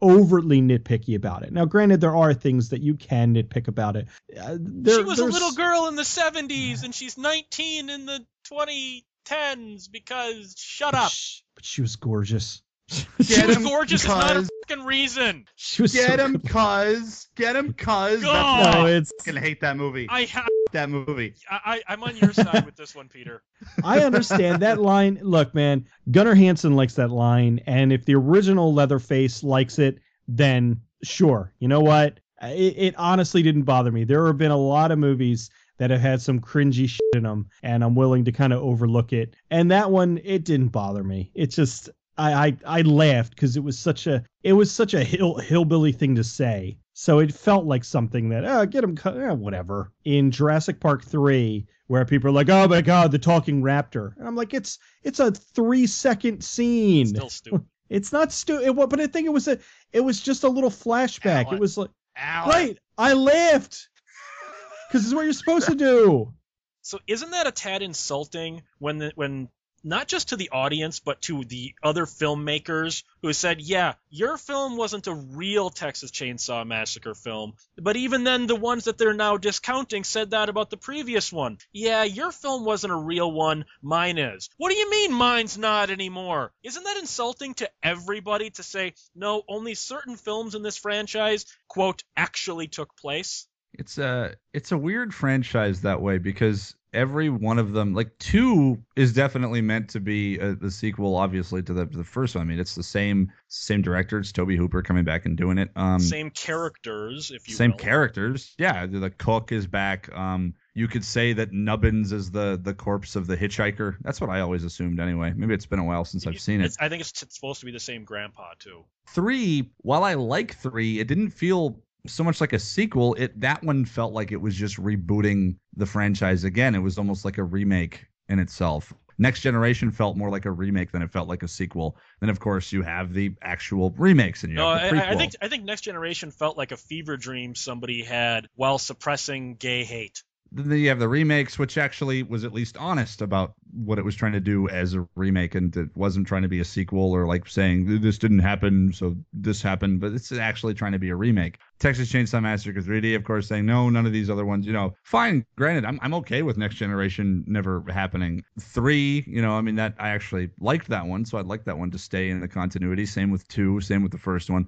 overtly 0.01 0.61
nitpicky 0.61 1.15
about 1.15 1.43
it. 1.43 1.51
Now, 1.51 1.65
granted, 1.65 1.99
there 1.99 2.15
are 2.15 2.33
things 2.33 2.69
that 2.69 2.81
you 2.81 2.95
can 2.95 3.33
nitpick 3.33 3.67
about 3.67 3.97
it. 3.97 4.07
Uh, 4.39 4.57
there, 4.57 4.99
she 4.99 5.03
was 5.03 5.19
a 5.19 5.25
little 5.25 5.51
girl 5.51 5.87
in 5.87 5.95
the 5.95 6.03
70s 6.03 6.83
and 6.83 6.95
she's 6.95 7.17
19 7.17 7.89
in 7.89 8.05
the 8.05 8.25
2010s 8.49 9.91
because 9.91 10.55
shut 10.57 10.93
up. 10.93 11.03
But 11.03 11.11
she, 11.11 11.43
but 11.55 11.65
she 11.65 11.81
was 11.81 11.95
gorgeous. 11.97 12.61
she 12.89 13.05
was 13.45 13.57
gorgeous 13.57 14.03
is 14.03 14.07
not 14.07 14.37
a 14.37 14.47
fucking 14.67 14.85
reason. 14.85 15.45
She 15.55 15.81
was 15.81 15.93
get 15.93 16.19
so 16.19 16.25
him, 16.25 16.39
cuz. 16.39 17.27
Get 17.35 17.55
him, 17.55 17.73
cuz. 17.73 18.21
No, 18.21 18.85
it's. 18.87 19.11
I 19.19 19.23
fucking 19.23 19.41
hate 19.41 19.59
that 19.59 19.75
movie. 19.75 20.07
I 20.09 20.23
have 20.23 20.47
that 20.71 20.89
movie. 20.89 21.33
I, 21.49 21.81
I'm 21.87 22.03
on 22.03 22.15
your 22.17 22.33
side 22.33 22.65
with 22.65 22.75
this 22.75 22.95
one, 22.95 23.07
Peter. 23.07 23.43
I 23.83 23.99
understand 23.99 24.61
that 24.61 24.79
line. 24.79 25.19
Look, 25.21 25.53
man, 25.53 25.85
Gunnar 26.11 26.35
Hansen 26.35 26.75
likes 26.75 26.95
that 26.95 27.11
line, 27.11 27.61
and 27.65 27.91
if 27.91 28.05
the 28.05 28.15
original 28.15 28.73
Leatherface 28.73 29.43
likes 29.43 29.79
it, 29.79 29.99
then 30.27 30.81
sure. 31.03 31.53
You 31.59 31.67
know 31.67 31.81
what? 31.81 32.19
It, 32.41 32.75
it 32.77 32.95
honestly 32.97 33.41
didn't 33.41 33.63
bother 33.63 33.91
me. 33.91 34.03
There 34.03 34.27
have 34.27 34.37
been 34.37 34.51
a 34.51 34.57
lot 34.57 34.91
of 34.91 34.99
movies 34.99 35.49
that 35.77 35.91
have 35.91 36.01
had 36.01 36.21
some 36.21 36.39
cringy 36.39 36.87
shit 36.87 37.01
in 37.15 37.23
them, 37.23 37.47
and 37.63 37.83
I'm 37.83 37.95
willing 37.95 38.25
to 38.25 38.31
kind 38.31 38.53
of 38.53 38.61
overlook 38.61 39.13
it. 39.13 39.35
And 39.49 39.71
that 39.71 39.91
one, 39.91 40.19
it 40.23 40.43
didn't 40.43 40.69
bother 40.69 41.03
me. 41.03 41.31
It's 41.35 41.55
just 41.55 41.89
I 42.17 42.47
I, 42.47 42.57
I 42.65 42.81
laughed 42.81 43.35
because 43.35 43.57
it 43.57 43.63
was 43.63 43.77
such 43.77 44.07
a 44.07 44.23
it 44.43 44.53
was 44.53 44.71
such 44.71 44.93
a 44.93 45.03
hill, 45.03 45.35
hillbilly 45.35 45.91
thing 45.91 46.15
to 46.15 46.23
say. 46.23 46.77
So 46.99 47.19
it 47.19 47.31
felt 47.31 47.65
like 47.65 47.83
something 47.83 48.29
that 48.29 48.43
oh, 48.43 48.65
get 48.65 48.83
him 48.83 48.97
eh, 49.05 49.31
whatever. 49.31 49.91
In 50.03 50.31
Jurassic 50.31 50.79
Park 50.79 51.05
three, 51.05 51.67
where 51.85 52.03
people 52.05 52.29
are 52.29 52.33
like, 52.33 52.49
oh 52.49 52.67
my 52.67 52.81
god, 52.81 53.11
the 53.11 53.19
talking 53.19 53.61
raptor, 53.61 54.17
and 54.17 54.27
I'm 54.27 54.35
like, 54.35 54.55
it's 54.55 54.79
it's 55.03 55.19
a 55.19 55.29
three 55.29 55.85
second 55.85 56.43
scene. 56.43 57.05
Still 57.05 57.29
stupid. 57.29 57.65
It's 57.89 58.11
not 58.11 58.33
stupid, 58.33 58.75
but 58.89 58.99
I 58.99 59.05
think 59.07 59.27
it 59.27 59.31
was 59.31 59.47
a 59.47 59.59
it 59.93 59.99
was 59.99 60.19
just 60.19 60.43
a 60.43 60.49
little 60.49 60.71
flashback. 60.71 61.45
Alan. 61.45 61.53
It 61.53 61.59
was 61.59 61.77
like 61.77 61.91
Alan. 62.15 62.49
right. 62.49 62.77
I 62.97 63.13
laughed 63.13 63.89
because 64.89 65.05
it's 65.05 65.13
what 65.13 65.23
you're 65.23 65.33
supposed 65.33 65.67
to 65.67 65.75
do. 65.75 66.33
So 66.81 66.99
isn't 67.05 67.29
that 67.29 67.45
a 67.45 67.51
tad 67.51 67.83
insulting 67.83 68.63
when 68.79 68.97
the, 68.97 69.11
when 69.13 69.49
not 69.87 70.07
just 70.07 70.29
to 70.29 70.35
the 70.35 70.49
audience, 70.49 70.99
but 70.99 71.21
to 71.23 71.43
the 71.43 71.73
other 71.81 72.05
filmmakers 72.05 73.03
who 73.21 73.31
said, 73.33 73.61
yeah, 73.61 73.93
your 74.09 74.37
film 74.37 74.75
wasn't 74.75 75.07
a 75.07 75.13
real 75.13 75.69
Texas 75.69 76.11
Chainsaw 76.11 76.67
Massacre 76.67 77.15
film. 77.15 77.53
But 77.77 77.95
even 77.95 78.23
then, 78.23 78.47
the 78.47 78.55
ones 78.55 78.85
that 78.85 78.97
they're 78.97 79.13
now 79.13 79.37
discounting 79.37 80.03
said 80.03 80.31
that 80.31 80.49
about 80.49 80.69
the 80.69 80.77
previous 80.77 81.31
one. 81.31 81.57
Yeah, 81.71 82.03
your 82.03 82.31
film 82.31 82.65
wasn't 82.65 82.93
a 82.93 82.97
real 82.97 83.31
one, 83.31 83.65
mine 83.81 84.17
is. 84.17 84.49
What 84.57 84.69
do 84.69 84.75
you 84.75 84.89
mean 84.89 85.13
mine's 85.13 85.57
not 85.57 85.89
anymore? 85.89 86.51
Isn't 86.63 86.83
that 86.83 86.97
insulting 86.97 87.53
to 87.55 87.69
everybody 87.81 88.49
to 88.51 88.63
say, 88.63 88.93
no, 89.15 89.43
only 89.47 89.73
certain 89.73 90.17
films 90.17 90.53
in 90.53 90.63
this 90.63 90.77
franchise, 90.77 91.45
quote, 91.67 92.03
actually 92.15 92.67
took 92.67 92.95
place? 92.97 93.47
It's 93.73 93.97
a 93.97 94.35
it's 94.53 94.71
a 94.71 94.77
weird 94.77 95.13
franchise 95.13 95.81
that 95.81 96.01
way 96.01 96.17
because 96.17 96.75
every 96.97 97.29
one 97.29 97.59
of 97.59 97.71
them, 97.71 97.93
like 97.93 98.17
two, 98.17 98.83
is 98.95 99.13
definitely 99.13 99.61
meant 99.61 99.89
to 99.89 99.99
be 99.99 100.39
a, 100.39 100.55
the 100.55 100.71
sequel, 100.71 101.15
obviously 101.15 101.61
to 101.61 101.73
the 101.73 101.85
the 101.85 102.03
first 102.03 102.35
one. 102.35 102.41
I 102.41 102.49
mean, 102.49 102.59
it's 102.59 102.75
the 102.75 102.83
same 102.83 103.31
same 103.47 103.83
director. 103.83 104.17
It's 104.19 104.31
Tobe 104.31 104.51
Hooper 104.51 104.81
coming 104.81 105.05
back 105.05 105.25
and 105.25 105.37
doing 105.37 105.59
it. 105.59 105.69
Um, 105.75 105.99
same 105.99 106.31
characters, 106.31 107.31
if 107.31 107.47
you 107.47 107.53
same 107.53 107.71
will. 107.71 107.77
characters. 107.77 108.55
Yeah, 108.57 108.87
the, 108.87 109.11
cook 109.11 109.51
is 109.51 109.67
back. 109.67 110.13
Um, 110.13 110.55
you 110.73 110.87
could 110.87 111.05
say 111.05 111.33
that 111.33 111.53
Nubbins 111.53 112.11
is 112.11 112.31
the 112.31 112.59
the 112.61 112.73
corpse 112.73 113.15
of 113.15 113.27
the 113.27 113.37
hitchhiker. 113.37 113.97
That's 114.01 114.19
what 114.19 114.31
I 114.31 114.41
always 114.41 114.63
assumed 114.63 114.99
anyway. 114.99 115.33
Maybe 115.35 115.53
it's 115.53 115.67
been 115.67 115.79
a 115.79 115.85
while 115.85 116.03
since 116.03 116.25
I've 116.25 116.41
seen 116.41 116.61
it. 116.61 116.75
I 116.79 116.89
think 116.89 117.01
it's 117.01 117.13
supposed 117.29 117.59
to 117.59 117.65
be 117.67 117.71
the 117.71 117.79
same 117.79 118.03
grandpa 118.03 118.53
too. 118.59 118.85
Three, 119.09 119.71
while 119.77 120.03
I 120.03 120.15
like 120.15 120.55
three, 120.55 120.99
it 120.99 121.07
didn't 121.07 121.29
feel 121.29 121.79
so 122.05 122.23
much 122.23 122.41
like 122.41 122.53
a 122.53 122.59
sequel. 122.59 123.13
It 123.15 123.39
that 123.41 123.63
one 123.63 123.85
felt 123.85 124.13
like 124.13 124.31
it 124.31 124.41
was 124.41 124.55
just 124.55 124.77
rebooting 124.77 125.57
the 125.75 125.85
franchise 125.85 126.43
again. 126.43 126.75
It 126.75 126.79
was 126.79 126.97
almost 126.97 127.25
like 127.25 127.37
a 127.37 127.43
remake 127.43 128.05
in 128.29 128.39
itself. 128.39 128.93
Next 129.19 129.41
Generation 129.41 129.91
felt 129.91 130.15
more 130.15 130.29
like 130.29 130.45
a 130.45 130.51
remake 130.51 130.91
than 130.91 131.01
it 131.01 131.11
felt 131.11 131.27
like 131.27 131.41
a 131.41 131.47
sequel. 131.47 131.97
Then 132.19 132.29
of 132.29 132.39
course 132.39 132.71
you 132.71 132.83
have 132.83 133.13
the 133.13 133.35
actual 133.41 133.91
remakes 133.97 134.43
and 134.43 134.51
you 134.51 134.57
no, 134.57 134.75
have 134.75 134.91
the 134.91 135.03
I, 135.03 135.11
I 135.11 135.15
think 135.15 135.33
I 135.41 135.47
think 135.47 135.63
Next 135.63 135.81
Generation 135.81 136.31
felt 136.31 136.57
like 136.57 136.71
a 136.71 136.77
fever 136.77 137.17
dream 137.17 137.55
somebody 137.55 138.03
had 138.03 138.47
while 138.55 138.77
suppressing 138.77 139.55
gay 139.55 139.83
hate. 139.83 140.23
Then 140.51 140.79
you 140.79 140.89
have 140.89 140.99
the 140.99 141.07
remakes, 141.07 141.59
which 141.59 141.77
actually 141.77 142.23
was 142.23 142.43
at 142.43 142.53
least 142.53 142.77
honest 142.77 143.21
about 143.21 143.53
what 143.73 143.99
it 143.99 144.05
was 144.05 144.15
trying 144.15 144.33
to 144.33 144.39
do 144.39 144.67
as 144.69 144.93
a 144.93 145.07
remake, 145.15 145.55
and 145.55 145.75
it 145.75 145.89
wasn't 145.95 146.27
trying 146.27 146.41
to 146.43 146.47
be 146.47 146.59
a 146.59 146.65
sequel 146.65 147.11
or 147.11 147.25
like 147.25 147.47
saying 147.47 148.01
this 148.01 148.17
didn't 148.17 148.39
happen, 148.39 148.93
so 148.93 149.15
this 149.33 149.61
happened, 149.61 149.99
but 149.99 150.13
it's 150.13 150.31
actually 150.31 150.73
trying 150.73 150.93
to 150.93 150.99
be 150.99 151.09
a 151.09 151.15
remake. 151.15 151.59
Texas 151.79 152.11
Chainsaw 152.11 152.41
Massacre 152.41 152.81
3D, 152.81 153.15
of 153.15 153.23
course, 153.23 153.47
saying 153.47 153.65
no, 153.65 153.89
none 153.89 154.05
of 154.05 154.13
these 154.13 154.29
other 154.29 154.45
ones. 154.45 154.65
You 154.65 154.73
know, 154.73 154.95
fine. 155.03 155.45
Granted, 155.57 155.85
I'm 155.85 155.99
I'm 156.01 156.13
okay 156.15 156.41
with 156.41 156.57
Next 156.57 156.75
Generation 156.75 157.43
never 157.47 157.83
happening. 157.87 158.43
Three, 158.59 159.23
you 159.27 159.41
know, 159.41 159.53
I 159.53 159.61
mean 159.61 159.75
that 159.75 159.95
I 159.99 160.09
actually 160.09 160.49
liked 160.59 160.89
that 160.89 161.05
one, 161.05 161.25
so 161.25 161.37
I'd 161.37 161.45
like 161.45 161.65
that 161.65 161.77
one 161.77 161.91
to 161.91 161.97
stay 161.97 162.29
in 162.29 162.39
the 162.39 162.47
continuity. 162.47 163.05
Same 163.05 163.31
with 163.31 163.47
two, 163.47 163.81
same 163.81 164.03
with 164.03 164.11
the 164.11 164.17
first 164.17 164.49
one 164.49 164.67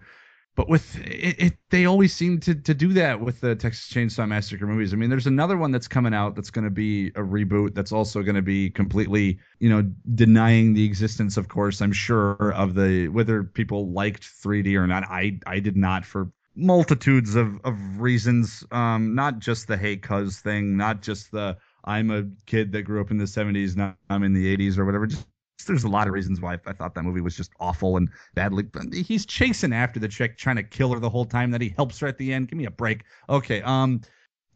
but 0.56 0.68
with 0.68 1.00
it, 1.00 1.42
it, 1.42 1.54
they 1.70 1.86
always 1.86 2.14
seem 2.14 2.40
to 2.42 2.54
to 2.54 2.74
do 2.74 2.94
that 2.94 3.22
with 3.22 3.40
the 3.40 3.56
Texas 3.56 3.90
Chainsaw 3.90 4.28
Massacre 4.28 4.68
movies. 4.68 4.94
I 4.94 4.98
mean, 4.98 5.10
there's 5.10 5.28
another 5.28 5.58
one 5.58 5.72
that's 5.72 5.88
coming 5.88 6.14
out 6.14 6.36
that's 6.36 6.50
going 6.50 6.66
to 6.66 6.72
be 6.72 7.08
a 7.10 7.22
reboot 7.22 7.76
that's 7.76 7.92
also 7.92 8.22
going 8.24 8.36
to 8.36 8.42
be 8.42 8.70
completely, 8.70 9.40
you 9.60 9.70
know, 9.70 9.84
denying 10.16 10.74
the 10.74 10.84
existence, 10.84 11.38
of 11.38 11.48
course, 11.48 11.82
I'm 11.82 11.94
sure 11.94 12.52
of 12.54 12.74
the 12.76 13.08
whether 13.08 13.44
people 13.44 13.92
liked 13.92 14.24
3D 14.24 14.76
or 14.76 14.86
not. 14.88 15.04
I 15.04 15.40
I 15.46 15.60
did 15.60 15.78
not 15.78 16.06
for 16.06 16.32
multitudes 16.56 17.36
of 17.36 17.60
of 17.64 17.78
reasons. 18.00 18.64
Um, 18.72 19.16
not 19.16 19.40
just 19.40 19.68
the 19.68 19.78
hey 19.78 19.98
cuz 19.98 20.40
thing, 20.42 20.76
not 20.76 21.02
just 21.02 21.32
the 21.32 21.58
I'm 21.86 22.12
a 22.12 22.26
kid 22.46 22.74
that 22.74 22.84
grew 22.84 23.02
up 23.02 23.12
in 23.12 23.18
the 23.18 23.26
70s, 23.26 23.78
now 23.78 23.96
I'm 24.10 24.24
in 24.24 24.34
the 24.34 24.58
80s 24.58 24.78
or 24.78 24.86
whatever. 24.86 25.08
Just 25.08 25.26
there's 25.66 25.84
a 25.84 25.90
lot 25.90 26.08
of 26.08 26.14
reasons 26.14 26.42
why 26.42 26.58
I 26.66 26.74
thought 26.74 26.96
that 26.96 27.04
movie 27.04 27.22
was 27.22 27.36
just 27.36 27.52
awful 27.60 27.98
and 27.98 28.10
badly. 28.36 28.66
He's 28.94 29.26
chasing 29.26 29.74
after 29.74 30.00
the 30.00 30.08
chick, 30.08 30.38
trying 30.38 30.56
to 30.58 30.64
kill 30.64 30.94
her 30.94 31.00
the 31.00 31.10
whole 31.10 31.26
time. 31.26 31.52
That 31.52 31.62
he 31.62 31.74
helps 31.76 32.00
her 32.00 32.08
at 32.08 32.18
the 32.18 32.34
end. 32.34 32.48
Give 32.48 32.58
me 32.58 32.66
a 32.66 32.72
break. 32.72 33.04
Okay. 33.30 33.62
Um, 33.62 34.02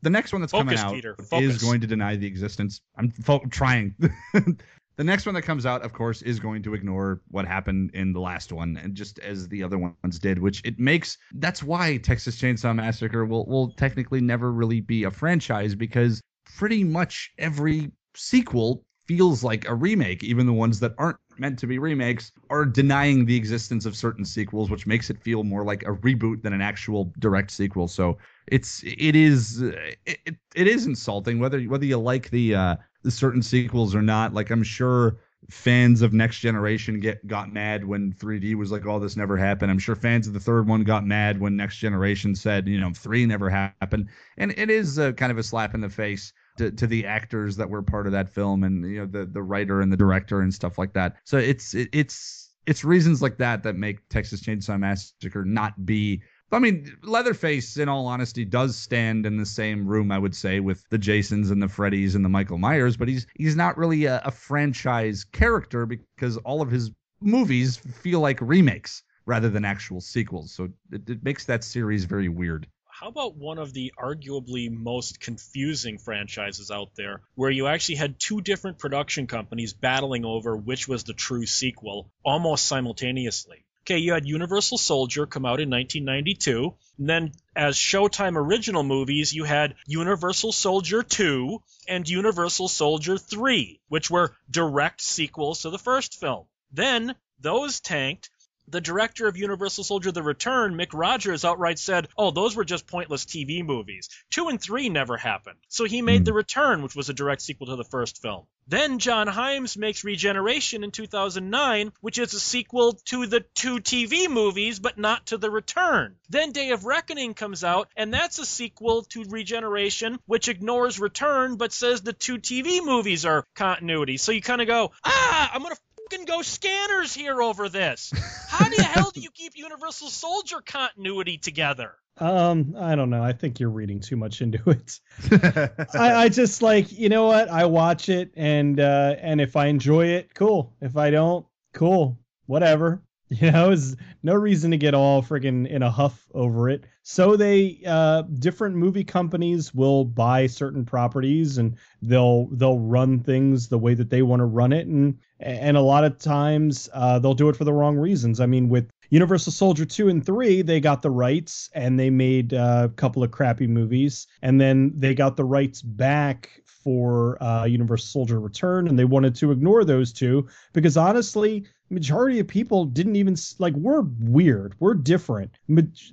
the 0.01 0.09
next 0.09 0.33
one 0.33 0.41
that's 0.41 0.51
Focus, 0.51 0.81
coming 0.81 0.85
out 0.85 0.93
Peter. 0.93 1.15
is 1.33 1.61
going 1.61 1.81
to 1.81 1.87
deny 1.87 2.15
the 2.15 2.27
existence. 2.27 2.81
I'm 2.97 3.09
fo- 3.09 3.45
trying. 3.49 3.95
the 4.33 5.03
next 5.03 5.25
one 5.25 5.33
that 5.35 5.43
comes 5.43 5.65
out, 5.65 5.81
of 5.83 5.93
course, 5.93 6.21
is 6.21 6.39
going 6.39 6.61
to 6.63 6.73
ignore 6.73 7.21
what 7.29 7.45
happened 7.45 7.91
in 7.93 8.11
the 8.11 8.19
last 8.19 8.51
one, 8.51 8.77
and 8.77 8.95
just 8.95 9.19
as 9.19 9.47
the 9.47 9.63
other 9.63 9.77
ones 9.77 10.19
did, 10.19 10.39
which 10.39 10.61
it 10.65 10.77
makes. 10.77 11.17
That's 11.33 11.63
why 11.63 11.97
Texas 11.97 12.35
Chainsaw 12.35 12.75
Massacre 12.75 13.25
will 13.25 13.45
will 13.45 13.71
technically 13.71 14.19
never 14.19 14.51
really 14.51 14.81
be 14.81 15.05
a 15.05 15.11
franchise 15.11 15.73
because 15.73 16.21
pretty 16.57 16.83
much 16.83 17.31
every 17.37 17.91
sequel 18.15 18.83
feels 19.05 19.43
like 19.43 19.67
a 19.67 19.75
remake. 19.75 20.23
Even 20.23 20.45
the 20.45 20.53
ones 20.53 20.79
that 20.79 20.93
aren't 20.97 21.17
meant 21.37 21.59
to 21.59 21.67
be 21.67 21.79
remakes 21.79 22.31
are 22.49 22.65
denying 22.65 23.25
the 23.25 23.35
existence 23.35 23.85
of 23.85 23.95
certain 23.95 24.25
sequels, 24.25 24.69
which 24.69 24.87
makes 24.87 25.09
it 25.09 25.21
feel 25.21 25.43
more 25.43 25.63
like 25.63 25.83
a 25.83 25.93
reboot 25.93 26.41
than 26.41 26.53
an 26.53 26.61
actual 26.61 27.11
direct 27.19 27.51
sequel. 27.51 27.87
So 27.87 28.17
it's 28.47 28.83
it 28.83 29.15
is 29.15 29.61
it, 29.61 30.35
it, 30.55 30.67
is 30.67 30.85
insulting 30.85 31.39
whether 31.39 31.61
whether 31.61 31.85
you 31.85 31.97
like 31.97 32.29
the 32.29 32.55
uh 32.55 32.75
the 33.03 33.11
certain 33.11 33.41
sequels 33.41 33.95
or 33.95 34.01
not. 34.01 34.33
Like 34.33 34.49
I'm 34.49 34.63
sure 34.63 35.17
fans 35.49 36.01
of 36.01 36.13
Next 36.13 36.39
Generation 36.39 36.99
get 36.99 37.25
got 37.27 37.51
mad 37.51 37.85
when 37.85 38.13
3D 38.13 38.55
was 38.55 38.71
like, 38.71 38.85
"Oh, 38.85 38.99
this 38.99 39.17
never 39.17 39.37
happened." 39.37 39.71
I'm 39.71 39.79
sure 39.79 39.95
fans 39.95 40.27
of 40.27 40.33
the 40.33 40.39
third 40.39 40.67
one 40.67 40.83
got 40.83 41.05
mad 41.05 41.39
when 41.39 41.55
Next 41.55 41.77
Generation 41.77 42.35
said, 42.35 42.67
"You 42.67 42.79
know, 42.79 42.91
three 42.93 43.25
never 43.25 43.49
happened." 43.49 44.09
And 44.37 44.53
it 44.57 44.69
is 44.69 44.97
a, 44.97 45.13
kind 45.13 45.31
of 45.31 45.37
a 45.37 45.43
slap 45.43 45.73
in 45.73 45.81
the 45.81 45.89
face 45.89 46.33
to, 46.57 46.71
to 46.71 46.87
the 46.87 47.05
actors 47.05 47.57
that 47.57 47.69
were 47.69 47.81
part 47.81 48.05
of 48.05 48.13
that 48.13 48.29
film 48.29 48.63
and 48.63 48.85
you 48.85 48.99
know 48.99 49.05
the 49.05 49.25
the 49.25 49.41
writer 49.41 49.81
and 49.81 49.91
the 49.91 49.97
director 49.97 50.41
and 50.41 50.53
stuff 50.53 50.77
like 50.77 50.93
that. 50.93 51.17
So 51.23 51.37
it's 51.37 51.73
it, 51.73 51.89
it's 51.91 52.53
it's 52.65 52.83
reasons 52.83 53.21
like 53.21 53.37
that 53.37 53.63
that 53.63 53.75
make 53.75 54.07
Texas 54.09 54.41
Chainsaw 54.41 54.79
Massacre 54.79 55.45
not 55.45 55.85
be. 55.85 56.21
I 56.51 56.59
mean, 56.59 56.95
Leatherface, 57.01 57.77
in 57.77 57.89
all 57.89 58.05
honesty, 58.05 58.45
does 58.45 58.75
stand 58.75 59.25
in 59.25 59.37
the 59.37 59.45
same 59.45 59.87
room, 59.87 60.11
I 60.11 60.19
would 60.19 60.35
say, 60.35 60.59
with 60.59 60.87
the 60.89 60.99
Jasons 60.99 61.49
and 61.49 61.59
the 61.59 61.67
Freddys 61.67 62.13
and 62.13 62.23
the 62.23 62.29
Michael 62.29 62.59
Myers, 62.59 62.95
but 62.95 63.07
he's 63.07 63.25
he's 63.35 63.55
not 63.55 63.77
really 63.77 64.05
a, 64.05 64.21
a 64.23 64.31
franchise 64.31 65.23
character 65.23 65.87
because 65.87 66.37
all 66.37 66.61
of 66.61 66.69
his 66.69 66.91
movies 67.21 67.77
feel 67.77 68.19
like 68.19 68.37
remakes 68.39 69.01
rather 69.25 69.49
than 69.49 69.65
actual 69.65 70.01
sequels. 70.01 70.53
So 70.53 70.69
it, 70.91 71.09
it 71.09 71.23
makes 71.23 71.45
that 71.45 71.63
series 71.63 72.03
very 72.03 72.29
weird 72.29 72.67
how 73.03 73.09
about 73.09 73.35
one 73.35 73.57
of 73.57 73.73
the 73.73 73.91
arguably 74.01 74.71
most 74.71 75.19
confusing 75.19 75.97
franchises 75.97 76.71
out 76.71 76.95
there, 76.95 77.19
where 77.35 77.51
you 77.51 77.67
actually 77.67 77.95
had 77.95 78.17
two 78.17 78.39
different 78.39 78.79
production 78.79 79.27
companies 79.27 79.73
battling 79.73 80.23
over 80.23 80.55
which 80.55 80.87
was 80.87 81.03
the 81.03 81.11
true 81.11 81.45
sequel 81.45 82.09
almost 82.23 82.65
simultaneously? 82.65 83.65
Okay, 83.81 83.97
you 83.97 84.13
had 84.13 84.25
Universal 84.25 84.77
Soldier 84.77 85.25
come 85.25 85.45
out 85.45 85.59
in 85.59 85.69
1992. 85.69 86.73
And 86.97 87.09
then, 87.09 87.31
as 87.53 87.75
Showtime 87.75 88.37
original 88.37 88.83
movies, 88.83 89.33
you 89.33 89.43
had 89.43 89.75
Universal 89.85 90.53
Soldier 90.53 91.03
2 91.03 91.61
and 91.89 92.07
Universal 92.07 92.69
Soldier 92.69 93.17
3, 93.17 93.81
which 93.89 94.09
were 94.09 94.33
direct 94.49 95.01
sequels 95.01 95.63
to 95.63 95.71
the 95.71 95.77
first 95.77 96.21
film. 96.21 96.45
Then, 96.71 97.15
those 97.41 97.81
tanked, 97.81 98.29
the 98.67 98.81
director 98.81 99.27
of 99.27 99.37
Universal 99.37 99.83
Soldier 99.83 100.11
The 100.11 100.23
Return, 100.23 100.75
Mic 100.75 100.93
Rodgers, 100.93 101.45
outright 101.45 101.79
said, 101.79 102.07
Oh, 102.17 102.31
those 102.31 102.55
were 102.55 102.63
just 102.63 102.87
pointless 102.87 103.25
TV 103.25 103.65
movies. 103.65 104.09
Two 104.29 104.47
and 104.47 104.61
three 104.61 104.89
never 104.89 105.17
happened. 105.17 105.59
So 105.67 105.85
he 105.85 106.01
made 106.01 106.25
The 106.25 106.33
Return, 106.33 106.81
which 106.81 106.95
was 106.95 107.09
a 107.09 107.13
direct 107.13 107.41
sequel 107.41 107.67
to 107.67 107.75
the 107.75 107.83
first 107.83 108.21
film. 108.21 108.45
Then 108.67 108.99
John 108.99 109.27
Hyams 109.27 109.75
makes 109.75 110.05
Regeneration 110.05 110.83
in 110.83 110.91
2009, 110.91 111.91
which 111.99 112.17
is 112.17 112.33
a 112.33 112.39
sequel 112.39 112.93
to 113.05 113.25
the 113.25 113.41
two 113.55 113.79
TV 113.79 114.29
movies, 114.29 114.79
but 114.79 114.97
not 114.97 115.27
to 115.27 115.37
The 115.37 115.51
Return. 115.51 116.15
Then 116.29 116.51
Day 116.51 116.71
of 116.71 116.85
Reckoning 116.85 117.33
comes 117.33 117.63
out, 117.63 117.89
and 117.97 118.13
that's 118.13 118.39
a 118.39 118.45
sequel 118.45 119.03
to 119.09 119.25
Regeneration, 119.25 120.19
which 120.25 120.47
ignores 120.47 120.99
Return, 120.99 121.57
but 121.57 121.73
says 121.73 122.01
the 122.01 122.13
two 122.13 122.37
TV 122.37 122.83
movies 122.83 123.25
are 123.25 123.45
continuity. 123.55 124.17
So 124.17 124.31
you 124.31 124.41
kind 124.41 124.61
of 124.61 124.67
go, 124.67 124.91
ah, 125.03 125.51
I'm 125.53 125.61
going 125.61 125.75
to 125.75 125.81
fucking 126.09 126.25
go 126.25 126.41
scanners 126.41 127.13
here 127.13 127.41
over 127.41 127.69
this. 127.69 128.11
How 128.47 128.67
the 128.69 128.83
hell 128.83 129.11
do 129.11 129.21
you 129.21 129.31
keep 129.33 129.53
Universal 129.55 130.09
Soldier 130.09 130.61
continuity 130.61 131.37
together? 131.37 131.95
Um, 132.17 132.75
I 132.77 132.95
don't 132.95 133.09
know. 133.09 133.23
I 133.23 133.33
think 133.33 133.59
you're 133.59 133.71
reading 133.71 133.99
too 133.99 134.15
much 134.15 134.41
into 134.41 134.69
it. 134.69 134.99
I, 135.95 136.13
I 136.25 136.29
just 136.29 136.61
like, 136.61 136.91
you 136.91 137.09
know 137.09 137.25
what? 137.25 137.49
I 137.49 137.65
watch 137.65 138.07
it 138.09 138.31
and 138.35 138.79
uh 138.79 139.15
and 139.19 139.41
if 139.41 139.55
I 139.55 139.67
enjoy 139.67 140.07
it, 140.07 140.33
cool. 140.35 140.75
If 140.79 140.95
I 140.95 141.09
don't, 141.09 141.45
cool. 141.73 142.19
Whatever. 142.45 143.01
You 143.41 143.51
know, 143.51 143.71
is 143.71 143.95
no 144.21 144.35
reason 144.35 144.71
to 144.71 144.77
get 144.77 144.93
all 144.93 145.23
friggin' 145.23 145.67
in 145.67 145.81
a 145.81 145.89
huff 145.89 146.27
over 146.33 146.69
it. 146.69 146.85
So 147.01 147.35
they 147.35 147.81
uh 147.85 148.21
different 148.21 148.75
movie 148.75 149.03
companies 149.03 149.73
will 149.73 150.05
buy 150.05 150.47
certain 150.47 150.85
properties 150.85 151.57
and 151.57 151.75
they'll 152.01 152.47
they'll 152.51 152.79
run 152.79 153.19
things 153.19 153.67
the 153.67 153.79
way 153.79 153.95
that 153.95 154.09
they 154.09 154.21
want 154.21 154.39
to 154.41 154.45
run 154.45 154.71
it 154.71 154.87
and 154.87 155.17
and 155.39 155.75
a 155.75 155.81
lot 155.81 156.03
of 156.03 156.17
times 156.19 156.89
uh, 156.93 157.19
they'll 157.19 157.33
do 157.33 157.49
it 157.49 157.55
for 157.55 157.65
the 157.65 157.73
wrong 157.73 157.97
reasons. 157.97 158.39
I 158.39 158.45
mean, 158.45 158.69
with 158.69 158.89
Universal 159.09 159.51
Soldier 159.51 159.83
2 159.83 160.07
and 160.07 160.25
3, 160.25 160.61
they 160.61 160.79
got 160.79 161.01
the 161.01 161.11
rights 161.11 161.69
and 161.73 161.99
they 161.99 162.09
made 162.09 162.53
uh, 162.53 162.87
a 162.89 162.95
couple 162.95 163.23
of 163.23 163.31
crappy 163.31 163.67
movies. 163.67 164.27
And 164.41 164.59
then 164.59 164.93
they 164.95 165.13
got 165.13 165.35
the 165.35 165.43
rights 165.43 165.81
back 165.81 166.61
for 166.65 167.41
uh, 167.43 167.65
Universal 167.65 168.07
Soldier 168.07 168.39
Return 168.39 168.87
and 168.87 168.97
they 168.97 169.05
wanted 169.05 169.35
to 169.35 169.51
ignore 169.51 169.83
those 169.83 170.13
two 170.13 170.47
because 170.73 170.97
honestly, 170.97 171.65
majority 171.93 172.39
of 172.39 172.47
people 172.47 172.85
didn't 172.85 173.15
even 173.15 173.35
like 173.59 173.73
we're 173.73 174.01
weird 174.01 174.75
we're 174.79 174.93
different 174.93 175.51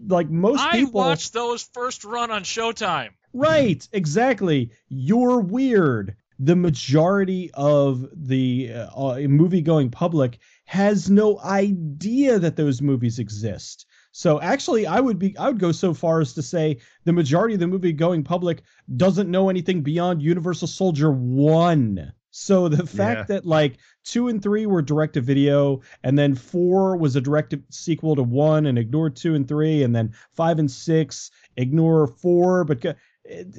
like 0.07 0.29
most 0.31 0.61
I 0.61 0.79
people 0.79 0.93
watched 1.01 1.33
those 1.33 1.63
first 1.75 2.05
run 2.05 2.31
on 2.31 2.45
showtime 2.45 3.11
right 3.33 3.87
exactly 3.93 4.71
you're 4.89 5.41
weird 5.41 6.17
the 6.43 6.57
majority 6.57 7.51
of 7.53 8.09
the 8.15 8.73
uh, 8.73 9.19
movie 9.29 9.61
going 9.61 9.91
public 9.91 10.39
has 10.65 11.11
no 11.11 11.39
idea 11.41 12.39
that 12.39 12.57
those 12.57 12.81
movies 12.81 13.19
exist. 13.19 13.85
So 14.13 14.41
actually, 14.41 14.87
I 14.87 15.01
would 15.01 15.19
be 15.19 15.37
I 15.37 15.49
would 15.49 15.61
go 15.61 15.71
so 15.71 15.93
far 15.93 16.21
as 16.21 16.33
to 16.35 16.43
say 16.43 16.79
the 17.05 17.13
majority 17.13 17.55
of 17.55 17.61
the 17.61 17.67
movie 17.67 17.93
going 17.93 18.25
public 18.25 18.63
doesn't 18.97 19.31
know 19.31 19.51
anything 19.51 19.83
beyond 19.83 20.23
Universal 20.23 20.69
Soldier 20.69 21.13
one. 21.13 22.13
So 22.31 22.69
the 22.69 22.87
fact 22.99 23.31
yeah. 23.31 23.37
that 23.37 23.47
like 23.47 23.79
two 24.05 24.29
and 24.29 24.43
three 24.43 24.67
were 24.67 24.83
direct 24.83 25.15
to 25.15 25.21
video, 25.21 25.81
and 26.03 26.19
then 26.19 26.35
four 26.35 26.97
was 26.97 27.17
a 27.17 27.21
direct 27.21 27.55
sequel 27.71 28.17
to 28.17 28.23
one, 28.23 28.67
and 28.67 28.79
ignore 28.79 29.11
two 29.11 29.35
and 29.35 29.47
three, 29.47 29.83
and 29.83 29.95
then 29.95 30.13
five 30.35 30.59
and 30.59 30.71
six 30.71 31.31
ignore 31.57 32.07
four, 32.07 32.65
but 32.65 32.97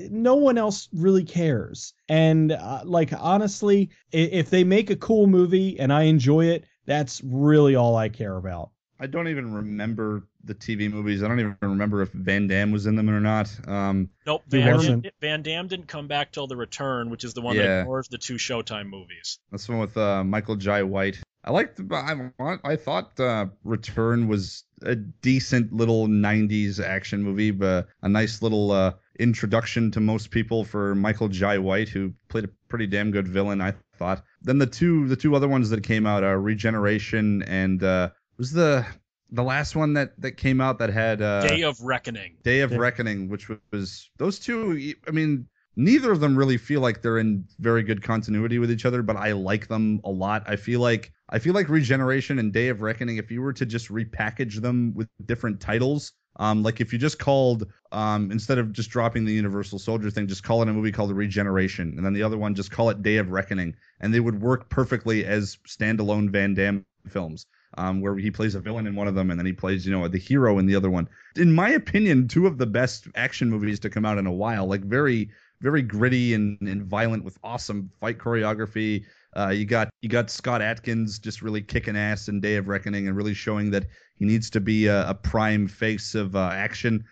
no 0.10 0.36
one 0.36 0.58
else 0.58 0.90
really 0.94 1.24
cares. 1.24 1.94
And 2.10 2.52
uh, 2.52 2.82
like 2.84 3.14
honestly, 3.18 3.90
if 4.12 4.50
they 4.50 4.64
make 4.64 4.90
a 4.90 4.96
cool 4.96 5.28
movie 5.28 5.80
and 5.80 5.94
I 5.94 6.04
enjoy 6.04 6.46
it, 6.46 6.66
that's 6.86 7.22
really 7.24 7.76
all 7.76 7.96
I 7.96 8.10
care 8.10 8.36
about. 8.38 8.72
I 9.02 9.08
don't 9.08 9.28
even 9.28 9.52
remember 9.52 10.28
the 10.44 10.54
TV 10.54 10.90
movies. 10.90 11.24
I 11.24 11.28
don't 11.28 11.40
even 11.40 11.58
remember 11.60 12.04
if 12.04 12.12
Van 12.12 12.46
Damme 12.46 12.72
was 12.72 12.86
in 12.86 12.96
them 12.96 13.10
or 13.10 13.20
not. 13.20 13.50
Um, 13.68 14.10
nope, 14.28 14.44
Van, 14.48 14.80
Damme, 14.80 15.04
Van 15.20 15.42
Damme 15.42 15.68
didn't 15.68 15.88
come 15.88 16.08
back 16.08 16.32
till 16.32 16.46
The 16.46 16.56
Return, 16.56 17.10
which 17.10 17.24
is 17.24 17.34
the 17.34 17.42
one 17.42 17.56
yeah. 17.56 17.64
that 17.64 17.80
ignores 17.82 18.10
the 18.10 18.20
two 18.20 18.36
Showtime 18.36 18.90
movies. 18.90 19.40
That's 19.50 19.66
the 19.66 19.72
one 19.72 19.82
with 19.82 19.98
uh, 19.98 20.24
Michael 20.24 20.56
Jai 20.56 20.84
White. 20.84 21.20
I 21.44 21.52
liked. 21.52 21.82
I, 21.92 22.30
I 22.64 22.76
thought 22.76 23.20
uh, 23.20 23.48
Return 23.64 24.28
was 24.28 24.66
a 24.84 24.96
decent 24.96 25.74
little 25.74 26.06
'90s 26.08 26.80
action 26.80 27.24
movie, 27.24 27.50
but 27.50 27.88
a 28.04 28.10
nice 28.10 28.44
little 28.44 28.70
uh, 28.70 28.94
introduction 29.20 29.90
to 29.92 30.00
most 30.00 30.30
people 30.30 30.64
for 30.64 30.94
Michael 30.94 31.28
Jai 31.28 31.58
White, 31.58 31.90
who 31.90 32.14
played 32.30 32.44
a 32.44 32.50
pretty 32.70 32.86
damn 32.86 33.10
good 33.10 33.28
villain. 33.28 33.62
I 33.62 33.74
thought. 33.96 34.24
Then 34.44 34.60
the 34.60 34.68
two 34.68 35.08
the 35.08 35.16
two 35.16 35.36
other 35.36 35.48
ones 35.48 35.72
that 35.72 35.82
came 35.82 36.06
out, 36.06 36.24
are 36.24 36.40
Regeneration 36.40 37.42
and 37.44 37.84
uh, 37.84 38.12
was 38.42 38.52
the 38.52 38.84
the 39.30 39.44
last 39.44 39.76
one 39.76 39.94
that 39.94 40.20
that 40.20 40.32
came 40.32 40.60
out 40.60 40.80
that 40.80 40.90
had 40.90 41.22
uh, 41.22 41.48
Day 41.48 41.62
of 41.62 41.80
Reckoning. 41.82 42.38
Day 42.44 42.62
of 42.62 42.72
Reckoning, 42.72 43.30
which 43.30 43.48
was 43.72 44.10
those 44.18 44.40
two. 44.40 44.96
I 45.08 45.12
mean, 45.12 45.48
neither 45.76 46.12
of 46.12 46.20
them 46.22 46.36
really 46.36 46.58
feel 46.58 46.82
like 46.82 47.04
they're 47.04 47.20
in 47.20 47.46
very 47.60 47.84
good 47.84 48.02
continuity 48.02 48.58
with 48.58 48.72
each 48.72 48.84
other, 48.84 49.04
but 49.04 49.16
I 49.16 49.34
like 49.34 49.68
them 49.68 50.02
a 50.04 50.10
lot. 50.10 50.44
I 50.48 50.56
feel 50.56 50.80
like 50.80 51.14
I 51.30 51.38
feel 51.38 51.54
like 51.54 51.70
Regeneration 51.70 52.40
and 52.40 52.52
Day 52.52 52.70
of 52.70 52.82
Reckoning, 52.82 53.18
if 53.18 53.30
you 53.30 53.44
were 53.44 53.54
to 53.54 53.66
just 53.66 53.90
repackage 53.90 54.60
them 54.60 54.96
with 54.96 55.08
different 55.24 55.62
titles, 55.62 56.12
um, 56.38 56.64
like 56.64 56.82
if 56.82 56.92
you 56.92 56.98
just 56.98 57.20
called 57.20 57.68
um, 57.92 58.32
instead 58.32 58.58
of 58.58 58.74
just 58.74 58.90
dropping 58.90 59.24
the 59.24 59.34
Universal 59.34 59.78
Soldier 59.78 60.10
thing, 60.10 60.26
just 60.26 60.44
call 60.44 60.64
it 60.64 60.68
a 60.68 60.74
movie 60.74 60.92
called 60.92 61.12
Regeneration, 61.12 61.94
and 61.96 62.04
then 62.04 62.14
the 62.14 62.24
other 62.24 62.40
one 62.40 62.56
just 62.56 62.72
call 62.72 62.90
it 62.90 63.04
Day 63.04 63.18
of 63.18 63.30
Reckoning, 63.30 63.76
and 64.00 64.12
they 64.12 64.20
would 64.20 64.42
work 64.42 64.68
perfectly 64.68 65.26
as 65.26 65.60
standalone 65.68 66.32
Van 66.32 66.56
Damme 66.56 66.84
films 67.08 67.46
um, 67.78 68.02
where 68.02 68.18
he 68.18 68.32
plays 68.32 68.56
a 68.56 68.60
villain 68.60 68.88
in 68.88 68.96
one 68.96 69.08
of 69.08 69.16
them 69.16 69.30
and 69.30 69.40
then 69.40 69.46
he 69.46 69.54
plays, 69.54 69.86
you 69.86 69.92
know, 69.92 70.08
the 70.08 70.18
hero 70.18 70.60
in 70.60 70.66
the 70.66 70.76
other 70.76 70.90
one. 70.90 71.08
In 71.36 71.52
my 71.54 71.70
opinion, 71.70 72.28
two 72.28 72.48
of 72.48 72.58
the 72.58 72.66
best 72.66 73.08
action 73.16 73.50
movies 73.50 73.80
to 73.82 73.90
come 73.90 74.06
out 74.06 74.18
in 74.18 74.28
a 74.28 74.32
while. 74.32 74.68
Like 74.68 74.82
very, 74.82 75.30
very 75.62 75.82
gritty 75.82 76.34
and, 76.34 76.58
and 76.62 76.84
violent 76.84 77.24
with 77.24 77.38
awesome 77.44 77.92
fight 78.00 78.18
choreography. 78.18 79.06
Uh, 79.38 79.50
you 79.50 79.66
got 79.66 79.90
you 80.02 80.10
got 80.10 80.30
Scott 80.30 80.62
Adkins 80.62 81.18
just 81.18 81.42
really 81.42 81.62
kicking 81.62 81.96
ass 81.96 82.28
in 82.28 82.42
Day 82.42 82.56
of 82.56 82.68
Reckoning 82.68 83.08
and 83.08 83.16
really 83.16 83.34
showing 83.34 83.72
that 83.72 83.86
he 84.16 84.26
needs 84.26 84.50
to 84.50 84.60
be 84.60 84.88
a, 84.88 85.10
a 85.10 85.14
prime 85.14 85.68
face 85.68 86.16
of 86.16 86.36
uh, 86.36 86.50
action. 86.52 87.06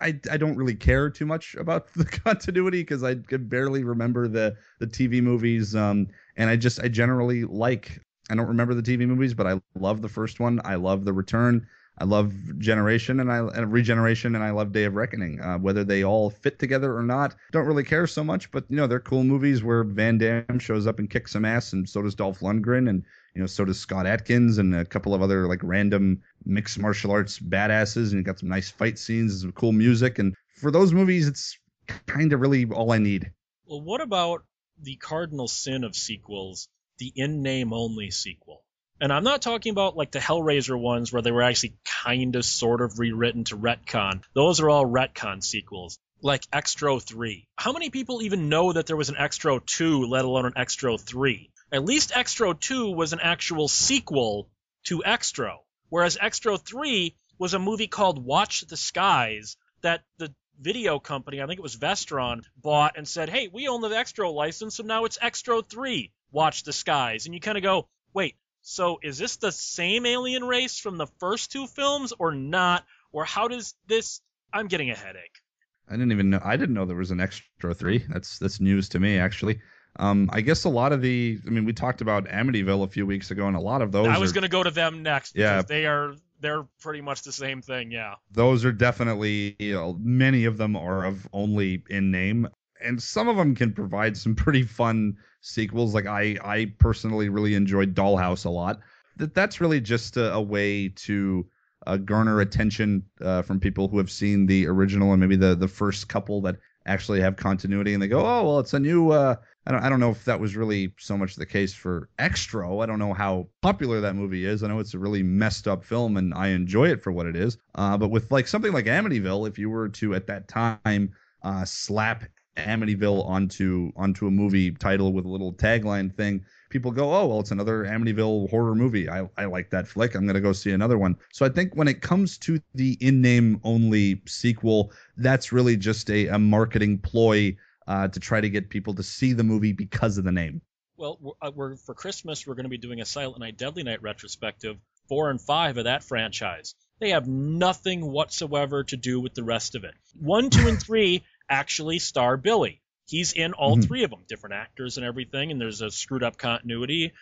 I, 0.00 0.20
I 0.30 0.36
don't 0.36 0.56
really 0.56 0.76
care 0.76 1.10
too 1.10 1.26
much 1.26 1.54
about 1.54 1.92
the 1.94 2.04
continuity 2.04 2.82
because 2.82 3.02
I 3.02 3.14
could 3.14 3.48
barely 3.48 3.84
remember 3.84 4.28
the 4.28 4.56
the 4.80 4.86
TV 4.86 5.22
movies. 5.22 5.74
Um, 5.74 6.08
and 6.36 6.50
I 6.50 6.56
just 6.56 6.78
I 6.80 6.88
generally 6.88 7.44
like 7.44 8.00
I 8.28 8.34
don't 8.34 8.48
remember 8.48 8.74
the 8.74 8.82
TV 8.82 9.06
movies, 9.06 9.34
but 9.34 9.46
I 9.46 9.60
love 9.78 10.02
the 10.02 10.08
first 10.08 10.40
one. 10.40 10.60
I 10.64 10.74
love 10.76 11.04
The 11.04 11.12
Return. 11.12 11.68
I 11.98 12.04
love 12.04 12.34
Generation 12.58 13.20
and 13.20 13.32
I 13.32 13.38
and 13.38 13.72
Regeneration 13.72 14.34
and 14.34 14.44
I 14.44 14.50
love 14.50 14.72
Day 14.72 14.84
of 14.84 14.96
Reckoning. 14.96 15.40
Uh, 15.40 15.56
whether 15.58 15.82
they 15.82 16.04
all 16.04 16.28
fit 16.28 16.58
together 16.58 16.94
or 16.94 17.02
not, 17.02 17.34
don't 17.52 17.66
really 17.66 17.84
care 17.84 18.06
so 18.06 18.22
much. 18.22 18.50
But 18.50 18.64
you 18.68 18.76
know, 18.76 18.86
they're 18.86 19.00
cool 19.00 19.24
movies 19.24 19.64
where 19.64 19.82
Van 19.82 20.18
Damme 20.18 20.58
shows 20.58 20.86
up 20.86 20.98
and 20.98 21.08
kicks 21.08 21.32
some 21.32 21.46
ass, 21.46 21.72
and 21.72 21.88
so 21.88 22.02
does 22.02 22.14
Dolph 22.14 22.40
Lundgren, 22.40 22.90
and 22.90 23.02
you 23.34 23.40
know, 23.40 23.46
so 23.46 23.64
does 23.64 23.80
Scott 23.80 24.06
Adkins 24.06 24.58
and 24.58 24.74
a 24.74 24.84
couple 24.84 25.14
of 25.14 25.22
other 25.22 25.46
like 25.46 25.60
random 25.62 26.20
mixed 26.44 26.78
martial 26.78 27.12
arts 27.12 27.38
badasses, 27.38 28.10
and 28.10 28.18
you 28.18 28.22
got 28.22 28.40
some 28.40 28.50
nice 28.50 28.70
fight 28.70 28.98
scenes, 28.98 29.32
and 29.32 29.40
some 29.40 29.52
cool 29.52 29.72
music, 29.72 30.18
and 30.18 30.34
for 30.56 30.70
those 30.70 30.92
movies, 30.92 31.26
it's 31.28 31.58
kind 32.06 32.34
of 32.34 32.40
really 32.40 32.66
all 32.66 32.92
I 32.92 32.98
need. 32.98 33.30
Well, 33.64 33.80
what 33.80 34.02
about 34.02 34.44
the 34.78 34.96
cardinal 34.96 35.48
sin 35.48 35.82
of 35.82 35.96
sequels? 35.96 36.68
The 36.98 37.12
in 37.14 37.42
name 37.42 37.72
only 37.72 38.10
sequel. 38.10 38.62
And 39.00 39.12
I'm 39.12 39.24
not 39.24 39.42
talking 39.42 39.72
about 39.72 39.96
like 39.96 40.10
the 40.10 40.18
Hellraiser 40.18 40.78
ones 40.78 41.12
where 41.12 41.22
they 41.22 41.30
were 41.30 41.42
actually 41.42 41.76
kind 41.84 42.34
of 42.36 42.44
sort 42.44 42.80
of 42.80 42.98
rewritten 42.98 43.44
to 43.44 43.56
retcon. 43.56 44.22
Those 44.34 44.60
are 44.60 44.70
all 44.70 44.86
retcon 44.86 45.44
sequels. 45.44 45.98
Like 46.22 46.50
Xtro 46.50 47.02
3. 47.02 47.46
How 47.56 47.72
many 47.72 47.90
people 47.90 48.22
even 48.22 48.48
know 48.48 48.72
that 48.72 48.86
there 48.86 48.96
was 48.96 49.10
an 49.10 49.16
Xtro 49.16 49.64
2, 49.64 50.06
let 50.06 50.24
alone 50.24 50.46
an 50.46 50.52
Xtro 50.52 50.98
3? 50.98 51.50
At 51.70 51.84
least 51.84 52.10
Xtro 52.12 52.58
2 52.58 52.92
was 52.92 53.12
an 53.12 53.20
actual 53.20 53.68
sequel 53.68 54.48
to 54.84 55.02
Xtro, 55.04 55.58
Whereas 55.88 56.16
Xtro 56.16 56.60
3 56.60 57.14
was 57.38 57.54
a 57.54 57.58
movie 57.58 57.86
called 57.86 58.24
Watch 58.24 58.62
the 58.62 58.76
Skies 58.76 59.56
that 59.82 60.04
the 60.18 60.34
video 60.58 60.98
company, 60.98 61.42
I 61.42 61.46
think 61.46 61.58
it 61.58 61.62
was 61.62 61.76
Vestron, 61.76 62.44
bought 62.56 62.96
and 62.96 63.06
said, 63.06 63.28
hey, 63.28 63.48
we 63.48 63.68
own 63.68 63.82
the 63.82 63.90
Xtro 63.90 64.32
license, 64.32 64.76
so 64.76 64.82
now 64.82 65.04
it's 65.04 65.18
Xtro 65.18 65.64
3 65.64 66.12
watch 66.30 66.64
the 66.64 66.72
skies, 66.72 67.26
and 67.26 67.34
you 67.34 67.40
kind 67.40 67.56
of 67.56 67.62
go, 67.62 67.88
wait, 68.14 68.36
so 68.62 68.98
is 69.02 69.18
this 69.18 69.36
the 69.36 69.52
same 69.52 70.06
alien 70.06 70.44
race 70.44 70.78
from 70.78 70.98
the 70.98 71.06
first 71.18 71.52
two 71.52 71.66
films 71.66 72.12
or 72.18 72.32
not? 72.32 72.84
Or 73.12 73.24
how 73.24 73.48
does 73.48 73.74
this? 73.86 74.20
I'm 74.52 74.66
getting 74.66 74.90
a 74.90 74.96
headache. 74.96 75.40
I 75.88 75.92
didn't 75.92 76.12
even 76.12 76.30
know. 76.30 76.40
I 76.42 76.56
didn't 76.56 76.74
know 76.74 76.84
there 76.84 76.96
was 76.96 77.12
an 77.12 77.18
Xtro 77.18 77.76
three. 77.76 78.04
That's 78.08 78.38
that's 78.38 78.60
news 78.60 78.88
to 78.90 78.98
me 78.98 79.18
actually. 79.18 79.60
Um, 79.98 80.28
I 80.32 80.40
guess 80.40 80.64
a 80.64 80.68
lot 80.68 80.92
of 80.92 81.00
the. 81.00 81.38
I 81.46 81.50
mean, 81.50 81.64
we 81.64 81.72
talked 81.72 82.00
about 82.00 82.26
Amityville 82.26 82.84
a 82.84 82.88
few 82.88 83.06
weeks 83.06 83.30
ago, 83.30 83.46
and 83.46 83.56
a 83.56 83.60
lot 83.60 83.82
of 83.82 83.92
those. 83.92 84.08
I 84.08 84.18
was 84.18 84.32
going 84.32 84.42
to 84.42 84.48
go 84.48 84.62
to 84.62 84.70
them 84.70 85.02
next. 85.02 85.36
Yeah, 85.36 85.62
they 85.62 85.86
are. 85.86 86.14
They're 86.40 86.64
pretty 86.80 87.00
much 87.00 87.22
the 87.22 87.32
same 87.32 87.62
thing. 87.62 87.90
Yeah. 87.90 88.16
Those 88.30 88.64
are 88.64 88.72
definitely. 88.72 89.56
You 89.58 89.74
know, 89.74 89.96
many 89.98 90.44
of 90.44 90.58
them 90.58 90.76
are 90.76 91.04
of 91.04 91.26
only 91.32 91.82
in 91.88 92.10
name, 92.10 92.48
and 92.82 93.02
some 93.02 93.28
of 93.28 93.36
them 93.36 93.54
can 93.54 93.72
provide 93.72 94.16
some 94.16 94.34
pretty 94.34 94.64
fun 94.64 95.16
sequels. 95.46 95.94
Like 95.94 96.06
I 96.06 96.36
I 96.42 96.72
personally 96.78 97.28
really 97.28 97.54
enjoyed 97.54 97.94
Dollhouse 97.94 98.44
a 98.44 98.50
lot. 98.50 98.80
That 99.16 99.34
that's 99.34 99.60
really 99.60 99.80
just 99.80 100.16
a, 100.16 100.34
a 100.34 100.40
way 100.40 100.88
to 100.88 101.46
uh, 101.86 101.96
garner 101.96 102.40
attention 102.40 103.04
uh, 103.20 103.42
from 103.42 103.60
people 103.60 103.88
who 103.88 103.98
have 103.98 104.10
seen 104.10 104.46
the 104.46 104.66
original 104.66 105.12
and 105.12 105.20
maybe 105.20 105.36
the 105.36 105.54
the 105.54 105.68
first 105.68 106.08
couple 106.08 106.40
that 106.42 106.56
actually 106.86 107.20
have 107.20 107.36
continuity 107.36 107.94
and 107.94 108.02
they 108.02 108.08
go, 108.08 108.20
oh 108.20 108.44
well, 108.44 108.58
it's 108.58 108.74
a 108.74 108.78
new. 108.78 109.10
Uh, 109.10 109.36
I 109.66 109.72
don't 109.72 109.82
I 109.82 109.88
don't 109.88 110.00
know 110.00 110.10
if 110.10 110.24
that 110.24 110.38
was 110.38 110.56
really 110.56 110.92
so 110.98 111.16
much 111.16 111.36
the 111.36 111.46
case 111.46 111.72
for 111.72 112.08
Xtro. 112.18 112.82
I 112.82 112.86
don't 112.86 112.98
know 112.98 113.14
how 113.14 113.48
popular 113.62 114.00
that 114.00 114.14
movie 114.14 114.44
is. 114.44 114.62
I 114.62 114.68
know 114.68 114.78
it's 114.78 114.94
a 114.94 114.98
really 114.98 115.22
messed 115.22 115.66
up 115.66 115.84
film 115.84 116.16
and 116.16 116.34
I 116.34 116.48
enjoy 116.48 116.88
it 116.88 117.02
for 117.02 117.12
what 117.12 117.26
it 117.26 117.36
is. 117.36 117.58
Uh, 117.74 117.96
but 117.96 118.08
with 118.08 118.30
like 118.30 118.46
something 118.46 118.72
like 118.72 118.86
Amityville, 118.86 119.48
if 119.48 119.58
you 119.58 119.70
were 119.70 119.88
to 119.88 120.14
at 120.14 120.26
that 120.28 120.48
time 120.48 121.12
uh, 121.42 121.64
slap 121.64 122.24
Amityville 122.56 123.26
onto 123.26 123.92
onto 123.96 124.26
a 124.26 124.30
movie 124.30 124.70
title 124.72 125.12
with 125.12 125.24
a 125.24 125.28
little 125.28 125.52
tagline 125.52 126.14
thing, 126.14 126.44
people 126.70 126.90
go, 126.90 127.14
oh 127.14 127.26
well, 127.26 127.40
it's 127.40 127.50
another 127.50 127.84
Amityville 127.84 128.50
horror 128.50 128.74
movie. 128.74 129.08
I 129.08 129.28
I 129.36 129.44
like 129.46 129.70
that 129.70 129.86
flick. 129.86 130.14
I'm 130.14 130.26
gonna 130.26 130.40
go 130.40 130.52
see 130.52 130.72
another 130.72 130.98
one. 130.98 131.16
So 131.32 131.44
I 131.46 131.48
think 131.48 131.74
when 131.74 131.88
it 131.88 132.00
comes 132.00 132.38
to 132.38 132.60
the 132.74 132.96
in 133.00 133.20
name 133.20 133.60
only 133.64 134.22
sequel, 134.26 134.92
that's 135.16 135.52
really 135.52 135.76
just 135.76 136.10
a, 136.10 136.28
a 136.28 136.38
marketing 136.38 136.98
ploy 136.98 137.56
uh, 137.86 138.08
to 138.08 138.20
try 138.20 138.40
to 138.40 138.50
get 138.50 138.70
people 138.70 138.94
to 138.94 139.02
see 139.02 139.32
the 139.32 139.44
movie 139.44 139.72
because 139.72 140.18
of 140.18 140.24
the 140.24 140.32
name. 140.32 140.60
Well, 140.96 141.18
we're, 141.20 141.32
uh, 141.42 141.50
we're 141.54 141.76
for 141.76 141.94
Christmas 141.94 142.46
we're 142.46 142.54
going 142.54 142.64
to 142.64 142.70
be 142.70 142.78
doing 142.78 143.00
a 143.00 143.04
Silent 143.04 143.40
Night, 143.40 143.56
Deadly 143.56 143.82
Night 143.82 144.02
retrospective, 144.02 144.76
four 145.08 145.30
and 145.30 145.40
five 145.40 145.76
of 145.76 145.84
that 145.84 146.02
franchise. 146.02 146.74
They 146.98 147.10
have 147.10 147.28
nothing 147.28 148.10
whatsoever 148.10 148.84
to 148.84 148.96
do 148.96 149.20
with 149.20 149.34
the 149.34 149.44
rest 149.44 149.74
of 149.74 149.84
it. 149.84 149.94
One, 150.18 150.48
two, 150.48 150.66
and 150.66 150.80
three 150.80 151.24
actually 151.48 151.98
star 151.98 152.36
Billy. 152.36 152.82
He's 153.06 153.32
in 153.32 153.52
all 153.52 153.76
mm-hmm. 153.76 153.82
three 153.82 154.04
of 154.04 154.10
them, 154.10 154.24
different 154.28 154.54
actors 154.54 154.96
and 154.96 155.06
everything, 155.06 155.50
and 155.50 155.60
there's 155.60 155.80
a 155.80 155.90
screwed 155.90 156.22
up 156.22 156.36
continuity. 156.36 157.12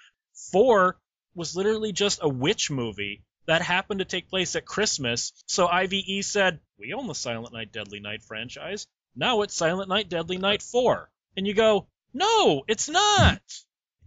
Four 0.51 0.99
was 1.35 1.57
literally 1.57 1.93
just 1.93 2.20
a 2.22 2.29
witch 2.29 2.70
movie 2.70 3.22
that 3.47 3.62
happened 3.62 3.99
to 3.99 4.05
take 4.05 4.31
place 4.31 4.57
at 4.57 4.64
Christmas. 4.64 5.33
So 5.47 5.66
IVE 5.66 6.25
said, 6.25 6.61
We 6.79 6.95
own 6.95 7.07
the 7.07 7.14
Silent 7.14 7.53
Night 7.53 7.72
Deadly 7.72 8.01
Night 8.01 8.22
franchise. 8.22 8.87
Now 9.14 9.43
it's 9.43 9.55
Silent 9.55 9.89
Night 9.89 10.09
Deadly 10.09 10.39
Night 10.39 10.62
4. 10.62 11.11
And 11.37 11.47
you 11.47 11.55
go, 11.55 11.87
No, 12.14 12.64
it's 12.66 12.89
not. 12.89 13.43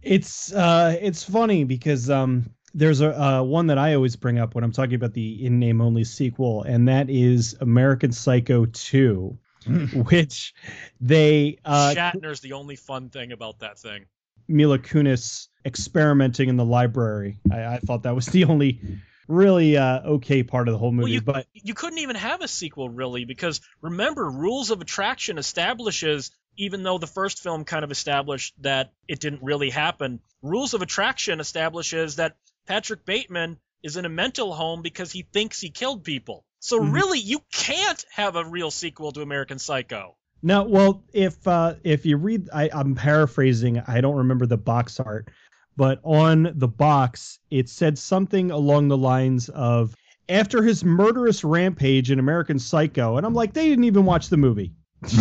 It's 0.02 0.52
uh 0.52 0.96
it's 1.00 1.24
funny 1.24 1.64
because 1.64 2.08
um 2.08 2.50
there's 2.74 3.00
a 3.00 3.20
uh, 3.20 3.42
one 3.42 3.68
that 3.68 3.78
I 3.78 3.94
always 3.94 4.16
bring 4.16 4.38
up 4.38 4.54
when 4.54 4.62
I'm 4.62 4.72
talking 4.72 4.94
about 4.94 5.14
the 5.14 5.44
in 5.44 5.58
name 5.58 5.80
only 5.80 6.04
sequel, 6.04 6.62
and 6.62 6.88
that 6.88 7.08
is 7.08 7.56
American 7.60 8.12
Psycho 8.12 8.66
2. 8.66 9.38
which 9.94 10.54
they 11.00 11.58
uh, 11.64 11.94
Shatner's 11.94 12.40
the 12.40 12.52
only 12.52 12.76
fun 12.76 13.10
thing 13.10 13.32
about 13.32 13.60
that 13.60 13.78
thing. 13.78 14.06
Mila 14.46 14.78
Kunis 14.78 15.48
experimenting 15.64 16.48
in 16.48 16.56
the 16.56 16.64
library. 16.64 17.38
I, 17.52 17.64
I 17.64 17.78
thought 17.78 18.04
that 18.04 18.14
was 18.14 18.26
the 18.26 18.44
only 18.44 18.80
really 19.26 19.76
uh, 19.76 20.00
okay 20.00 20.42
part 20.42 20.68
of 20.68 20.72
the 20.72 20.78
whole 20.78 20.90
movie. 20.90 21.02
Well, 21.02 21.12
you, 21.12 21.20
but 21.20 21.46
you 21.52 21.74
couldn't 21.74 21.98
even 21.98 22.16
have 22.16 22.40
a 22.40 22.48
sequel 22.48 22.88
really 22.88 23.24
because 23.24 23.60
remember, 23.82 24.28
Rules 24.28 24.70
of 24.70 24.80
Attraction 24.80 25.38
establishes 25.38 26.30
even 26.58 26.82
though 26.82 26.98
the 26.98 27.06
first 27.06 27.40
film 27.40 27.64
kind 27.64 27.84
of 27.84 27.90
established 27.90 28.52
that 28.62 28.92
it 29.06 29.20
didn't 29.20 29.42
really 29.42 29.70
happen, 29.70 30.20
Rules 30.42 30.74
of 30.74 30.82
Attraction 30.82 31.40
establishes 31.40 32.16
that 32.16 32.36
Patrick 32.66 33.04
Bateman 33.04 33.58
is 33.82 33.96
in 33.96 34.04
a 34.04 34.08
mental 34.08 34.52
home 34.52 34.82
because 34.82 35.12
he 35.12 35.22
thinks 35.22 35.60
he 35.60 35.70
killed 35.70 36.02
people. 36.02 36.44
So 36.60 36.80
mm-hmm. 36.80 36.92
really, 36.92 37.18
you 37.20 37.40
can't 37.52 38.04
have 38.12 38.36
a 38.36 38.44
real 38.44 38.70
sequel 38.70 39.12
to 39.12 39.22
American 39.22 39.58
Psycho. 39.58 40.16
No, 40.42 40.62
well, 40.64 41.04
if 41.12 41.46
uh, 41.46 41.74
if 41.82 42.06
you 42.06 42.16
read, 42.16 42.48
I, 42.52 42.70
I'm 42.72 42.94
paraphrasing. 42.94 43.80
I 43.86 44.00
don't 44.00 44.16
remember 44.16 44.46
the 44.46 44.56
box 44.56 45.00
art, 45.00 45.30
but 45.76 46.00
on 46.04 46.52
the 46.54 46.68
box 46.68 47.40
it 47.50 47.68
said 47.68 47.98
something 47.98 48.50
along 48.50 48.88
the 48.88 48.96
lines 48.96 49.48
of 49.48 49.96
after 50.28 50.62
his 50.62 50.84
murderous 50.84 51.42
rampage 51.42 52.10
in 52.10 52.18
American 52.18 52.58
Psycho, 52.58 53.16
and 53.16 53.26
I'm 53.26 53.34
like, 53.34 53.52
they 53.52 53.68
didn't 53.68 53.84
even 53.84 54.04
watch 54.04 54.28
the 54.28 54.36
movie. 54.36 54.74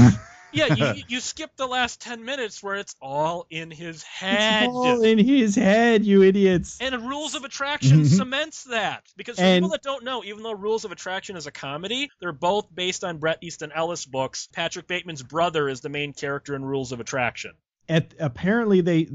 yeah, 0.51 0.73
you, 0.73 1.03
you 1.07 1.19
skip 1.19 1.51
the 1.55 1.67
last 1.67 2.01
ten 2.01 2.25
minutes 2.25 2.61
where 2.61 2.75
it's 2.75 2.95
all 3.01 3.45
in 3.49 3.71
his 3.71 4.03
head. 4.03 4.63
It's 4.63 4.73
all 4.73 5.03
in 5.03 5.17
his 5.17 5.55
head, 5.55 6.05
you 6.05 6.23
idiots. 6.23 6.77
And 6.81 7.07
Rules 7.07 7.35
of 7.35 7.43
Attraction 7.43 7.99
mm-hmm. 7.99 8.15
cements 8.15 8.65
that 8.65 9.03
because 9.15 9.37
for 9.37 9.43
and, 9.43 9.63
people 9.63 9.69
that 9.69 9.83
don't 9.83 10.03
know, 10.03 10.23
even 10.23 10.43
though 10.43 10.53
Rules 10.53 10.85
of 10.85 10.91
Attraction 10.91 11.35
is 11.35 11.47
a 11.47 11.51
comedy, 11.51 12.09
they're 12.19 12.31
both 12.31 12.73
based 12.73 13.03
on 13.03 13.17
Bret 13.17 13.39
Easton 13.41 13.71
Ellis 13.71 14.05
books. 14.05 14.47
Patrick 14.53 14.87
Bateman's 14.87 15.23
brother 15.23 15.69
is 15.69 15.81
the 15.81 15.89
main 15.89 16.13
character 16.13 16.55
in 16.55 16.63
Rules 16.63 16.91
of 16.91 16.99
Attraction. 16.99 17.51
At, 17.89 18.13
apparently 18.19 18.81
they 18.81 19.07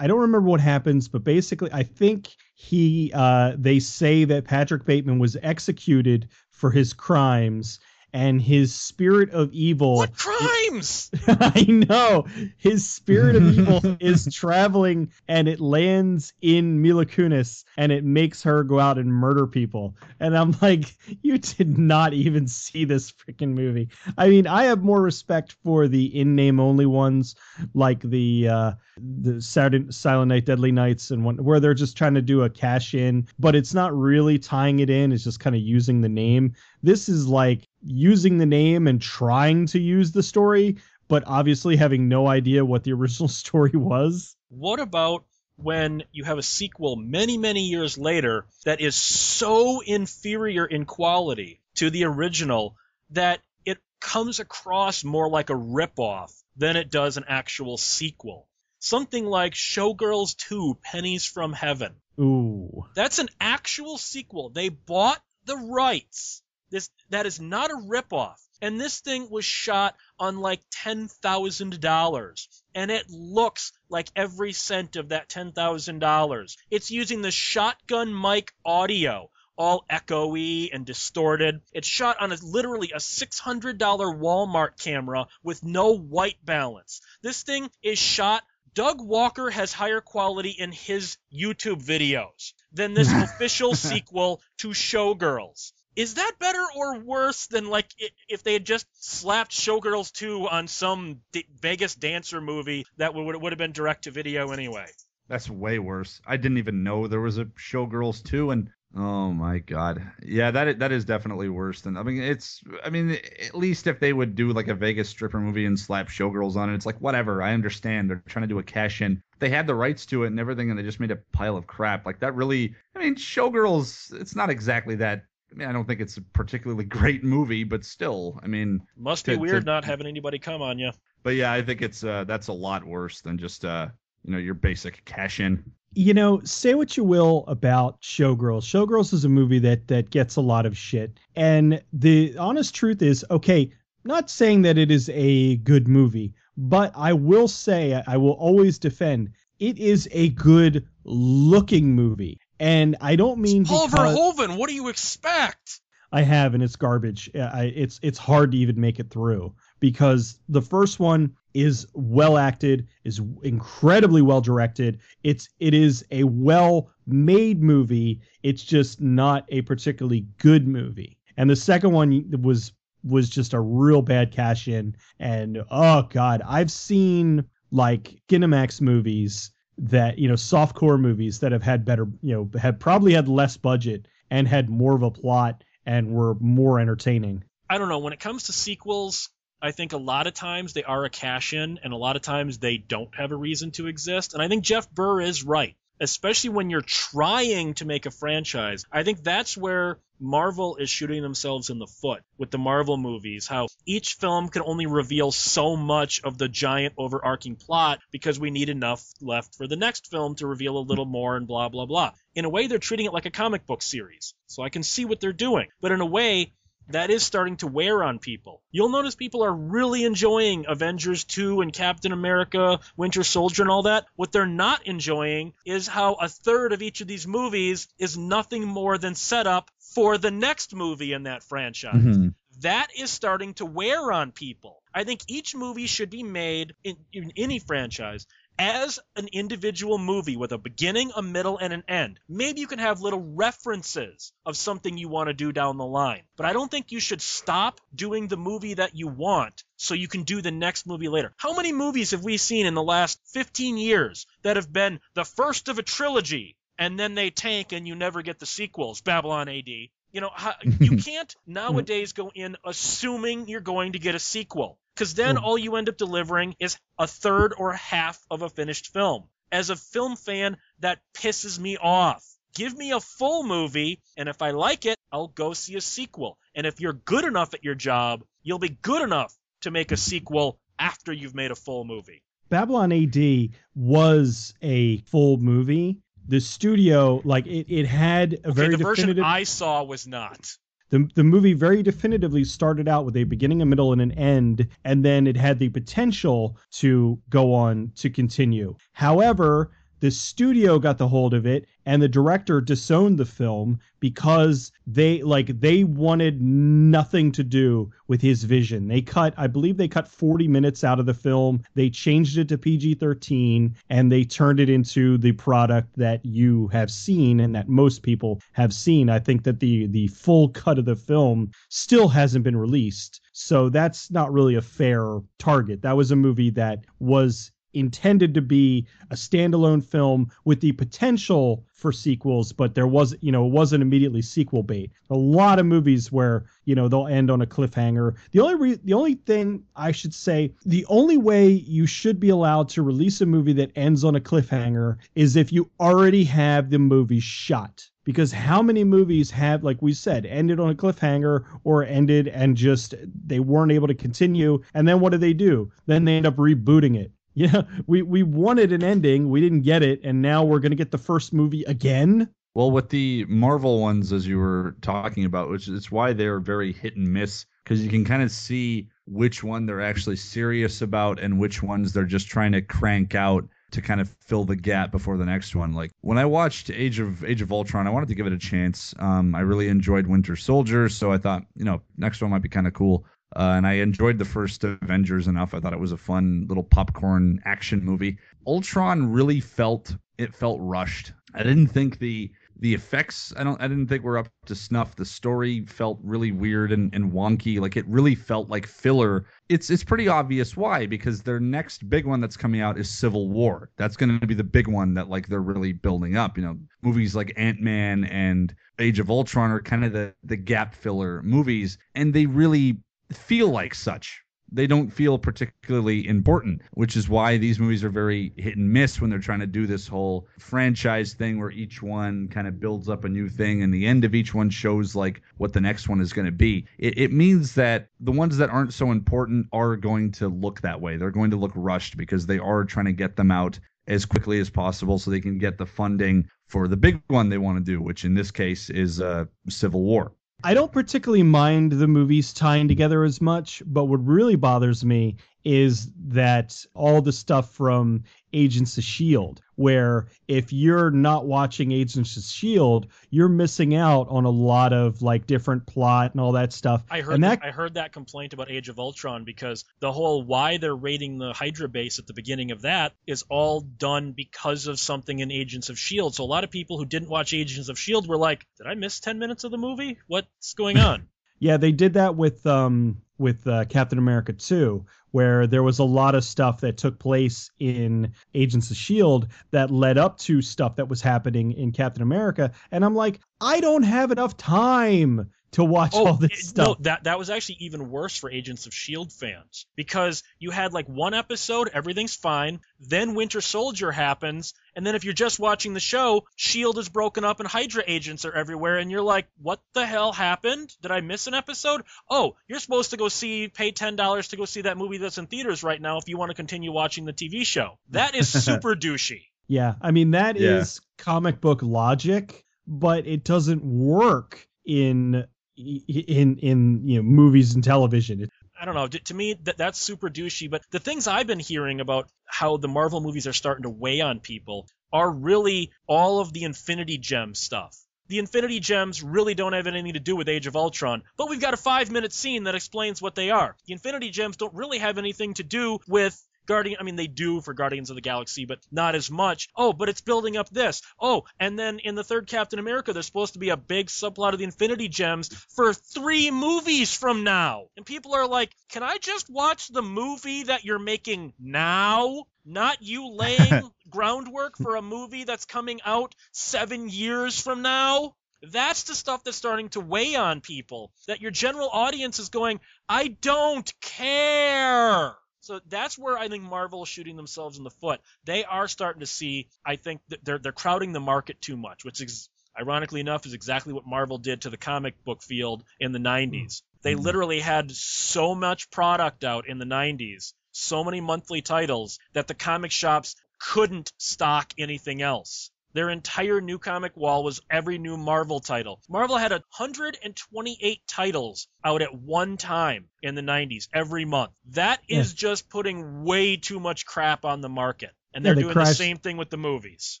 i 0.00 0.08
don't 0.08 0.18
remember 0.18 0.48
what 0.48 0.58
happens 0.58 1.06
but 1.06 1.22
basically 1.22 1.70
i 1.72 1.84
think 1.84 2.26
he 2.56 3.12
uh, 3.14 3.52
they 3.56 3.78
say 3.78 4.24
that 4.24 4.44
patrick 4.44 4.84
bateman 4.84 5.20
was 5.20 5.36
executed 5.40 6.28
for 6.50 6.72
his 6.72 6.92
crimes 6.92 7.78
and 8.12 8.40
his 8.40 8.74
spirit 8.74 9.30
of 9.30 9.52
evil. 9.52 9.96
What 9.96 10.16
crimes? 10.16 11.10
I 11.26 11.66
know. 11.68 12.26
His 12.56 12.88
spirit 12.88 13.36
of 13.36 13.58
evil 13.58 13.80
is 14.00 14.32
traveling 14.32 15.12
and 15.28 15.48
it 15.48 15.60
lands 15.60 16.32
in 16.40 16.80
Mila 16.80 17.06
Kunis 17.06 17.64
and 17.76 17.92
it 17.92 18.04
makes 18.04 18.42
her 18.44 18.64
go 18.64 18.80
out 18.80 18.98
and 18.98 19.12
murder 19.12 19.46
people. 19.46 19.96
And 20.20 20.36
I'm 20.36 20.54
like, 20.62 20.94
you 21.22 21.38
did 21.38 21.78
not 21.78 22.12
even 22.14 22.46
see 22.46 22.84
this 22.84 23.12
freaking 23.12 23.54
movie. 23.54 23.90
I 24.16 24.28
mean, 24.28 24.46
I 24.46 24.64
have 24.64 24.82
more 24.82 25.02
respect 25.02 25.56
for 25.64 25.88
the 25.88 26.18
in 26.18 26.34
name 26.34 26.60
only 26.60 26.86
ones 26.86 27.34
like 27.74 28.00
the 28.00 28.48
uh 28.48 28.72
the 28.98 29.42
Saturday 29.42 29.92
Silent 29.92 30.30
Night 30.30 30.46
Deadly 30.46 30.72
Nights 30.72 31.10
and 31.10 31.24
one 31.24 31.36
where 31.36 31.60
they're 31.60 31.74
just 31.74 31.96
trying 31.96 32.14
to 32.14 32.22
do 32.22 32.42
a 32.42 32.50
cash 32.50 32.94
in, 32.94 33.26
but 33.38 33.54
it's 33.54 33.74
not 33.74 33.94
really 33.94 34.38
tying 34.38 34.80
it 34.80 34.90
in, 34.90 35.12
it's 35.12 35.24
just 35.24 35.40
kind 35.40 35.54
of 35.54 35.62
using 35.62 36.00
the 36.00 36.08
name. 36.08 36.54
This 36.82 37.08
is 37.08 37.26
like 37.26 37.66
using 37.82 38.38
the 38.38 38.46
name 38.46 38.86
and 38.86 39.00
trying 39.00 39.66
to 39.66 39.78
use 39.78 40.12
the 40.12 40.22
story, 40.22 40.76
but 41.08 41.24
obviously 41.26 41.76
having 41.76 42.08
no 42.08 42.26
idea 42.26 42.64
what 42.64 42.84
the 42.84 42.92
original 42.98 43.28
story 43.28 43.72
was. 43.74 44.36
What 44.48 44.80
about 44.80 45.24
when 45.56 46.02
you 46.12 46.24
have 46.24 46.38
a 46.38 46.42
sequel 46.42 46.96
many, 46.96 47.38
many 47.38 47.62
years 47.62 47.96
later 47.96 48.46
that 48.64 48.80
is 48.80 48.94
so 48.94 49.80
inferior 49.80 50.66
in 50.66 50.84
quality 50.84 51.60
to 51.76 51.90
the 51.90 52.04
original 52.04 52.76
that 53.10 53.40
it 53.64 53.78
comes 54.00 54.40
across 54.40 55.04
more 55.04 55.28
like 55.28 55.50
a 55.50 55.54
ripoff 55.54 56.32
than 56.56 56.76
it 56.76 56.90
does 56.90 57.16
an 57.16 57.24
actual 57.28 57.78
sequel? 57.78 58.48
Something 58.78 59.24
like 59.24 59.54
Showgirls 59.54 60.36
2 60.36 60.78
Pennies 60.82 61.24
from 61.26 61.52
Heaven. 61.52 61.94
Ooh. 62.20 62.86
That's 62.94 63.18
an 63.18 63.28
actual 63.40 63.98
sequel. 63.98 64.50
They 64.50 64.68
bought 64.68 65.20
the 65.44 65.56
rights 65.56 66.42
this 66.70 66.90
that 67.10 67.26
is 67.26 67.40
not 67.40 67.70
a 67.70 67.74
ripoff. 67.74 68.36
And 68.62 68.80
this 68.80 69.00
thing 69.00 69.28
was 69.30 69.44
shot 69.44 69.96
on 70.18 70.38
like 70.38 70.60
ten 70.70 71.08
thousand 71.08 71.80
dollars. 71.80 72.48
And 72.74 72.90
it 72.90 73.08
looks 73.08 73.72
like 73.88 74.08
every 74.16 74.52
cent 74.52 74.96
of 74.96 75.10
that 75.10 75.28
ten 75.28 75.52
thousand 75.52 75.98
dollars. 75.98 76.56
It's 76.70 76.90
using 76.90 77.22
the 77.22 77.30
shotgun 77.30 78.18
mic 78.18 78.52
audio 78.64 79.30
all 79.56 79.84
echoey 79.90 80.68
and 80.72 80.84
distorted. 80.84 81.60
It's 81.72 81.88
shot 81.88 82.20
on 82.20 82.32
a, 82.32 82.36
literally 82.42 82.92
a 82.92 82.98
$600 82.98 83.78
Walmart 83.78 84.78
camera 84.78 85.26
with 85.42 85.64
no 85.64 85.96
white 85.96 86.44
balance. 86.44 87.00
This 87.22 87.42
thing 87.42 87.70
is 87.82 87.98
shot. 87.98 88.42
Doug 88.74 89.00
Walker 89.00 89.48
has 89.48 89.72
higher 89.72 90.02
quality 90.02 90.50
in 90.50 90.70
his 90.70 91.16
YouTube 91.32 91.82
videos 91.82 92.52
than 92.72 92.92
this 92.92 93.10
official 93.24 93.74
sequel 93.74 94.42
to 94.58 94.68
Showgirls 94.68 95.72
is 95.96 96.14
that 96.14 96.32
better 96.38 96.64
or 96.76 96.98
worse 97.00 97.46
than 97.46 97.68
like 97.68 97.88
if 98.28 98.42
they 98.42 98.52
had 98.52 98.66
just 98.66 98.86
slapped 98.92 99.50
Showgirls 99.50 100.12
2 100.12 100.46
on 100.48 100.68
some 100.68 101.22
D- 101.32 101.46
Vegas 101.60 101.94
dancer 101.94 102.40
movie 102.40 102.86
that 102.98 103.14
would 103.14 103.34
would 103.34 103.52
have 103.52 103.58
been 103.58 103.72
direct 103.72 104.04
to 104.04 104.10
video 104.10 104.50
anyway? 104.50 104.86
That's 105.28 105.50
way 105.50 105.78
worse. 105.78 106.20
I 106.26 106.36
didn't 106.36 106.58
even 106.58 106.84
know 106.84 107.06
there 107.06 107.20
was 107.20 107.38
a 107.38 107.46
Showgirls 107.46 108.22
2 108.22 108.50
and 108.50 108.70
oh 108.94 109.32
my 109.32 109.58
god. 109.58 110.02
Yeah, 110.22 110.50
that 110.50 110.78
that 110.78 110.92
is 110.92 111.06
definitely 111.06 111.48
worse 111.48 111.80
than 111.80 111.96
I 111.96 112.02
mean 112.02 112.22
it's 112.22 112.62
I 112.84 112.90
mean 112.90 113.18
at 113.42 113.56
least 113.56 113.86
if 113.86 113.98
they 113.98 114.12
would 114.12 114.34
do 114.34 114.52
like 114.52 114.68
a 114.68 114.74
Vegas 114.74 115.08
stripper 115.08 115.40
movie 115.40 115.64
and 115.64 115.80
slap 115.80 116.08
Showgirls 116.08 116.56
on 116.56 116.70
it, 116.70 116.74
it's 116.74 116.86
like 116.86 117.00
whatever. 117.00 117.42
I 117.42 117.54
understand 117.54 118.10
they're 118.10 118.22
trying 118.26 118.44
to 118.44 118.54
do 118.54 118.58
a 118.58 118.62
cash 118.62 119.00
in. 119.00 119.22
They 119.38 119.48
had 119.48 119.66
the 119.66 119.74
rights 119.74 120.06
to 120.06 120.24
it 120.24 120.28
and 120.28 120.38
everything 120.38 120.68
and 120.70 120.78
they 120.78 120.82
just 120.82 121.00
made 121.00 121.10
a 121.10 121.16
pile 121.32 121.56
of 121.56 121.66
crap. 121.66 122.04
Like 122.04 122.20
that 122.20 122.34
really 122.34 122.74
I 122.94 122.98
mean 122.98 123.14
Showgirls 123.14 124.12
it's 124.12 124.36
not 124.36 124.50
exactly 124.50 124.96
that 124.96 125.24
I 125.56 125.58
mean, 125.58 125.68
I 125.68 125.72
don't 125.72 125.86
think 125.86 126.00
it's 126.00 126.18
a 126.18 126.22
particularly 126.22 126.84
great 126.98 127.24
movie, 127.24 127.64
but 127.64 127.84
still, 127.84 128.38
I 128.42 128.46
mean, 128.46 128.82
must 128.96 129.24
to, 129.24 129.32
be 129.32 129.36
weird 129.38 129.62
to, 129.62 129.66
not 129.66 129.84
having 129.84 130.06
anybody 130.06 130.38
come 130.38 130.60
on 130.60 130.78
you. 130.78 130.90
But 131.22 131.36
yeah, 131.36 131.52
I 131.52 131.62
think 131.62 131.82
it's 131.82 132.04
uh, 132.04 132.24
that's 132.24 132.48
a 132.48 132.52
lot 132.52 132.84
worse 132.84 133.20
than 133.20 133.38
just 133.38 133.64
uh, 133.64 133.88
you 134.24 134.32
know 134.32 134.38
your 134.38 134.54
basic 134.54 135.04
cash 135.04 135.40
in. 135.40 135.64
You 135.94 136.12
know, 136.12 136.40
say 136.44 136.74
what 136.74 136.96
you 136.96 137.04
will 137.04 137.44
about 137.48 138.00
Showgirls. 138.02 138.64
Showgirls 138.64 139.14
is 139.14 139.24
a 139.24 139.30
movie 139.30 139.58
that 139.60 139.88
that 139.88 140.10
gets 140.10 140.36
a 140.36 140.42
lot 140.42 140.66
of 140.66 140.76
shit, 140.76 141.18
and 141.34 141.82
the 141.92 142.36
honest 142.36 142.74
truth 142.74 143.00
is, 143.00 143.24
okay, 143.30 143.72
not 144.04 144.28
saying 144.28 144.62
that 144.62 144.76
it 144.76 144.90
is 144.90 145.08
a 145.08 145.56
good 145.58 145.88
movie, 145.88 146.34
but 146.56 146.92
I 146.94 147.14
will 147.14 147.48
say 147.48 148.02
I 148.06 148.18
will 148.18 148.32
always 148.32 148.78
defend 148.78 149.30
it 149.58 149.78
is 149.78 150.06
a 150.12 150.28
good 150.30 150.86
looking 151.04 151.94
movie. 151.94 152.38
And 152.58 152.96
I 153.00 153.16
don't 153.16 153.38
mean 153.38 153.62
it's 153.62 153.70
Paul 153.70 153.88
Verhoeven. 153.88 154.56
What 154.56 154.68
do 154.68 154.74
you 154.74 154.88
expect? 154.88 155.80
I 156.12 156.22
have, 156.22 156.54
and 156.54 156.62
it's 156.62 156.76
garbage. 156.76 157.30
I, 157.34 157.72
it's 157.74 157.98
it's 158.02 158.18
hard 158.18 158.52
to 158.52 158.58
even 158.58 158.80
make 158.80 158.98
it 158.98 159.10
through 159.10 159.54
because 159.80 160.38
the 160.48 160.62
first 160.62 161.00
one 161.00 161.34
is 161.52 161.86
well 161.94 162.38
acted, 162.38 162.86
is 163.04 163.20
incredibly 163.42 164.22
well 164.22 164.40
directed. 164.40 165.00
It's 165.24 165.48
it 165.58 165.74
is 165.74 166.04
a 166.10 166.24
well 166.24 166.90
made 167.06 167.62
movie. 167.62 168.20
It's 168.42 168.62
just 168.62 169.00
not 169.00 169.46
a 169.48 169.62
particularly 169.62 170.26
good 170.38 170.68
movie. 170.68 171.18
And 171.36 171.50
the 171.50 171.56
second 171.56 171.92
one 171.92 172.30
was 172.40 172.72
was 173.04 173.28
just 173.28 173.52
a 173.52 173.60
real 173.60 174.02
bad 174.02 174.32
cash 174.32 174.68
in. 174.68 174.96
And 175.18 175.62
oh 175.70 176.02
god, 176.10 176.42
I've 176.46 176.70
seen 176.70 177.44
like 177.70 178.22
Cinemax 178.28 178.80
movies 178.80 179.50
that 179.78 180.18
you 180.18 180.28
know 180.28 180.34
softcore 180.34 180.98
movies 180.98 181.40
that 181.40 181.52
have 181.52 181.62
had 181.62 181.84
better 181.84 182.06
you 182.22 182.34
know 182.34 182.58
have 182.58 182.78
probably 182.78 183.12
had 183.12 183.28
less 183.28 183.56
budget 183.56 184.08
and 184.30 184.48
had 184.48 184.70
more 184.70 184.94
of 184.94 185.02
a 185.02 185.10
plot 185.10 185.62
and 185.84 186.10
were 186.10 186.34
more 186.40 186.80
entertaining. 186.80 187.44
I 187.68 187.78
don't 187.78 187.88
know 187.88 187.98
when 187.98 188.12
it 188.12 188.20
comes 188.20 188.44
to 188.44 188.52
sequels. 188.52 189.30
I 189.60 189.72
think 189.72 189.92
a 189.92 189.98
lot 189.98 190.26
of 190.26 190.34
times 190.34 190.74
they 190.74 190.84
are 190.84 191.04
a 191.04 191.10
cash 191.10 191.52
in, 191.52 191.80
and 191.82 191.92
a 191.92 191.96
lot 191.96 192.16
of 192.16 192.22
times 192.22 192.58
they 192.58 192.76
don't 192.76 193.14
have 193.14 193.32
a 193.32 193.36
reason 193.36 193.70
to 193.72 193.86
exist. 193.86 194.34
And 194.34 194.42
I 194.42 194.48
think 194.48 194.64
Jeff 194.64 194.90
Burr 194.90 195.20
is 195.22 195.44
right 195.44 195.76
especially 196.00 196.50
when 196.50 196.70
you're 196.70 196.80
trying 196.80 197.74
to 197.74 197.84
make 197.84 198.06
a 198.06 198.10
franchise. 198.10 198.84
I 198.92 199.02
think 199.02 199.22
that's 199.22 199.56
where 199.56 199.98
Marvel 200.18 200.76
is 200.76 200.88
shooting 200.88 201.22
themselves 201.22 201.68
in 201.68 201.78
the 201.78 201.86
foot 201.86 202.22
with 202.38 202.50
the 202.50 202.58
Marvel 202.58 202.96
movies, 202.96 203.46
how 203.46 203.66
each 203.84 204.14
film 204.14 204.48
can 204.48 204.62
only 204.62 204.86
reveal 204.86 205.30
so 205.30 205.76
much 205.76 206.22
of 206.24 206.38
the 206.38 206.48
giant 206.48 206.94
overarching 206.96 207.56
plot 207.56 208.00
because 208.10 208.40
we 208.40 208.50
need 208.50 208.68
enough 208.68 209.04
left 209.20 209.54
for 209.56 209.66
the 209.66 209.76
next 209.76 210.10
film 210.10 210.34
to 210.36 210.46
reveal 210.46 210.78
a 210.78 210.80
little 210.80 211.04
more 211.04 211.36
and 211.36 211.46
blah, 211.46 211.68
blah, 211.68 211.86
blah. 211.86 212.12
In 212.34 212.44
a 212.44 212.50
way, 212.50 212.66
they're 212.66 212.78
treating 212.78 213.06
it 213.06 213.12
like 213.12 213.26
a 213.26 213.30
comic 213.30 213.66
book 213.66 213.82
series. 213.82 214.34
So 214.46 214.62
I 214.62 214.70
can 214.70 214.82
see 214.82 215.04
what 215.04 215.20
they're 215.20 215.32
doing. 215.32 215.68
But 215.80 215.92
in 215.92 216.00
a 216.00 216.06
way, 216.06 216.52
that 216.88 217.10
is 217.10 217.22
starting 217.24 217.56
to 217.58 217.66
wear 217.66 218.02
on 218.02 218.18
people. 218.18 218.62
You'll 218.70 218.88
notice 218.88 219.14
people 219.14 219.44
are 219.44 219.52
really 219.52 220.04
enjoying 220.04 220.66
Avengers 220.68 221.24
2 221.24 221.60
and 221.60 221.72
Captain 221.72 222.12
America, 222.12 222.80
Winter 222.96 223.24
Soldier, 223.24 223.62
and 223.62 223.70
all 223.70 223.82
that. 223.84 224.06
What 224.16 224.32
they're 224.32 224.46
not 224.46 224.86
enjoying 224.86 225.54
is 225.64 225.86
how 225.86 226.14
a 226.14 226.28
third 226.28 226.72
of 226.72 226.82
each 226.82 227.00
of 227.00 227.08
these 227.08 227.26
movies 227.26 227.88
is 227.98 228.16
nothing 228.16 228.64
more 228.64 228.98
than 228.98 229.14
setup 229.14 229.70
for 229.94 230.18
the 230.18 230.30
next 230.30 230.74
movie 230.74 231.12
in 231.12 231.24
that 231.24 231.42
franchise. 231.42 231.94
Mm-hmm. 231.94 232.28
That 232.60 232.88
is 232.98 233.10
starting 233.10 233.54
to 233.54 233.66
wear 233.66 234.12
on 234.12 234.32
people. 234.32 234.82
I 234.94 235.04
think 235.04 235.20
each 235.28 235.54
movie 235.54 235.86
should 235.86 236.08
be 236.08 236.22
made 236.22 236.74
in, 236.82 236.96
in 237.12 237.32
any 237.36 237.58
franchise 237.58 238.26
as 238.58 238.98
an 239.16 239.28
individual 239.32 239.98
movie 239.98 240.36
with 240.36 240.52
a 240.52 240.58
beginning, 240.58 241.12
a 241.14 241.22
middle, 241.22 241.58
and 241.58 241.72
an 241.72 241.84
end. 241.88 242.18
Maybe 242.28 242.60
you 242.60 242.66
can 242.66 242.78
have 242.78 243.00
little 243.00 243.22
references 243.34 244.32
of 244.44 244.56
something 244.56 244.96
you 244.96 245.08
want 245.08 245.28
to 245.28 245.34
do 245.34 245.52
down 245.52 245.76
the 245.76 245.84
line. 245.84 246.22
But 246.36 246.46
I 246.46 246.52
don't 246.52 246.70
think 246.70 246.92
you 246.92 247.00
should 247.00 247.22
stop 247.22 247.80
doing 247.94 248.28
the 248.28 248.36
movie 248.36 248.74
that 248.74 248.94
you 248.94 249.08
want 249.08 249.64
so 249.76 249.94
you 249.94 250.08
can 250.08 250.22
do 250.22 250.40
the 250.40 250.50
next 250.50 250.86
movie 250.86 251.08
later. 251.08 251.32
How 251.36 251.54
many 251.54 251.72
movies 251.72 252.12
have 252.12 252.24
we 252.24 252.36
seen 252.36 252.66
in 252.66 252.74
the 252.74 252.82
last 252.82 253.20
15 253.32 253.78
years 253.78 254.26
that 254.42 254.56
have 254.56 254.72
been 254.72 255.00
the 255.14 255.24
first 255.24 255.68
of 255.68 255.78
a 255.78 255.82
trilogy 255.82 256.56
and 256.78 256.98
then 256.98 257.14
they 257.14 257.30
tank 257.30 257.72
and 257.72 257.86
you 257.86 257.94
never 257.94 258.22
get 258.22 258.38
the 258.38 258.46
sequels? 258.46 259.00
Babylon 259.00 259.48
AD. 259.48 259.68
You 260.12 260.20
know, 260.22 260.30
you 260.80 260.96
can't 260.96 261.34
nowadays 261.46 262.12
go 262.12 262.30
in 262.34 262.56
assuming 262.64 263.48
you're 263.48 263.60
going 263.60 263.92
to 263.92 263.98
get 263.98 264.14
a 264.14 264.18
sequel 264.18 264.78
because 264.94 265.14
then 265.14 265.36
hmm. 265.36 265.44
all 265.44 265.58
you 265.58 265.76
end 265.76 265.88
up 265.88 265.96
delivering 265.96 266.56
is 266.58 266.78
a 266.98 267.06
third 267.06 267.54
or 267.56 267.72
half 267.72 268.18
of 268.30 268.42
a 268.42 268.48
finished 268.48 268.92
film. 268.92 269.24
As 269.52 269.70
a 269.70 269.76
film 269.76 270.16
fan, 270.16 270.56
that 270.80 271.00
pisses 271.14 271.58
me 271.58 271.76
off. 271.76 272.24
Give 272.54 272.76
me 272.76 272.92
a 272.92 273.00
full 273.00 273.44
movie, 273.44 274.00
and 274.16 274.28
if 274.28 274.40
I 274.40 274.52
like 274.52 274.86
it, 274.86 274.96
I'll 275.12 275.28
go 275.28 275.52
see 275.52 275.76
a 275.76 275.80
sequel. 275.80 276.38
And 276.54 276.66
if 276.66 276.80
you're 276.80 276.94
good 276.94 277.24
enough 277.24 277.52
at 277.52 277.62
your 277.62 277.74
job, 277.74 278.24
you'll 278.42 278.58
be 278.58 278.70
good 278.70 279.02
enough 279.02 279.36
to 279.60 279.70
make 279.70 279.92
a 279.92 279.96
sequel 279.96 280.58
after 280.78 281.12
you've 281.12 281.34
made 281.34 281.50
a 281.50 281.54
full 281.54 281.84
movie. 281.84 282.22
Babylon 282.48 282.92
AD 282.92 283.50
was 283.74 284.54
a 284.62 284.98
full 284.98 285.36
movie. 285.36 285.98
The 286.28 286.40
studio, 286.40 287.20
like 287.24 287.46
it, 287.46 287.66
it 287.72 287.86
had 287.86 288.34
a 288.34 288.48
okay, 288.48 288.50
very 288.52 288.68
the 288.70 288.78
definitive. 288.78 289.16
version 289.16 289.24
I 289.24 289.44
saw 289.44 289.82
was 289.84 290.06
not. 290.06 290.50
The, 290.90 291.08
the 291.14 291.24
movie 291.24 291.52
very 291.52 291.82
definitively 291.82 292.44
started 292.44 292.86
out 292.88 293.04
with 293.04 293.16
a 293.16 293.24
beginning, 293.24 293.60
a 293.60 293.66
middle, 293.66 293.92
and 293.92 294.00
an 294.00 294.12
end, 294.12 294.68
and 294.84 295.04
then 295.04 295.26
it 295.26 295.36
had 295.36 295.58
the 295.58 295.68
potential 295.68 296.56
to 296.72 297.20
go 297.28 297.52
on 297.52 297.90
to 297.96 298.08
continue. 298.08 298.76
However, 298.92 299.72
the 300.06 300.10
studio 300.12 300.78
got 300.78 300.98
the 300.98 301.08
hold 301.08 301.34
of 301.34 301.46
it 301.46 301.66
and 301.84 302.00
the 302.00 302.06
director 302.06 302.60
disowned 302.60 303.18
the 303.18 303.24
film 303.24 303.76
because 303.98 304.70
they 304.86 305.20
like 305.22 305.58
they 305.58 305.82
wanted 305.82 306.40
nothing 306.40 307.32
to 307.32 307.42
do 307.42 307.90
with 308.06 308.22
his 308.22 308.44
vision. 308.44 308.86
They 308.86 309.02
cut 309.02 309.34
I 309.36 309.48
believe 309.48 309.76
they 309.76 309.88
cut 309.88 310.06
40 310.06 310.46
minutes 310.46 310.84
out 310.84 311.00
of 311.00 311.06
the 311.06 311.12
film. 311.14 311.64
They 311.74 311.90
changed 311.90 312.38
it 312.38 312.46
to 312.50 312.56
PG-13 312.56 313.74
and 313.90 314.12
they 314.12 314.22
turned 314.22 314.60
it 314.60 314.70
into 314.70 315.18
the 315.18 315.32
product 315.32 315.88
that 315.96 316.24
you 316.24 316.68
have 316.68 316.92
seen 316.92 317.40
and 317.40 317.52
that 317.56 317.68
most 317.68 318.04
people 318.04 318.40
have 318.52 318.72
seen. 318.72 319.10
I 319.10 319.18
think 319.18 319.42
that 319.42 319.58
the 319.58 319.88
the 319.88 320.06
full 320.06 320.50
cut 320.50 320.78
of 320.78 320.84
the 320.84 320.94
film 320.94 321.50
still 321.68 322.06
hasn't 322.06 322.44
been 322.44 322.56
released. 322.56 323.22
So 323.32 323.70
that's 323.70 324.08
not 324.12 324.32
really 324.32 324.54
a 324.54 324.62
fair 324.62 325.18
target. 325.40 325.82
That 325.82 325.96
was 325.96 326.12
a 326.12 326.16
movie 326.16 326.50
that 326.50 326.84
was 327.00 327.50
intended 327.76 328.34
to 328.34 328.42
be 328.42 328.86
a 329.10 329.14
standalone 329.14 329.84
film 329.84 330.30
with 330.44 330.60
the 330.60 330.72
potential 330.72 331.64
for 331.72 331.92
sequels, 331.92 332.52
but 332.52 332.74
there 332.74 332.86
was, 332.86 333.14
you 333.20 333.30
know, 333.30 333.46
it 333.46 333.52
wasn't 333.52 333.82
immediately 333.82 334.22
sequel 334.22 334.62
bait. 334.62 334.90
A 335.10 335.14
lot 335.16 335.58
of 335.58 335.66
movies 335.66 336.10
where, 336.10 336.46
you 336.64 336.74
know, 336.74 336.88
they'll 336.88 337.06
end 337.06 337.30
on 337.30 337.42
a 337.42 337.46
cliffhanger. 337.46 338.14
The 338.32 338.40
only 338.40 338.54
re- 338.54 338.80
the 338.82 338.94
only 338.94 339.14
thing 339.14 339.62
I 339.76 339.92
should 339.92 340.14
say, 340.14 340.54
the 340.64 340.86
only 340.88 341.18
way 341.18 341.48
you 341.48 341.86
should 341.86 342.18
be 342.18 342.30
allowed 342.30 342.68
to 342.70 342.82
release 342.82 343.20
a 343.20 343.26
movie 343.26 343.52
that 343.54 343.72
ends 343.76 344.04
on 344.04 344.16
a 344.16 344.20
cliffhanger 344.20 344.96
is 345.14 345.36
if 345.36 345.52
you 345.52 345.70
already 345.78 346.24
have 346.24 346.70
the 346.70 346.78
movie 346.78 347.20
shot 347.20 347.88
because 348.06 348.32
how 348.32 348.62
many 348.62 348.84
movies 348.84 349.30
have 349.30 349.62
like 349.62 349.82
we 349.82 349.92
said 349.92 350.24
ended 350.24 350.58
on 350.58 350.70
a 350.70 350.74
cliffhanger 350.74 351.44
or 351.64 351.84
ended 351.84 352.28
and 352.28 352.56
just 352.56 352.94
they 353.26 353.40
weren't 353.40 353.72
able 353.72 353.88
to 353.88 353.94
continue 353.94 354.62
and 354.72 354.88
then 354.88 355.00
what 355.00 355.12
do 355.12 355.18
they 355.18 355.34
do 355.34 355.70
then 355.84 356.04
they 356.04 356.16
end 356.16 356.26
up 356.26 356.36
rebooting 356.36 356.96
it 356.96 357.12
yeah, 357.38 357.62
we 357.86 358.00
we 358.00 358.22
wanted 358.22 358.72
an 358.72 358.82
ending, 358.82 359.28
we 359.28 359.42
didn't 359.42 359.60
get 359.60 359.82
it, 359.82 360.00
and 360.02 360.22
now 360.22 360.42
we're 360.42 360.58
gonna 360.58 360.74
get 360.74 360.90
the 360.90 360.96
first 360.96 361.34
movie 361.34 361.64
again. 361.64 362.30
Well, 362.54 362.70
with 362.70 362.88
the 362.88 363.26
Marvel 363.28 363.82
ones, 363.82 364.10
as 364.10 364.26
you 364.26 364.38
were 364.38 364.74
talking 364.80 365.26
about, 365.26 365.50
which 365.50 365.68
is 365.68 365.92
why 365.92 366.14
they're 366.14 366.40
very 366.40 366.72
hit 366.72 366.96
and 366.96 367.12
miss, 367.12 367.44
because 367.62 367.84
you 367.84 367.90
can 367.90 368.06
kind 368.06 368.22
of 368.22 368.30
see 368.30 368.88
which 369.06 369.44
one 369.44 369.66
they're 369.66 369.82
actually 369.82 370.16
serious 370.16 370.80
about 370.80 371.20
and 371.20 371.38
which 371.38 371.62
ones 371.62 371.92
they're 371.92 372.04
just 372.04 372.28
trying 372.28 372.52
to 372.52 372.62
crank 372.62 373.14
out 373.14 373.46
to 373.72 373.82
kind 373.82 374.00
of 374.00 374.08
fill 374.24 374.44
the 374.44 374.56
gap 374.56 374.90
before 374.90 375.18
the 375.18 375.26
next 375.26 375.54
one. 375.54 375.74
Like 375.74 375.90
when 376.00 376.16
I 376.16 376.24
watched 376.24 376.70
Age 376.70 377.00
of 377.00 377.22
Age 377.22 377.42
of 377.42 377.52
Ultron, 377.52 377.86
I 377.86 377.90
wanted 377.90 378.08
to 378.08 378.14
give 378.14 378.26
it 378.26 378.32
a 378.32 378.38
chance. 378.38 378.94
Um, 378.98 379.34
I 379.34 379.40
really 379.40 379.68
enjoyed 379.68 380.06
Winter 380.06 380.36
Soldier, 380.36 380.88
so 380.88 381.12
I 381.12 381.18
thought, 381.18 381.42
you 381.54 381.66
know, 381.66 381.82
next 381.98 382.22
one 382.22 382.30
might 382.30 382.40
be 382.40 382.48
kind 382.48 382.66
of 382.66 382.72
cool. 382.72 383.04
Uh, 383.34 383.54
and 383.56 383.66
I 383.66 383.74
enjoyed 383.74 384.18
the 384.18 384.24
first 384.24 384.62
Avengers 384.62 385.26
enough. 385.26 385.52
I 385.52 385.60
thought 385.60 385.72
it 385.72 385.80
was 385.80 385.92
a 385.92 385.96
fun 385.96 386.46
little 386.48 386.62
popcorn 386.62 387.40
action 387.44 387.84
movie. 387.84 388.18
Ultron 388.46 389.10
really 389.10 389.40
felt 389.40 389.96
it 390.18 390.34
felt 390.34 390.58
rushed. 390.62 391.12
I 391.34 391.42
didn't 391.42 391.68
think 391.68 391.98
the 391.98 392.30
the 392.58 392.72
effects 392.72 393.34
I 393.36 393.44
don't 393.44 393.60
I 393.60 393.68
didn't 393.68 393.88
think 393.88 394.02
were 394.02 394.16
up 394.16 394.28
to 394.46 394.54
snuff. 394.54 394.96
The 394.96 395.04
story 395.04 395.66
felt 395.66 395.98
really 396.02 396.32
weird 396.32 396.72
and, 396.72 396.94
and 396.94 397.12
wonky. 397.12 397.60
Like 397.60 397.76
it 397.76 397.86
really 397.86 398.14
felt 398.14 398.48
like 398.48 398.66
filler. 398.66 399.26
It's 399.48 399.68
it's 399.68 399.84
pretty 399.84 400.08
obvious 400.08 400.56
why 400.56 400.86
because 400.86 401.22
their 401.22 401.40
next 401.40 401.88
big 401.90 402.06
one 402.06 402.20
that's 402.20 402.36
coming 402.36 402.60
out 402.60 402.78
is 402.78 402.88
Civil 402.88 403.28
War. 403.28 403.70
That's 403.76 403.96
going 403.96 404.18
to 404.18 404.26
be 404.26 404.34
the 404.34 404.44
big 404.44 404.68
one 404.68 404.94
that 404.94 405.08
like 405.08 405.28
they're 405.28 405.42
really 405.42 405.72
building 405.72 406.16
up. 406.16 406.38
You 406.38 406.44
know, 406.44 406.58
movies 406.82 407.14
like 407.14 407.34
Ant 407.36 407.60
Man 407.60 408.04
and 408.04 408.54
Age 408.78 408.98
of 408.98 409.10
Ultron 409.10 409.50
are 409.50 409.60
kind 409.60 409.84
of 409.84 409.92
the 409.92 410.14
the 410.24 410.36
gap 410.36 410.74
filler 410.74 411.22
movies, 411.22 411.78
and 411.94 412.14
they 412.14 412.26
really 412.26 412.78
feel 413.12 413.48
like 413.48 413.74
such. 413.74 414.22
They 414.52 414.68
don't 414.68 414.90
feel 414.90 415.18
particularly 415.18 416.06
important, 416.06 416.62
which 416.74 416.96
is 416.96 417.08
why 417.08 417.36
these 417.36 417.58
movies 417.58 417.82
are 417.82 417.90
very 417.90 418.32
hit 418.36 418.56
and 418.56 418.72
miss 418.72 419.00
when 419.00 419.10
they're 419.10 419.18
trying 419.18 419.40
to 419.40 419.46
do 419.46 419.66
this 419.66 419.88
whole 419.88 420.28
franchise 420.38 421.14
thing 421.14 421.40
where 421.40 421.50
each 421.50 421.82
one 421.82 422.28
kind 422.28 422.46
of 422.46 422.60
builds 422.60 422.88
up 422.88 423.04
a 423.04 423.08
new 423.08 423.28
thing 423.28 423.62
and 423.62 423.74
the 423.74 423.84
end 423.84 424.04
of 424.04 424.14
each 424.14 424.34
one 424.34 424.48
shows 424.48 424.94
like 424.94 425.20
what 425.38 425.52
the 425.52 425.60
next 425.60 425.88
one 425.88 426.00
is 426.00 426.12
going 426.12 426.26
to 426.26 426.32
be. 426.32 426.64
It, 426.78 426.96
it 426.96 427.12
means 427.12 427.54
that 427.56 427.88
the 427.98 428.12
ones 428.12 428.36
that 428.36 428.50
aren't 428.50 428.72
so 428.72 428.92
important 428.92 429.48
are 429.52 429.76
going 429.76 430.12
to 430.12 430.28
look 430.28 430.60
that 430.60 430.80
way. 430.80 430.96
They're 430.96 431.10
going 431.10 431.32
to 431.32 431.36
look 431.36 431.52
rushed 431.56 431.96
because 431.96 432.24
they 432.26 432.38
are 432.38 432.64
trying 432.64 432.86
to 432.86 432.92
get 432.92 433.16
them 433.16 433.32
out 433.32 433.58
as 433.88 434.04
quickly 434.04 434.38
as 434.38 434.50
possible 434.50 434.98
so 434.98 435.10
they 435.10 435.20
can 435.20 435.38
get 435.38 435.58
the 435.58 435.66
funding 435.66 436.28
for 436.46 436.68
the 436.68 436.76
big 436.76 437.02
one 437.08 437.28
they 437.28 437.38
want 437.38 437.58
to 437.58 437.64
do, 437.64 437.80
which 437.80 438.04
in 438.04 438.14
this 438.14 438.30
case 438.30 438.70
is 438.70 439.00
uh, 439.00 439.24
Civil 439.48 439.82
War. 439.82 440.12
I 440.44 440.54
don't 440.54 440.72
particularly 440.72 441.22
mind 441.22 441.72
the 441.72 441.88
movies 441.88 442.32
tying 442.32 442.68
together 442.68 443.04
as 443.04 443.20
much, 443.20 443.62
but 443.66 443.86
what 443.86 444.06
really 444.06 444.36
bothers 444.36 444.84
me 444.84 445.16
is 445.44 445.90
that 446.06 446.64
all 446.74 447.00
the 447.02 447.12
stuff 447.12 447.52
from 447.54 448.04
Agents 448.32 448.76
of 448.78 448.82
S.H.I.E.L.D., 448.82 449.40
where 449.56 450.06
if 450.28 450.52
you're 450.52 450.90
not 450.90 451.26
watching 451.26 451.72
Agents 451.72 452.16
of 452.16 452.22
S.H.I.E.L.D., 452.22 452.88
you're 453.10 453.28
missing 453.28 453.74
out 453.74 454.08
on 454.08 454.24
a 454.24 454.30
lot 454.30 454.72
of 454.72 455.02
like 455.02 455.26
different 455.26 455.66
plot 455.66 456.12
and 456.12 456.20
all 456.20 456.32
that 456.32 456.52
stuff. 456.52 456.84
I 456.90 457.00
heard 457.00 457.20
that, 457.22 457.40
I 457.42 457.50
heard 457.50 457.74
that 457.74 457.92
complaint 457.92 458.32
about 458.32 458.50
Age 458.50 458.68
of 458.68 458.78
Ultron 458.78 459.24
because 459.24 459.64
the 459.80 459.92
whole 459.92 460.22
why 460.22 460.58
they're 460.58 460.76
raiding 460.76 461.18
the 461.18 461.32
Hydra 461.32 461.68
base 461.68 461.98
at 461.98 462.06
the 462.06 462.14
beginning 462.14 462.50
of 462.50 462.62
that 462.62 462.92
is 463.06 463.24
all 463.28 463.60
done 463.60 464.12
because 464.12 464.66
of 464.66 464.78
something 464.78 465.18
in 465.18 465.30
Agents 465.30 465.68
of 465.68 465.74
S.H.I.E.L.D. 465.74 466.14
So 466.14 466.24
a 466.24 466.26
lot 466.26 466.44
of 466.44 466.50
people 466.50 466.78
who 466.78 466.84
didn't 466.84 467.08
watch 467.08 467.34
Agents 467.34 467.68
of 467.68 467.76
S.H.I.E.L.D. 467.76 468.08
were 468.08 468.18
like, 468.18 468.46
did 468.58 468.66
I 468.66 468.74
miss 468.74 469.00
10 469.00 469.18
minutes 469.18 469.44
of 469.44 469.50
the 469.50 469.58
movie? 469.58 469.98
What's 470.06 470.54
going 470.54 470.78
on? 470.78 471.08
Yeah, 471.38 471.56
they 471.56 471.72
did 471.72 471.94
that 471.94 472.16
with 472.16 472.46
um 472.46 473.02
with 473.18 473.46
uh, 473.46 473.64
Captain 473.64 473.98
America 473.98 474.32
2, 474.32 474.84
where 475.12 475.46
there 475.46 475.62
was 475.62 475.78
a 475.78 475.84
lot 475.84 476.14
of 476.14 476.22
stuff 476.22 476.60
that 476.60 476.76
took 476.76 476.98
place 476.98 477.50
in 477.58 478.12
Agents 478.34 478.70
of 478.70 478.76
Shield 478.76 479.28
that 479.52 479.70
led 479.70 479.96
up 479.96 480.18
to 480.18 480.42
stuff 480.42 480.76
that 480.76 480.88
was 480.88 481.00
happening 481.00 481.52
in 481.52 481.72
Captain 481.72 482.02
America, 482.02 482.52
and 482.70 482.84
I'm 482.84 482.94
like, 482.94 483.20
I 483.40 483.60
don't 483.60 483.84
have 483.84 484.10
enough 484.10 484.36
time 484.36 485.30
to 485.56 485.64
watch 485.64 485.92
oh, 485.94 486.06
all 486.06 486.14
this 486.14 486.32
it, 486.32 486.44
stuff. 486.44 486.66
No, 486.66 486.76
that 486.80 487.04
that 487.04 487.18
was 487.18 487.30
actually 487.30 487.56
even 487.60 487.90
worse 487.90 488.14
for 488.14 488.30
Agents 488.30 488.66
of 488.66 488.74
Shield 488.74 489.10
fans 489.10 489.64
because 489.74 490.22
you 490.38 490.50
had 490.50 490.74
like 490.74 490.86
one 490.86 491.14
episode, 491.14 491.70
everything's 491.72 492.14
fine, 492.14 492.60
then 492.78 493.14
Winter 493.14 493.40
Soldier 493.40 493.90
happens, 493.90 494.52
and 494.74 494.86
then 494.86 494.94
if 494.94 495.04
you're 495.04 495.14
just 495.14 495.38
watching 495.38 495.72
the 495.72 495.80
show, 495.80 496.26
Shield 496.36 496.76
is 496.76 496.90
broken 496.90 497.24
up 497.24 497.40
and 497.40 497.48
Hydra 497.48 497.82
agents 497.86 498.26
are 498.26 498.34
everywhere, 498.34 498.76
and 498.76 498.90
you're 498.90 499.00
like, 499.00 499.28
what 499.40 499.60
the 499.72 499.86
hell 499.86 500.12
happened? 500.12 500.76
Did 500.82 500.90
I 500.90 501.00
miss 501.00 501.26
an 501.26 501.32
episode? 501.32 501.84
Oh, 502.10 502.36
you're 502.46 502.58
supposed 502.58 502.90
to 502.90 502.98
go 502.98 503.08
see, 503.08 503.48
pay 503.48 503.70
ten 503.70 503.96
dollars 503.96 504.28
to 504.28 504.36
go 504.36 504.44
see 504.44 504.60
that 504.60 504.76
movie 504.76 504.98
that's 504.98 505.16
in 505.16 505.26
theaters 505.26 505.64
right 505.64 505.80
now 505.80 505.96
if 505.96 506.06
you 506.06 506.18
want 506.18 506.28
to 506.32 506.34
continue 506.34 506.70
watching 506.70 507.06
the 507.06 507.14
TV 507.14 507.46
show. 507.46 507.78
That 507.90 508.14
is 508.14 508.28
super 508.44 508.74
douchey. 508.74 509.22
Yeah, 509.48 509.76
I 509.80 509.90
mean 509.90 510.10
that 510.10 510.38
yeah. 510.38 510.58
is 510.58 510.82
comic 510.98 511.40
book 511.40 511.62
logic, 511.62 512.44
but 512.66 513.06
it 513.06 513.24
doesn't 513.24 513.64
work 513.64 514.46
in 514.66 515.24
in 515.56 516.38
in 516.38 516.88
you 516.88 516.96
know 516.96 517.02
movies 517.02 517.54
and 517.54 517.64
television. 517.64 518.28
I 518.58 518.64
don't 518.64 518.74
know. 518.74 518.88
To 518.88 519.14
me, 519.14 519.34
that 519.44 519.56
that's 519.56 519.78
super 519.78 520.08
douchey. 520.08 520.50
But 520.50 520.62
the 520.70 520.78
things 520.78 521.06
I've 521.06 521.26
been 521.26 521.40
hearing 521.40 521.80
about 521.80 522.08
how 522.24 522.56
the 522.56 522.68
Marvel 522.68 523.00
movies 523.00 523.26
are 523.26 523.32
starting 523.32 523.64
to 523.64 523.70
weigh 523.70 524.00
on 524.00 524.20
people 524.20 524.68
are 524.92 525.10
really 525.10 525.72
all 525.86 526.20
of 526.20 526.32
the 526.32 526.44
Infinity 526.44 526.98
Gem 526.98 527.34
stuff. 527.34 527.76
The 528.08 528.18
Infinity 528.20 528.60
Gems 528.60 529.02
really 529.02 529.34
don't 529.34 529.52
have 529.52 529.66
anything 529.66 529.94
to 529.94 530.00
do 530.00 530.14
with 530.14 530.28
Age 530.28 530.46
of 530.46 530.54
Ultron, 530.54 531.02
but 531.16 531.28
we've 531.28 531.40
got 531.40 531.54
a 531.54 531.58
five 531.58 531.90
minute 531.90 532.12
scene 532.12 532.44
that 532.44 532.54
explains 532.54 533.02
what 533.02 533.14
they 533.14 533.30
are. 533.30 533.56
The 533.66 533.72
Infinity 533.72 534.10
Gems 534.10 534.36
don't 534.36 534.54
really 534.54 534.78
have 534.78 534.98
anything 534.98 535.34
to 535.34 535.42
do 535.42 535.80
with 535.88 536.16
Guardian, 536.46 536.78
I 536.80 536.84
mean, 536.84 536.96
they 536.96 537.06
do 537.06 537.40
for 537.40 537.54
Guardians 537.54 537.90
of 537.90 537.96
the 537.96 538.02
Galaxy, 538.02 538.44
but 538.44 538.60
not 538.70 538.94
as 538.94 539.10
much. 539.10 539.48
Oh, 539.56 539.72
but 539.72 539.88
it's 539.88 540.00
building 540.00 540.36
up 540.36 540.48
this. 540.48 540.82
Oh, 541.00 541.24
and 541.38 541.58
then 541.58 541.78
in 541.80 541.94
the 541.94 542.04
third 542.04 542.26
Captain 542.26 542.58
America, 542.58 542.92
there's 542.92 543.06
supposed 543.06 543.34
to 543.34 543.38
be 543.38 543.50
a 543.50 543.56
big 543.56 543.88
subplot 543.88 544.32
of 544.32 544.38
the 544.38 544.44
Infinity 544.44 544.88
Gems 544.88 545.28
for 545.54 545.74
three 545.74 546.30
movies 546.30 546.94
from 546.94 547.24
now. 547.24 547.66
And 547.76 547.84
people 547.84 548.14
are 548.14 548.26
like, 548.26 548.50
can 548.70 548.82
I 548.82 548.98
just 548.98 549.28
watch 549.28 549.68
the 549.68 549.82
movie 549.82 550.44
that 550.44 550.64
you're 550.64 550.78
making 550.78 551.34
now? 551.38 552.24
Not 552.44 552.82
you 552.82 553.10
laying 553.12 553.70
groundwork 553.90 554.56
for 554.56 554.76
a 554.76 554.82
movie 554.82 555.24
that's 555.24 555.44
coming 555.44 555.80
out 555.84 556.14
seven 556.32 556.88
years 556.88 557.40
from 557.40 557.62
now? 557.62 558.14
That's 558.42 558.84
the 558.84 558.94
stuff 558.94 559.24
that's 559.24 559.36
starting 559.36 559.70
to 559.70 559.80
weigh 559.80 560.14
on 560.14 560.40
people. 560.40 560.92
That 561.08 561.20
your 561.20 561.30
general 561.30 561.68
audience 561.68 562.18
is 562.18 562.28
going, 562.28 562.60
I 562.88 563.08
don't 563.08 563.72
care. 563.80 565.16
So 565.46 565.60
that's 565.68 565.96
where 565.96 566.18
I 566.18 566.28
think 566.28 566.42
Marvel 566.42 566.82
is 566.82 566.88
shooting 566.88 567.14
themselves 567.14 567.56
in 567.56 567.62
the 567.62 567.70
foot. 567.70 568.00
They 568.24 568.44
are 568.44 568.66
starting 568.66 568.98
to 568.98 569.06
see, 569.06 569.46
I 569.64 569.76
think, 569.76 570.00
they're 570.24 570.38
they're 570.38 570.50
crowding 570.50 570.92
the 570.92 570.98
market 570.98 571.40
too 571.40 571.56
much, 571.56 571.84
which 571.84 572.00
is 572.00 572.28
ironically 572.58 572.98
enough 572.98 573.26
is 573.26 573.32
exactly 573.32 573.72
what 573.72 573.86
Marvel 573.86 574.18
did 574.18 574.40
to 574.40 574.50
the 574.50 574.56
comic 574.56 575.04
book 575.04 575.22
field 575.22 575.62
in 575.78 575.92
the 575.92 576.00
90s. 576.00 576.62
They 576.82 576.94
mm-hmm. 576.94 577.02
literally 577.02 577.38
had 577.38 577.70
so 577.70 578.34
much 578.34 578.70
product 578.70 579.22
out 579.22 579.46
in 579.46 579.58
the 579.58 579.64
90s, 579.64 580.32
so 580.50 580.82
many 580.82 581.00
monthly 581.00 581.42
titles 581.42 582.00
that 582.12 582.26
the 582.26 582.34
comic 582.34 582.72
shops 582.72 583.14
couldn't 583.38 583.92
stock 583.98 584.52
anything 584.58 585.00
else. 585.00 585.52
Their 585.76 585.90
entire 585.90 586.40
new 586.40 586.58
comic 586.58 586.96
wall 586.96 587.22
was 587.22 587.42
every 587.50 587.76
new 587.76 587.98
Marvel 587.98 588.40
title. 588.40 588.80
Marvel 588.88 589.18
had 589.18 589.32
128 589.32 590.80
titles 590.88 591.48
out 591.62 591.82
at 591.82 591.94
one 591.94 592.38
time 592.38 592.86
in 593.02 593.14
the 593.14 593.20
90s 593.20 593.68
every 593.74 594.06
month. 594.06 594.32
That 594.52 594.80
is 594.88 595.12
yeah. 595.12 595.16
just 595.16 595.50
putting 595.50 596.02
way 596.02 596.38
too 596.38 596.60
much 596.60 596.86
crap 596.86 597.26
on 597.26 597.42
the 597.42 597.50
market. 597.50 597.90
And 598.14 598.24
they're 598.24 598.32
yeah, 598.32 598.36
they 598.36 598.42
doing 598.44 598.52
crashed, 598.54 598.70
the 598.70 598.74
same 598.76 598.96
thing 598.96 599.18
with 599.18 599.28
the 599.28 599.36
movies. 599.36 600.00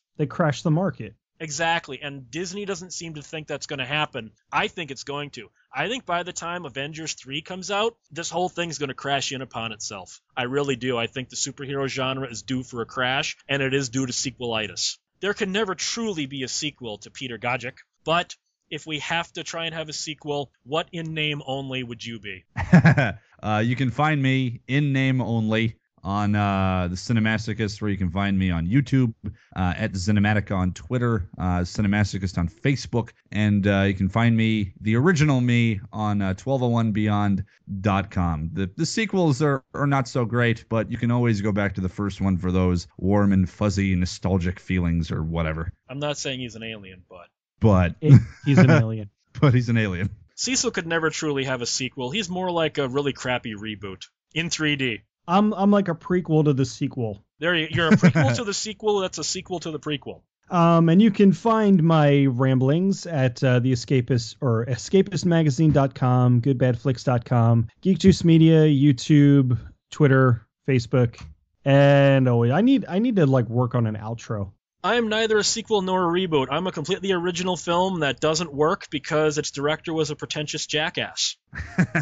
They 0.16 0.24
crash 0.24 0.62
the 0.62 0.70
market. 0.70 1.14
Exactly. 1.38 2.00
And 2.00 2.30
Disney 2.30 2.64
doesn't 2.64 2.94
seem 2.94 3.16
to 3.16 3.22
think 3.22 3.46
that's 3.46 3.66
going 3.66 3.80
to 3.80 3.84
happen. 3.84 4.30
I 4.50 4.68
think 4.68 4.90
it's 4.90 5.04
going 5.04 5.28
to. 5.32 5.50
I 5.70 5.90
think 5.90 6.06
by 6.06 6.22
the 6.22 6.32
time 6.32 6.64
Avengers 6.64 7.12
3 7.12 7.42
comes 7.42 7.70
out, 7.70 7.98
this 8.10 8.30
whole 8.30 8.48
thing's 8.48 8.78
going 8.78 8.88
to 8.88 8.94
crash 8.94 9.30
in 9.30 9.42
upon 9.42 9.72
itself. 9.72 10.22
I 10.34 10.44
really 10.44 10.76
do. 10.76 10.96
I 10.96 11.06
think 11.06 11.28
the 11.28 11.36
superhero 11.36 11.86
genre 11.86 12.30
is 12.30 12.40
due 12.42 12.62
for 12.62 12.80
a 12.80 12.86
crash, 12.86 13.36
and 13.46 13.60
it 13.60 13.74
is 13.74 13.90
due 13.90 14.06
to 14.06 14.12
sequelitis 14.14 14.96
there 15.20 15.34
can 15.34 15.52
never 15.52 15.74
truly 15.74 16.26
be 16.26 16.42
a 16.42 16.48
sequel 16.48 16.98
to 16.98 17.10
Peter 17.10 17.38
Gajic, 17.38 17.74
but 18.04 18.36
if 18.70 18.86
we 18.86 18.98
have 19.00 19.32
to 19.34 19.44
try 19.44 19.66
and 19.66 19.74
have 19.74 19.88
a 19.88 19.92
sequel, 19.92 20.50
what 20.64 20.88
in 20.92 21.14
name 21.14 21.42
only 21.46 21.82
would 21.82 22.04
you 22.04 22.18
be? 22.18 22.44
uh, 23.42 23.62
you 23.64 23.76
can 23.76 23.90
find 23.90 24.22
me 24.22 24.60
in 24.66 24.92
name 24.92 25.20
only 25.20 25.76
on 26.06 26.34
uh, 26.36 26.86
the 26.88 26.94
Cinemasochist, 26.94 27.82
where 27.82 27.90
you 27.90 27.98
can 27.98 28.10
find 28.10 28.38
me 28.38 28.52
on 28.52 28.68
YouTube, 28.68 29.12
uh, 29.56 29.74
at 29.76 29.94
Cinematic 29.94 30.56
on 30.56 30.72
Twitter, 30.72 31.28
uh, 31.36 31.62
Cinemasochist 31.62 32.38
on 32.38 32.48
Facebook, 32.48 33.10
and 33.32 33.66
uh, 33.66 33.82
you 33.82 33.94
can 33.94 34.08
find 34.08 34.36
me, 34.36 34.72
the 34.80 34.94
original 34.94 35.40
me, 35.40 35.80
on 35.92 36.22
uh, 36.22 36.34
1201beyond.com. 36.34 38.50
The, 38.52 38.70
the 38.76 38.86
sequels 38.86 39.42
are, 39.42 39.64
are 39.74 39.88
not 39.88 40.06
so 40.06 40.24
great, 40.24 40.66
but 40.68 40.92
you 40.92 40.96
can 40.96 41.10
always 41.10 41.40
go 41.40 41.50
back 41.50 41.74
to 41.74 41.80
the 41.80 41.88
first 41.88 42.20
one 42.20 42.38
for 42.38 42.52
those 42.52 42.86
warm 42.96 43.32
and 43.32 43.50
fuzzy 43.50 43.96
nostalgic 43.96 44.60
feelings 44.60 45.10
or 45.10 45.24
whatever. 45.24 45.72
I'm 45.88 45.98
not 45.98 46.18
saying 46.18 46.38
he's 46.38 46.54
an 46.54 46.62
alien, 46.62 47.02
but. 47.10 47.26
But. 47.58 47.96
he's 48.44 48.58
an 48.58 48.70
alien. 48.70 49.10
but 49.40 49.54
he's 49.54 49.70
an 49.70 49.76
alien. 49.76 50.10
Cecil 50.36 50.70
could 50.70 50.86
never 50.86 51.10
truly 51.10 51.42
have 51.44 51.62
a 51.62 51.66
sequel. 51.66 52.12
He's 52.12 52.28
more 52.28 52.52
like 52.52 52.78
a 52.78 52.86
really 52.86 53.12
crappy 53.12 53.56
reboot 53.56 54.04
in 54.34 54.50
3D. 54.50 55.00
I'm 55.28 55.52
I'm 55.52 55.70
like 55.70 55.88
a 55.88 55.94
prequel 55.94 56.44
to 56.44 56.52
the 56.52 56.64
sequel. 56.64 57.24
There 57.38 57.54
you, 57.54 57.68
you're 57.70 57.88
a 57.88 57.92
prequel 57.92 58.36
to 58.36 58.44
the 58.44 58.54
sequel. 58.54 59.00
That's 59.00 59.18
a 59.18 59.24
sequel 59.24 59.60
to 59.60 59.70
the 59.70 59.80
prequel. 59.80 60.22
Um, 60.48 60.88
and 60.88 61.02
you 61.02 61.10
can 61.10 61.32
find 61.32 61.82
my 61.82 62.26
ramblings 62.26 63.06
at 63.06 63.42
uh, 63.42 63.58
the 63.58 63.72
Escapist 63.72 64.36
or 64.40 64.64
escapistmagazine.com, 64.66 66.40
goodbadflix.com, 66.40 67.68
Geek 67.80 67.98
Juice 67.98 68.22
Media, 68.22 68.60
YouTube, 68.60 69.58
Twitter, 69.90 70.46
Facebook, 70.68 71.20
and 71.64 72.28
oh, 72.28 72.44
I 72.44 72.60
need 72.60 72.84
I 72.88 73.00
need 73.00 73.16
to 73.16 73.26
like 73.26 73.48
work 73.48 73.74
on 73.74 73.86
an 73.86 73.96
outro. 73.96 74.52
I 74.86 74.94
am 74.94 75.08
neither 75.08 75.36
a 75.36 75.42
sequel 75.42 75.82
nor 75.82 76.04
a 76.04 76.06
reboot. 76.06 76.46
I'm 76.48 76.68
a 76.68 76.70
completely 76.70 77.10
original 77.10 77.56
film 77.56 78.00
that 78.00 78.20
doesn't 78.20 78.54
work 78.54 78.88
because 78.88 79.36
its 79.36 79.50
director 79.50 79.92
was 79.92 80.12
a 80.12 80.16
pretentious 80.16 80.64
jackass. 80.64 81.36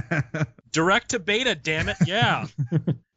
Direct 0.70 1.08
to 1.12 1.18
beta, 1.18 1.54
damn 1.54 1.88
it, 1.88 1.96
yeah. 2.04 2.46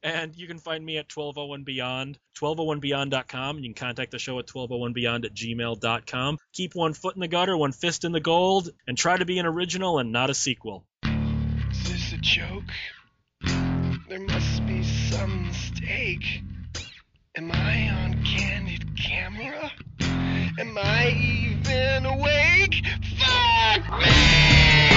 and 0.03 0.34
you 0.38 0.47
can 0.47 0.59
find 0.59 0.86
me 0.86 0.99
at 0.99 1.13
1201 1.13 1.65
Beyond, 1.65 2.18
1201beyond.com. 2.39 3.57
You 3.57 3.63
can 3.63 3.74
contact 3.74 4.11
the 4.11 4.20
show 4.20 4.39
at 4.39 4.47
1201beyond 4.47 5.26
at 5.26 5.34
gmail.com. 5.34 6.38
Keep 6.53 6.74
one 6.74 6.93
foot 6.93 7.15
in 7.15 7.20
the 7.20 7.28
gutter, 7.28 7.57
one 7.57 7.74
fist 7.74 8.05
in 8.05 8.13
the 8.13 8.22
gold, 8.22 8.70
and 8.88 8.97
try 8.97 9.18
to 9.18 9.26
be 9.26 9.38
an 9.38 9.45
original 9.45 9.99
and 9.99 10.13
not 10.13 10.30
a 10.30 10.34
sequel. 10.34 10.86
Is 11.03 11.84
this 11.89 12.13
a 12.13 12.18
joke? 12.20 12.72
There 14.07 14.22
must 14.22 14.65
be 14.65 14.82
some 14.84 15.47
mistake. 15.47 16.41
Am 17.36 17.51
I 17.51 17.89
on 17.89 18.24
camera? 18.24 18.57
Am 20.60 20.76
I 20.76 21.10
even 21.10 22.08
awake? 22.08 22.84
Fuck 23.20 24.01
me! 24.01 24.96